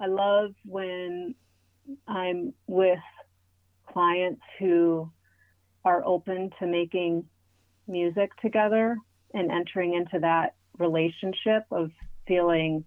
I 0.00 0.06
love 0.06 0.52
when 0.64 1.34
I'm 2.06 2.52
with 2.66 2.98
clients 3.92 4.42
who 4.58 5.10
are 5.84 6.04
open 6.04 6.50
to 6.58 6.66
making 6.66 7.24
music 7.86 8.30
together 8.40 8.96
and 9.34 9.50
entering 9.50 9.94
into 9.94 10.18
that 10.20 10.54
relationship 10.78 11.64
of 11.70 11.90
feeling 12.26 12.84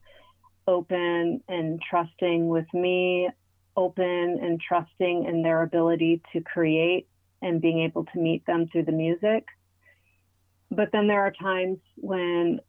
open 0.68 1.42
and 1.48 1.82
trusting 1.90 2.48
with 2.50 2.66
me, 2.74 3.30
open 3.76 4.40
and 4.42 4.60
trusting 4.60 5.26
in 5.26 5.44
their 5.44 5.62
ability 5.62 6.22
to 6.34 6.42
create 6.42 7.08
and 7.42 7.62
being 7.62 7.84
able 7.84 8.06
to 8.06 8.20
meet 8.20 8.46
them 8.46 8.68
through 8.72 8.84
the 8.84 8.92
music. 8.92 9.46
But 10.72 10.90
then 10.92 11.08
there 11.08 11.22
are 11.22 11.32
times 11.32 11.78
when 11.96 12.60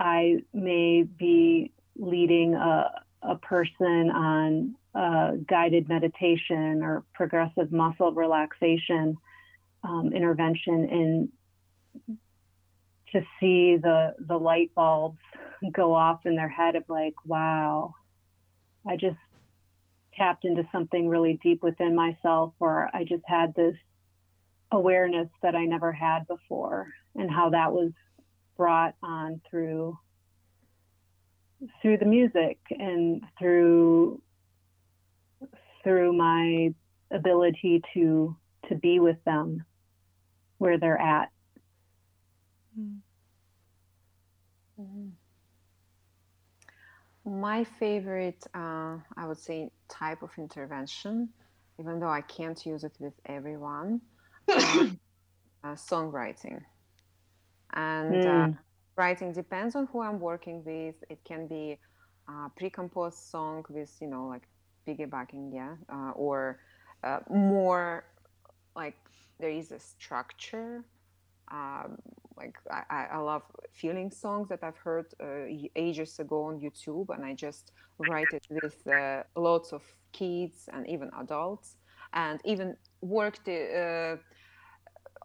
I 0.00 0.38
may 0.54 1.02
be 1.02 1.72
leading 1.94 2.54
a, 2.54 2.90
a 3.22 3.36
person 3.36 4.10
on 4.10 4.74
uh, 4.94 5.32
guided 5.46 5.88
meditation 5.88 6.82
or 6.82 7.04
progressive 7.14 7.70
muscle 7.70 8.10
relaxation 8.12 9.18
um, 9.84 10.12
intervention 10.14 10.88
and 10.90 11.28
to 13.12 13.20
see 13.38 13.76
the 13.76 14.14
the 14.26 14.36
light 14.36 14.70
bulbs 14.74 15.18
go 15.72 15.94
off 15.94 16.20
in 16.24 16.34
their 16.34 16.48
head 16.48 16.76
of 16.76 16.84
like 16.88 17.14
wow 17.24 17.94
i 18.88 18.96
just 18.96 19.16
tapped 20.14 20.44
into 20.44 20.66
something 20.72 21.08
really 21.08 21.38
deep 21.42 21.62
within 21.62 21.94
myself 21.94 22.52
or 22.58 22.88
i 22.94 23.04
just 23.04 23.22
had 23.26 23.54
this 23.54 23.76
awareness 24.72 25.28
that 25.42 25.54
i 25.54 25.64
never 25.64 25.92
had 25.92 26.26
before 26.26 26.88
and 27.14 27.30
how 27.30 27.50
that 27.50 27.72
was 27.72 27.90
brought 28.60 28.94
on 29.02 29.40
through 29.48 29.98
through 31.80 31.96
the 31.96 32.04
music 32.04 32.58
and 32.68 33.22
through 33.38 34.20
through 35.82 36.12
my 36.12 36.74
ability 37.10 37.80
to 37.94 38.36
to 38.68 38.74
be 38.74 39.00
with 39.00 39.16
them 39.24 39.64
where 40.58 40.76
they're 40.76 41.00
at. 41.00 41.30
Mm-hmm. 42.78 42.98
My 47.24 47.64
favorite, 47.64 48.46
uh, 48.54 48.98
I 49.16 49.26
would 49.26 49.38
say, 49.38 49.70
type 49.88 50.22
of 50.22 50.32
intervention, 50.36 51.30
even 51.78 51.98
though 51.98 52.10
I 52.10 52.20
can't 52.20 52.62
use 52.66 52.84
it 52.84 52.92
with 53.00 53.14
everyone, 53.24 54.02
uh, 54.48 54.90
songwriting. 55.64 56.60
And 57.74 58.14
mm. 58.14 58.58
writing 58.96 59.32
depends 59.32 59.76
on 59.76 59.86
who 59.92 60.00
I'm 60.00 60.20
working 60.20 60.64
with. 60.64 60.96
It 61.08 61.20
can 61.24 61.46
be 61.46 61.78
a 62.28 62.48
pre-composed 62.56 63.18
song 63.18 63.64
with, 63.68 63.94
you 64.00 64.08
know, 64.08 64.26
like 64.26 64.42
piggybacking, 64.86 65.54
yeah, 65.54 65.74
uh, 65.92 66.10
or 66.10 66.60
uh, 67.04 67.20
more 67.28 68.04
like 68.76 68.96
there 69.38 69.50
is 69.50 69.72
a 69.72 69.78
structure. 69.78 70.84
Um, 71.50 71.98
like 72.36 72.56
I, 72.70 73.08
I 73.12 73.18
love 73.18 73.42
feeling 73.72 74.10
songs 74.10 74.48
that 74.48 74.60
I've 74.62 74.76
heard 74.76 75.06
uh, 75.20 75.46
ages 75.76 76.18
ago 76.18 76.44
on 76.44 76.60
YouTube, 76.60 77.08
and 77.14 77.24
I 77.24 77.34
just 77.34 77.72
write 77.98 78.32
it 78.32 78.46
with 78.50 78.86
uh, 78.86 79.24
lots 79.36 79.72
of 79.72 79.82
kids 80.12 80.68
and 80.72 80.88
even 80.88 81.10
adults, 81.18 81.76
and 82.12 82.40
even 82.44 82.76
worked. 83.00 83.48
Uh, 83.48 83.52
uh, 83.52 84.16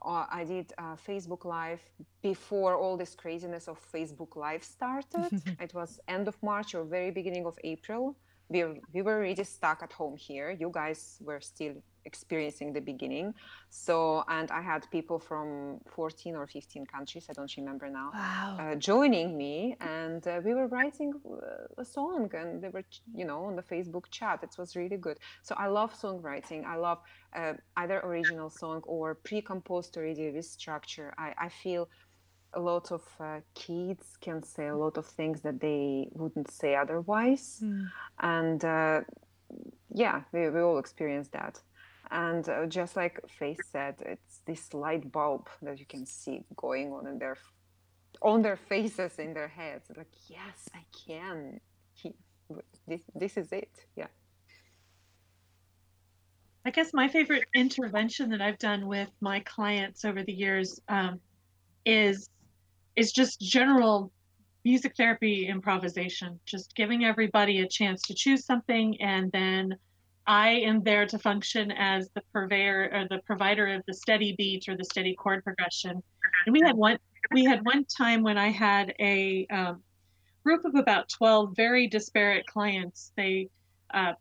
Uh, 0.05 0.25
I 0.29 0.43
did 0.43 0.71
uh, 0.77 0.95
Facebook 0.95 1.45
Live 1.45 1.81
before 2.21 2.75
all 2.75 2.95
this 2.95 3.15
craziness 3.15 3.67
of 3.67 3.79
Facebook 3.91 4.35
Live 4.35 4.63
started. 4.63 5.41
it 5.59 5.73
was 5.73 5.99
end 6.07 6.27
of 6.27 6.41
March 6.43 6.75
or 6.75 6.83
very 6.83 7.09
beginning 7.09 7.45
of 7.45 7.57
April. 7.63 8.15
We, 8.47 8.63
we 8.93 9.01
were 9.01 9.19
really 9.19 9.43
stuck 9.43 9.81
at 9.81 9.91
home 9.91 10.15
here. 10.15 10.51
You 10.51 10.69
guys 10.71 11.17
were 11.21 11.41
still 11.41 11.75
experiencing 12.05 12.73
the 12.73 12.79
beginning. 12.79 13.33
So, 13.69 14.23
and 14.27 14.49
I 14.51 14.61
had 14.61 14.89
people 14.91 15.19
from 15.19 15.79
14 15.87 16.35
or 16.35 16.47
15 16.47 16.85
countries, 16.85 17.27
I 17.29 17.33
don't 17.33 17.53
remember 17.57 17.89
now, 17.89 18.11
wow. 18.13 18.57
uh, 18.59 18.75
joining 18.75 19.37
me. 19.37 19.75
And 19.81 20.25
uh, 20.27 20.41
we 20.43 20.53
were 20.53 20.67
writing 20.67 21.13
uh, 21.25 21.81
a 21.81 21.85
song 21.85 22.29
and 22.33 22.61
they 22.61 22.69
were, 22.69 22.83
you 23.13 23.25
know, 23.25 23.45
on 23.45 23.55
the 23.55 23.63
Facebook 23.63 24.05
chat. 24.11 24.39
It 24.43 24.55
was 24.57 24.75
really 24.75 24.97
good. 24.97 25.17
So 25.43 25.55
I 25.57 25.67
love 25.67 25.93
songwriting. 25.93 26.65
I 26.65 26.77
love 26.77 26.99
uh, 27.35 27.53
either 27.77 27.99
original 27.99 28.49
song 28.49 28.81
or 28.85 29.15
pre 29.15 29.41
composed 29.41 29.97
already 29.97 30.31
with 30.31 30.45
structure. 30.45 31.13
I, 31.17 31.33
I 31.37 31.49
feel 31.49 31.89
a 32.53 32.59
lot 32.59 32.91
of 32.91 33.03
uh, 33.19 33.41
kids 33.53 34.17
can 34.21 34.41
say 34.41 34.67
a 34.67 34.75
lot 34.75 34.97
of 34.97 35.05
things 35.05 35.41
that 35.41 35.59
they 35.59 36.07
wouldn't 36.13 36.49
say 36.49 36.75
otherwise. 36.75 37.61
Mm. 37.63 37.89
And 38.19 38.65
uh, 38.65 39.01
yeah, 39.93 40.21
we, 40.31 40.49
we 40.49 40.61
all 40.61 40.77
experience 40.77 41.27
that 41.29 41.59
and 42.11 42.47
uh, 42.47 42.65
just 42.65 42.95
like 42.95 43.19
Faith 43.27 43.59
said, 43.71 43.95
it's 44.01 44.41
this 44.45 44.73
light 44.73 45.11
bulb 45.11 45.47
that 45.61 45.79
you 45.79 45.85
can 45.85 46.05
see 46.05 46.43
going 46.55 46.91
on 46.91 47.07
in 47.07 47.19
their 47.19 47.37
on 48.21 48.41
their 48.41 48.55
faces, 48.55 49.19
in 49.19 49.33
their 49.33 49.47
heads. 49.47 49.89
Like, 49.95 50.07
yes, 50.27 50.69
I 50.73 50.83
can. 51.05 51.59
this 52.87 53.01
this 53.15 53.37
is 53.37 53.51
it. 53.51 53.71
Yeah. 53.95 54.07
I 56.65 56.71
guess 56.71 56.93
my 56.93 57.07
favorite 57.07 57.45
intervention 57.53 58.29
that 58.31 58.41
I've 58.41 58.57
done 58.57 58.87
with 58.87 59.11
my 59.21 59.39
clients 59.41 60.03
over 60.03 60.23
the 60.23 60.33
years 60.33 60.79
um, 60.87 61.19
is 61.85 62.29
is 62.95 63.11
just 63.11 63.39
general 63.39 64.11
music 64.63 64.95
therapy 64.97 65.47
improvisation. 65.47 66.39
Just 66.45 66.75
giving 66.75 67.05
everybody 67.05 67.61
a 67.61 67.67
chance 67.67 68.01
to 68.03 68.13
choose 68.15 68.45
something 68.45 68.99
and 68.99 69.31
then 69.31 69.75
I 70.27 70.49
am 70.49 70.81
there 70.81 71.05
to 71.05 71.19
function 71.19 71.71
as 71.71 72.09
the 72.15 72.21
purveyor 72.33 72.89
or 72.91 73.07
the 73.09 73.21
provider 73.25 73.67
of 73.67 73.83
the 73.87 73.93
steady 73.93 74.33
beat 74.37 74.67
or 74.67 74.75
the 74.75 74.83
steady 74.83 75.13
chord 75.15 75.43
progression. 75.43 76.01
And 76.45 76.53
we 76.53 76.61
had 76.65 76.75
one 76.75 76.97
we 77.31 77.43
had 77.43 77.65
one 77.65 77.85
time 77.85 78.23
when 78.23 78.37
I 78.37 78.49
had 78.49 78.93
a 78.99 79.47
um, 79.47 79.83
group 80.43 80.63
of 80.65 80.75
about 80.75 81.09
12 81.09 81.55
very 81.55 81.87
disparate 81.87 82.45
clients. 82.45 83.11
They 83.17 83.49
uh, 83.93 84.13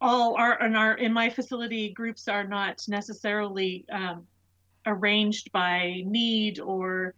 all 0.00 0.36
are 0.36 0.58
in 0.64 0.74
our 0.74 0.94
in 0.94 1.12
my 1.12 1.30
facility 1.30 1.92
groups 1.92 2.26
are 2.26 2.44
not 2.44 2.82
necessarily 2.88 3.84
um, 3.92 4.26
arranged 4.86 5.52
by 5.52 6.02
need 6.06 6.58
or 6.58 7.14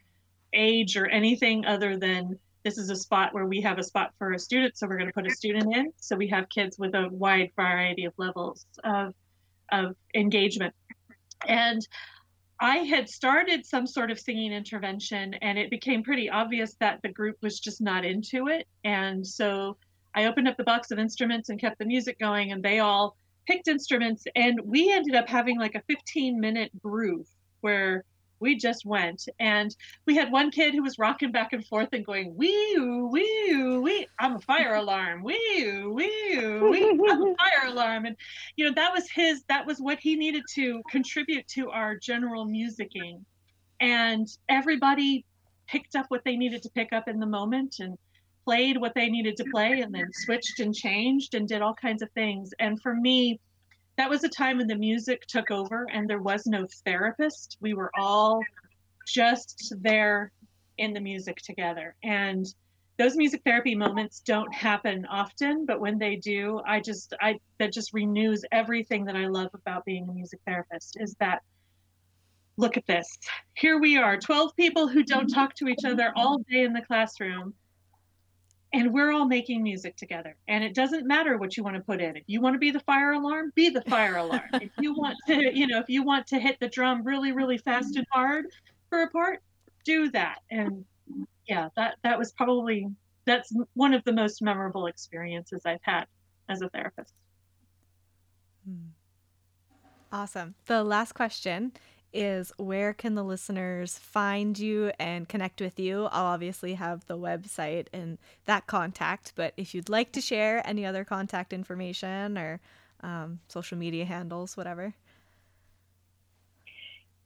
age 0.52 0.96
or 0.96 1.06
anything 1.06 1.64
other 1.64 1.96
than 1.96 2.38
this 2.64 2.78
is 2.78 2.90
a 2.90 2.96
spot 2.96 3.34
where 3.34 3.46
we 3.46 3.60
have 3.60 3.78
a 3.78 3.82
spot 3.82 4.12
for 4.18 4.32
a 4.32 4.38
student, 4.38 4.76
so 4.76 4.86
we're 4.86 4.96
going 4.96 5.08
to 5.08 5.12
put 5.12 5.26
a 5.26 5.34
student 5.34 5.74
in. 5.74 5.92
So 5.96 6.16
we 6.16 6.28
have 6.28 6.48
kids 6.48 6.78
with 6.78 6.94
a 6.94 7.08
wide 7.10 7.50
variety 7.56 8.04
of 8.04 8.12
levels 8.16 8.66
of, 8.84 9.14
of 9.70 9.96
engagement. 10.14 10.74
And 11.46 11.86
I 12.60 12.78
had 12.78 13.08
started 13.08 13.66
some 13.66 13.86
sort 13.86 14.12
of 14.12 14.20
singing 14.20 14.52
intervention, 14.52 15.34
and 15.34 15.58
it 15.58 15.70
became 15.70 16.04
pretty 16.04 16.30
obvious 16.30 16.76
that 16.78 17.00
the 17.02 17.08
group 17.08 17.36
was 17.42 17.58
just 17.58 17.80
not 17.80 18.04
into 18.04 18.46
it. 18.46 18.68
And 18.84 19.26
so 19.26 19.76
I 20.14 20.26
opened 20.26 20.46
up 20.46 20.56
the 20.56 20.64
box 20.64 20.92
of 20.92 20.98
instruments 21.00 21.48
and 21.48 21.60
kept 21.60 21.78
the 21.78 21.84
music 21.84 22.20
going, 22.20 22.52
and 22.52 22.62
they 22.62 22.78
all 22.78 23.16
picked 23.48 23.66
instruments. 23.66 24.24
And 24.36 24.60
we 24.64 24.92
ended 24.92 25.16
up 25.16 25.28
having 25.28 25.58
like 25.58 25.74
a 25.74 25.82
15 25.88 26.38
minute 26.38 26.70
groove 26.80 27.26
where 27.62 28.04
we 28.42 28.56
just 28.56 28.84
went. 28.84 29.26
And 29.38 29.74
we 30.04 30.16
had 30.16 30.30
one 30.30 30.50
kid 30.50 30.74
who 30.74 30.82
was 30.82 30.98
rocking 30.98 31.32
back 31.32 31.54
and 31.54 31.64
forth 31.66 31.88
and 31.92 32.04
going 32.04 32.36
wee 32.36 32.76
wee 32.78 33.78
wee 33.78 34.06
i'm 34.18 34.36
a 34.36 34.40
fire 34.40 34.74
alarm. 34.74 35.22
Wee 35.22 35.86
wee 35.86 36.58
wee 36.60 36.90
i'm 37.10 37.22
a 37.22 37.34
fire 37.38 37.68
alarm. 37.68 38.04
And 38.04 38.16
you 38.56 38.66
know 38.66 38.74
that 38.74 38.92
was 38.92 39.08
his 39.10 39.44
that 39.48 39.64
was 39.64 39.78
what 39.78 39.98
he 40.00 40.16
needed 40.16 40.42
to 40.54 40.82
contribute 40.90 41.46
to 41.48 41.70
our 41.70 41.96
general 41.96 42.44
musicking. 42.44 43.24
And 43.80 44.28
everybody 44.48 45.24
picked 45.68 45.94
up 45.96 46.06
what 46.08 46.22
they 46.24 46.36
needed 46.36 46.62
to 46.64 46.70
pick 46.70 46.92
up 46.92 47.08
in 47.08 47.20
the 47.20 47.26
moment 47.26 47.76
and 47.78 47.96
played 48.44 48.76
what 48.76 48.94
they 48.94 49.08
needed 49.08 49.36
to 49.36 49.44
play 49.52 49.80
and 49.80 49.94
then 49.94 50.08
switched 50.12 50.58
and 50.58 50.74
changed 50.74 51.34
and 51.34 51.46
did 51.46 51.62
all 51.62 51.74
kinds 51.74 52.02
of 52.02 52.10
things. 52.10 52.52
And 52.58 52.82
for 52.82 52.94
me 52.94 53.40
that 53.98 54.10
was 54.10 54.24
a 54.24 54.28
time 54.28 54.58
when 54.58 54.66
the 54.66 54.76
music 54.76 55.26
took 55.26 55.50
over 55.50 55.86
and 55.92 56.08
there 56.08 56.20
was 56.20 56.46
no 56.46 56.66
therapist. 56.84 57.56
We 57.60 57.74
were 57.74 57.90
all 57.98 58.40
just 59.06 59.74
there 59.80 60.32
in 60.78 60.92
the 60.92 61.00
music 61.00 61.36
together. 61.38 61.94
And 62.02 62.46
those 62.98 63.16
music 63.16 63.42
therapy 63.44 63.74
moments 63.74 64.20
don't 64.20 64.52
happen 64.54 65.06
often, 65.06 65.66
but 65.66 65.80
when 65.80 65.98
they 65.98 66.16
do, 66.16 66.60
I 66.66 66.80
just 66.80 67.14
I 67.20 67.38
that 67.58 67.72
just 67.72 67.92
renews 67.92 68.44
everything 68.52 69.04
that 69.06 69.16
I 69.16 69.26
love 69.26 69.50
about 69.54 69.84
being 69.84 70.08
a 70.08 70.12
music 70.12 70.40
therapist 70.46 70.96
is 71.00 71.14
that 71.18 71.42
look 72.56 72.76
at 72.76 72.86
this. 72.86 73.06
Here 73.54 73.78
we 73.78 73.96
are, 73.96 74.18
12 74.18 74.54
people 74.56 74.88
who 74.88 75.02
don't 75.02 75.26
talk 75.26 75.54
to 75.56 75.68
each 75.68 75.84
other 75.84 76.12
all 76.16 76.38
day 76.50 76.64
in 76.64 76.72
the 76.72 76.82
classroom 76.82 77.54
and 78.72 78.92
we're 78.92 79.12
all 79.12 79.26
making 79.26 79.62
music 79.62 79.96
together. 79.96 80.36
And 80.48 80.64
it 80.64 80.74
doesn't 80.74 81.06
matter 81.06 81.36
what 81.36 81.56
you 81.56 81.62
want 81.62 81.76
to 81.76 81.82
put 81.82 82.00
in. 82.00 82.16
If 82.16 82.24
you 82.26 82.40
want 82.40 82.54
to 82.54 82.58
be 82.58 82.70
the 82.70 82.80
fire 82.80 83.12
alarm 83.12 83.52
be 83.54 83.68
the 83.68 83.82
fire 83.82 84.16
alarm. 84.16 84.48
If 84.54 84.70
you 84.80 84.94
want 84.94 85.16
to 85.26 85.56
you 85.56 85.66
know 85.66 85.78
if 85.78 85.88
you 85.88 86.02
want 86.02 86.26
to 86.28 86.38
hit 86.38 86.58
the 86.60 86.68
drum 86.68 87.04
really 87.04 87.32
really 87.32 87.58
fast 87.58 87.96
and 87.96 88.06
hard 88.10 88.46
for 88.88 89.02
a 89.02 89.10
part 89.10 89.40
do 89.84 90.10
that. 90.10 90.38
And 90.50 90.84
yeah 91.48 91.68
that 91.76 91.96
that 92.02 92.18
was 92.18 92.32
probably 92.32 92.88
that's 93.24 93.52
one 93.74 93.94
of 93.94 94.02
the 94.04 94.12
most 94.12 94.42
memorable 94.42 94.86
experiences 94.86 95.62
i've 95.64 95.82
had 95.82 96.06
as 96.48 96.60
a 96.62 96.68
therapist. 96.70 97.14
Hmm. 98.64 98.90
awesome. 100.12 100.54
The 100.66 100.84
last 100.84 101.14
question 101.14 101.72
is 102.12 102.52
where 102.56 102.92
can 102.92 103.14
the 103.14 103.22
listeners 103.22 103.98
find 103.98 104.58
you 104.58 104.92
and 104.98 105.28
connect 105.28 105.60
with 105.60 105.78
you? 105.78 106.06
I'll 106.06 106.26
obviously 106.26 106.74
have 106.74 107.06
the 107.06 107.16
website 107.16 107.86
and 107.92 108.18
that 108.44 108.66
contact, 108.66 109.32
but 109.34 109.54
if 109.56 109.74
you'd 109.74 109.88
like 109.88 110.12
to 110.12 110.20
share 110.20 110.66
any 110.66 110.84
other 110.84 111.04
contact 111.04 111.52
information 111.52 112.36
or 112.36 112.60
um, 113.02 113.40
social 113.48 113.78
media 113.78 114.04
handles, 114.04 114.56
whatever. 114.56 114.94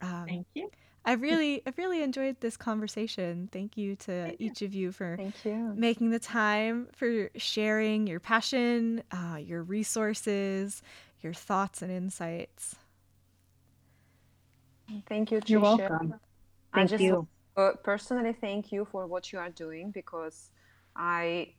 Um, 0.00 0.24
Thank 0.26 0.46
you. 0.54 0.70
I've 1.04 1.22
really, 1.22 1.62
I've 1.66 1.78
really 1.78 2.02
enjoyed 2.02 2.36
this 2.40 2.56
conversation. 2.56 3.48
Thank 3.52 3.76
you 3.76 3.96
to 3.96 4.34
each 4.38 4.62
of 4.62 4.74
you 4.74 4.92
for 4.92 5.16
Thank 5.16 5.44
you. 5.44 5.72
making 5.74 6.10
the 6.10 6.18
time 6.18 6.88
for 6.92 7.30
sharing 7.36 8.06
your 8.06 8.20
passion, 8.20 9.02
uh, 9.10 9.36
your 9.36 9.62
resources, 9.62 10.82
your 11.22 11.32
thoughts 11.32 11.82
and 11.82 11.90
insights. 11.90 12.76
Thank 15.08 15.30
you, 15.30 15.38
Trisha. 15.38 15.50
You're 15.50 15.60
welcome. 15.60 16.14
I 16.72 16.78
Thank 16.78 16.90
just 16.90 17.02
you. 17.02 17.28
uh, 17.56 17.72
personally 17.82 18.32
thank 18.32 18.72
you 18.72 18.84
for 18.84 19.06
what 19.06 19.32
you 19.32 19.38
are 19.38 19.50
doing 19.50 19.90
because 19.90 20.50
I 20.96 21.54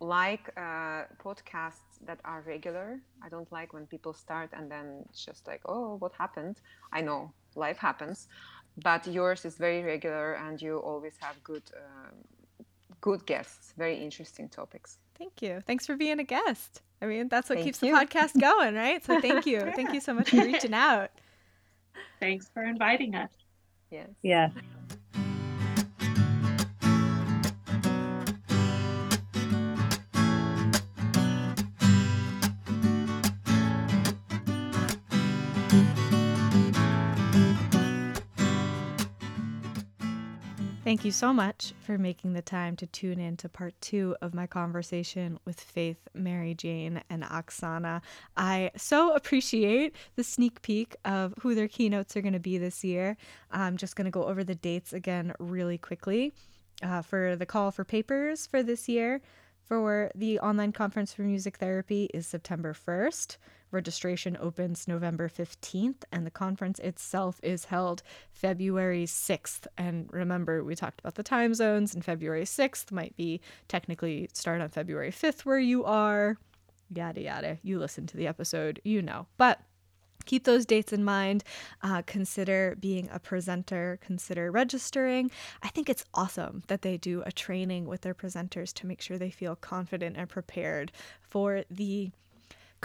like 0.00 0.50
uh, 0.56 1.04
podcasts 1.24 1.98
that 2.06 2.20
are 2.24 2.42
regular. 2.46 3.00
I 3.22 3.28
don't 3.28 3.50
like 3.50 3.72
when 3.72 3.86
people 3.86 4.12
start 4.12 4.50
and 4.52 4.70
then 4.70 5.04
it's 5.08 5.24
just 5.24 5.46
like, 5.46 5.62
oh, 5.66 5.96
what 5.96 6.12
happened? 6.18 6.60
I 6.92 7.00
know 7.00 7.32
life 7.54 7.78
happens, 7.78 8.28
but 8.82 9.06
yours 9.06 9.44
is 9.44 9.56
very 9.56 9.82
regular 9.82 10.34
and 10.34 10.60
you 10.60 10.78
always 10.78 11.14
have 11.20 11.42
good, 11.44 11.62
um 11.76 12.14
good 13.00 13.26
guests, 13.26 13.72
very 13.76 13.96
interesting 13.96 14.48
topics. 14.48 14.98
Thank 15.18 15.40
you. 15.42 15.62
Thanks 15.66 15.86
for 15.86 15.96
being 15.96 16.18
a 16.18 16.24
guest. 16.24 16.82
I 17.00 17.06
mean, 17.06 17.28
that's 17.28 17.48
what 17.48 17.56
Thank 17.56 17.66
keeps 17.66 17.82
you. 17.82 17.92
the 17.94 18.04
podcast 18.04 18.40
going, 18.48 18.74
right? 18.74 19.04
So 19.04 19.20
thank 19.20 19.46
you. 19.46 19.60
Thank 19.74 19.92
you 19.92 20.00
so 20.00 20.14
much 20.14 20.30
for 20.30 20.36
reaching 20.44 20.74
out. 20.88 21.10
Thanks 22.20 22.48
for 22.52 22.62
inviting 22.64 23.14
us. 23.14 23.30
Yes. 23.90 24.08
Yes. 24.22 24.52
Thank 40.96 41.04
you 41.04 41.12
so 41.12 41.34
much 41.34 41.74
for 41.80 41.98
making 41.98 42.32
the 42.32 42.40
time 42.40 42.74
to 42.76 42.86
tune 42.86 43.20
in 43.20 43.36
to 43.36 43.50
part 43.50 43.74
two 43.82 44.16
of 44.22 44.32
my 44.32 44.46
conversation 44.46 45.38
with 45.44 45.60
Faith, 45.60 45.98
Mary 46.14 46.54
Jane, 46.54 47.02
and 47.10 47.22
Oksana. 47.22 48.00
I 48.34 48.70
so 48.78 49.12
appreciate 49.14 49.94
the 50.14 50.24
sneak 50.24 50.62
peek 50.62 50.96
of 51.04 51.34
who 51.42 51.54
their 51.54 51.68
keynotes 51.68 52.16
are 52.16 52.22
going 52.22 52.32
to 52.32 52.40
be 52.40 52.56
this 52.56 52.82
year. 52.82 53.18
I'm 53.50 53.76
just 53.76 53.94
going 53.94 54.06
to 54.06 54.10
go 54.10 54.24
over 54.24 54.42
the 54.42 54.54
dates 54.54 54.94
again 54.94 55.34
really 55.38 55.76
quickly. 55.76 56.32
Uh, 56.82 57.02
for 57.02 57.36
the 57.36 57.44
call 57.44 57.70
for 57.70 57.84
papers 57.84 58.46
for 58.46 58.62
this 58.62 58.88
year, 58.88 59.20
for 59.66 60.10
the 60.14 60.40
online 60.40 60.72
conference 60.72 61.12
for 61.12 61.22
music 61.22 61.58
therapy 61.58 62.08
is 62.14 62.26
September 62.26 62.72
1st. 62.72 63.36
Registration 63.70 64.36
opens 64.40 64.86
November 64.86 65.28
15th, 65.28 66.04
and 66.12 66.26
the 66.26 66.30
conference 66.30 66.78
itself 66.78 67.40
is 67.42 67.66
held 67.66 68.02
February 68.32 69.04
6th. 69.04 69.66
And 69.76 70.08
remember, 70.12 70.62
we 70.62 70.74
talked 70.74 71.00
about 71.00 71.16
the 71.16 71.22
time 71.22 71.54
zones, 71.54 71.94
and 71.94 72.04
February 72.04 72.44
6th 72.44 72.92
might 72.92 73.16
be 73.16 73.40
technically 73.68 74.28
start 74.32 74.60
on 74.60 74.68
February 74.68 75.10
5th 75.10 75.40
where 75.40 75.58
you 75.58 75.84
are. 75.84 76.38
Yada, 76.94 77.20
yada. 77.20 77.58
You 77.62 77.78
listen 77.78 78.06
to 78.06 78.16
the 78.16 78.26
episode, 78.26 78.80
you 78.84 79.02
know. 79.02 79.26
But 79.36 79.60
keep 80.26 80.44
those 80.44 80.66
dates 80.66 80.92
in 80.92 81.04
mind. 81.04 81.42
Uh, 81.82 82.02
consider 82.06 82.76
being 82.78 83.08
a 83.12 83.18
presenter, 83.18 83.98
consider 84.00 84.50
registering. 84.50 85.30
I 85.62 85.68
think 85.68 85.88
it's 85.88 86.04
awesome 86.14 86.62
that 86.66 86.82
they 86.82 86.96
do 86.96 87.22
a 87.24 87.32
training 87.32 87.86
with 87.86 88.02
their 88.02 88.14
presenters 88.14 88.72
to 88.74 88.86
make 88.86 89.00
sure 89.00 89.18
they 89.18 89.30
feel 89.30 89.56
confident 89.56 90.16
and 90.16 90.28
prepared 90.28 90.92
for 91.20 91.64
the 91.70 92.10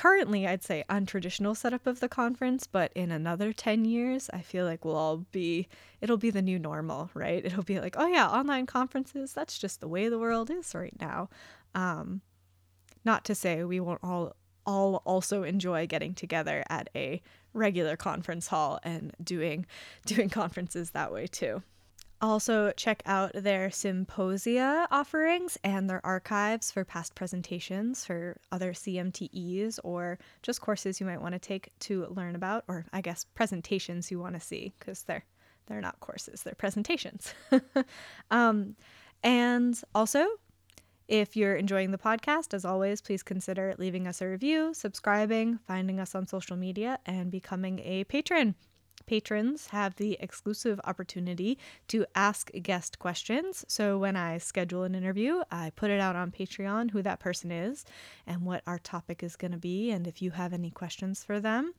currently 0.01 0.47
I'd 0.47 0.63
say 0.63 0.83
untraditional 0.89 1.55
setup 1.55 1.85
of 1.85 1.99
the 1.99 2.09
conference, 2.09 2.65
but 2.65 2.91
in 2.95 3.11
another 3.11 3.53
10 3.53 3.85
years, 3.85 4.31
I 4.33 4.41
feel 4.41 4.65
like 4.65 4.83
we'll 4.83 4.95
all 4.95 5.17
be 5.31 5.67
it'll 6.01 6.17
be 6.17 6.31
the 6.31 6.41
new 6.41 6.57
normal, 6.57 7.11
right? 7.13 7.45
It'll 7.45 7.61
be 7.61 7.79
like, 7.79 7.95
"Oh 7.99 8.07
yeah, 8.07 8.27
online 8.27 8.65
conferences, 8.65 9.31
that's 9.31 9.59
just 9.59 9.79
the 9.79 9.87
way 9.87 10.09
the 10.09 10.17
world 10.17 10.49
is 10.49 10.73
right 10.73 10.99
now." 10.99 11.29
Um 11.75 12.21
not 13.05 13.23
to 13.25 13.35
say 13.35 13.63
we 13.63 13.79
won't 13.79 13.99
all 14.01 14.35
all 14.65 15.03
also 15.05 15.43
enjoy 15.43 15.85
getting 15.85 16.15
together 16.15 16.63
at 16.67 16.89
a 16.95 17.21
regular 17.53 17.95
conference 17.95 18.47
hall 18.47 18.79
and 18.81 19.15
doing 19.23 19.67
doing 20.07 20.29
conferences 20.31 20.91
that 20.91 21.13
way 21.13 21.27
too. 21.27 21.61
Also, 22.21 22.71
check 22.77 23.01
out 23.07 23.31
their 23.33 23.71
symposia 23.71 24.87
offerings 24.91 25.57
and 25.63 25.89
their 25.89 26.05
archives 26.05 26.69
for 26.71 26.85
past 26.85 27.15
presentations 27.15 28.05
for 28.05 28.39
other 28.51 28.73
CMTEs 28.73 29.79
or 29.83 30.19
just 30.43 30.61
courses 30.61 30.99
you 30.99 31.05
might 31.07 31.19
want 31.19 31.33
to 31.33 31.39
take 31.39 31.71
to 31.79 32.05
learn 32.11 32.35
about, 32.35 32.63
or 32.67 32.85
I 32.93 33.01
guess 33.01 33.25
presentations 33.33 34.11
you 34.11 34.19
want 34.19 34.35
to 34.35 34.39
see 34.39 34.71
because 34.77 35.03
they're 35.03 35.25
they're 35.65 35.81
not 35.81 35.99
courses, 35.99 36.43
they're 36.43 36.53
presentations. 36.53 37.33
um, 38.31 38.75
and 39.23 39.79
also, 39.95 40.25
if 41.07 41.35
you're 41.35 41.55
enjoying 41.55 41.91
the 41.91 41.97
podcast, 41.97 42.53
as 42.53 42.65
always, 42.65 43.01
please 43.01 43.23
consider 43.23 43.73
leaving 43.77 44.07
us 44.07 44.21
a 44.21 44.27
review, 44.27 44.73
subscribing, 44.73 45.59
finding 45.65 45.99
us 45.99 46.13
on 46.13 46.27
social 46.27 46.55
media, 46.55 46.99
and 47.05 47.31
becoming 47.31 47.79
a 47.79 48.03
patron. 48.05 48.55
Patrons 49.05 49.67
have 49.67 49.95
the 49.95 50.17
exclusive 50.19 50.79
opportunity 50.83 51.57
to 51.87 52.05
ask 52.15 52.51
guest 52.61 52.99
questions. 52.99 53.65
So 53.67 53.97
when 53.97 54.15
I 54.15 54.37
schedule 54.37 54.83
an 54.83 54.95
interview, 54.95 55.41
I 55.51 55.71
put 55.75 55.91
it 55.91 55.99
out 55.99 56.15
on 56.15 56.31
Patreon 56.31 56.91
who 56.91 57.01
that 57.01 57.19
person 57.19 57.51
is 57.51 57.85
and 58.25 58.43
what 58.43 58.63
our 58.67 58.79
topic 58.79 59.23
is 59.23 59.35
going 59.35 59.51
to 59.51 59.57
be. 59.57 59.91
And 59.91 60.07
if 60.07 60.21
you 60.21 60.31
have 60.31 60.53
any 60.53 60.71
questions 60.71 61.23
for 61.23 61.39
them, 61.39 61.73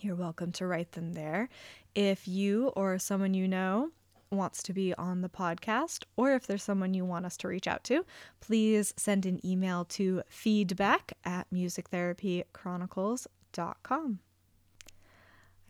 you're 0.00 0.16
welcome 0.16 0.52
to 0.52 0.66
write 0.66 0.92
them 0.92 1.12
there. 1.12 1.48
If 1.94 2.26
you 2.28 2.68
or 2.68 2.98
someone 2.98 3.34
you 3.34 3.48
know 3.48 3.90
wants 4.30 4.62
to 4.64 4.72
be 4.72 4.94
on 4.94 5.22
the 5.22 5.28
podcast, 5.28 6.04
or 6.16 6.32
if 6.32 6.46
there's 6.46 6.62
someone 6.62 6.94
you 6.94 7.04
want 7.04 7.26
us 7.26 7.36
to 7.38 7.48
reach 7.48 7.66
out 7.66 7.82
to, 7.84 8.06
please 8.40 8.94
send 8.96 9.26
an 9.26 9.44
email 9.46 9.84
to 9.86 10.22
feedback 10.28 11.14
at 11.24 11.46
musictherapychronicles.com. 11.52 14.18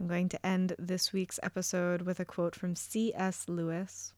I'm 0.01 0.09
going 0.09 0.29
to 0.31 0.47
end 0.47 0.75
this 0.79 1.13
week's 1.13 1.39
episode 1.43 2.03
with 2.03 2.19
a 2.19 2.25
quote 2.25 2.57
from 2.57 2.75
C.S. 2.75 3.45
Lewis 3.49 4.13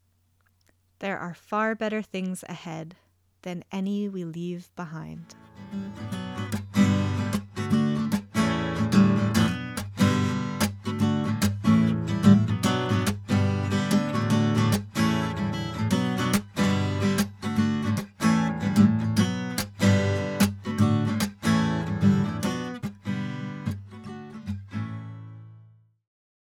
There 1.01 1.19
are 1.19 1.35
far 1.35 1.75
better 1.75 2.01
things 2.03 2.45
ahead 2.49 2.97
than 3.43 3.63
any 3.71 4.09
we 4.09 4.25
leave 4.25 4.75
behind. 4.75 5.35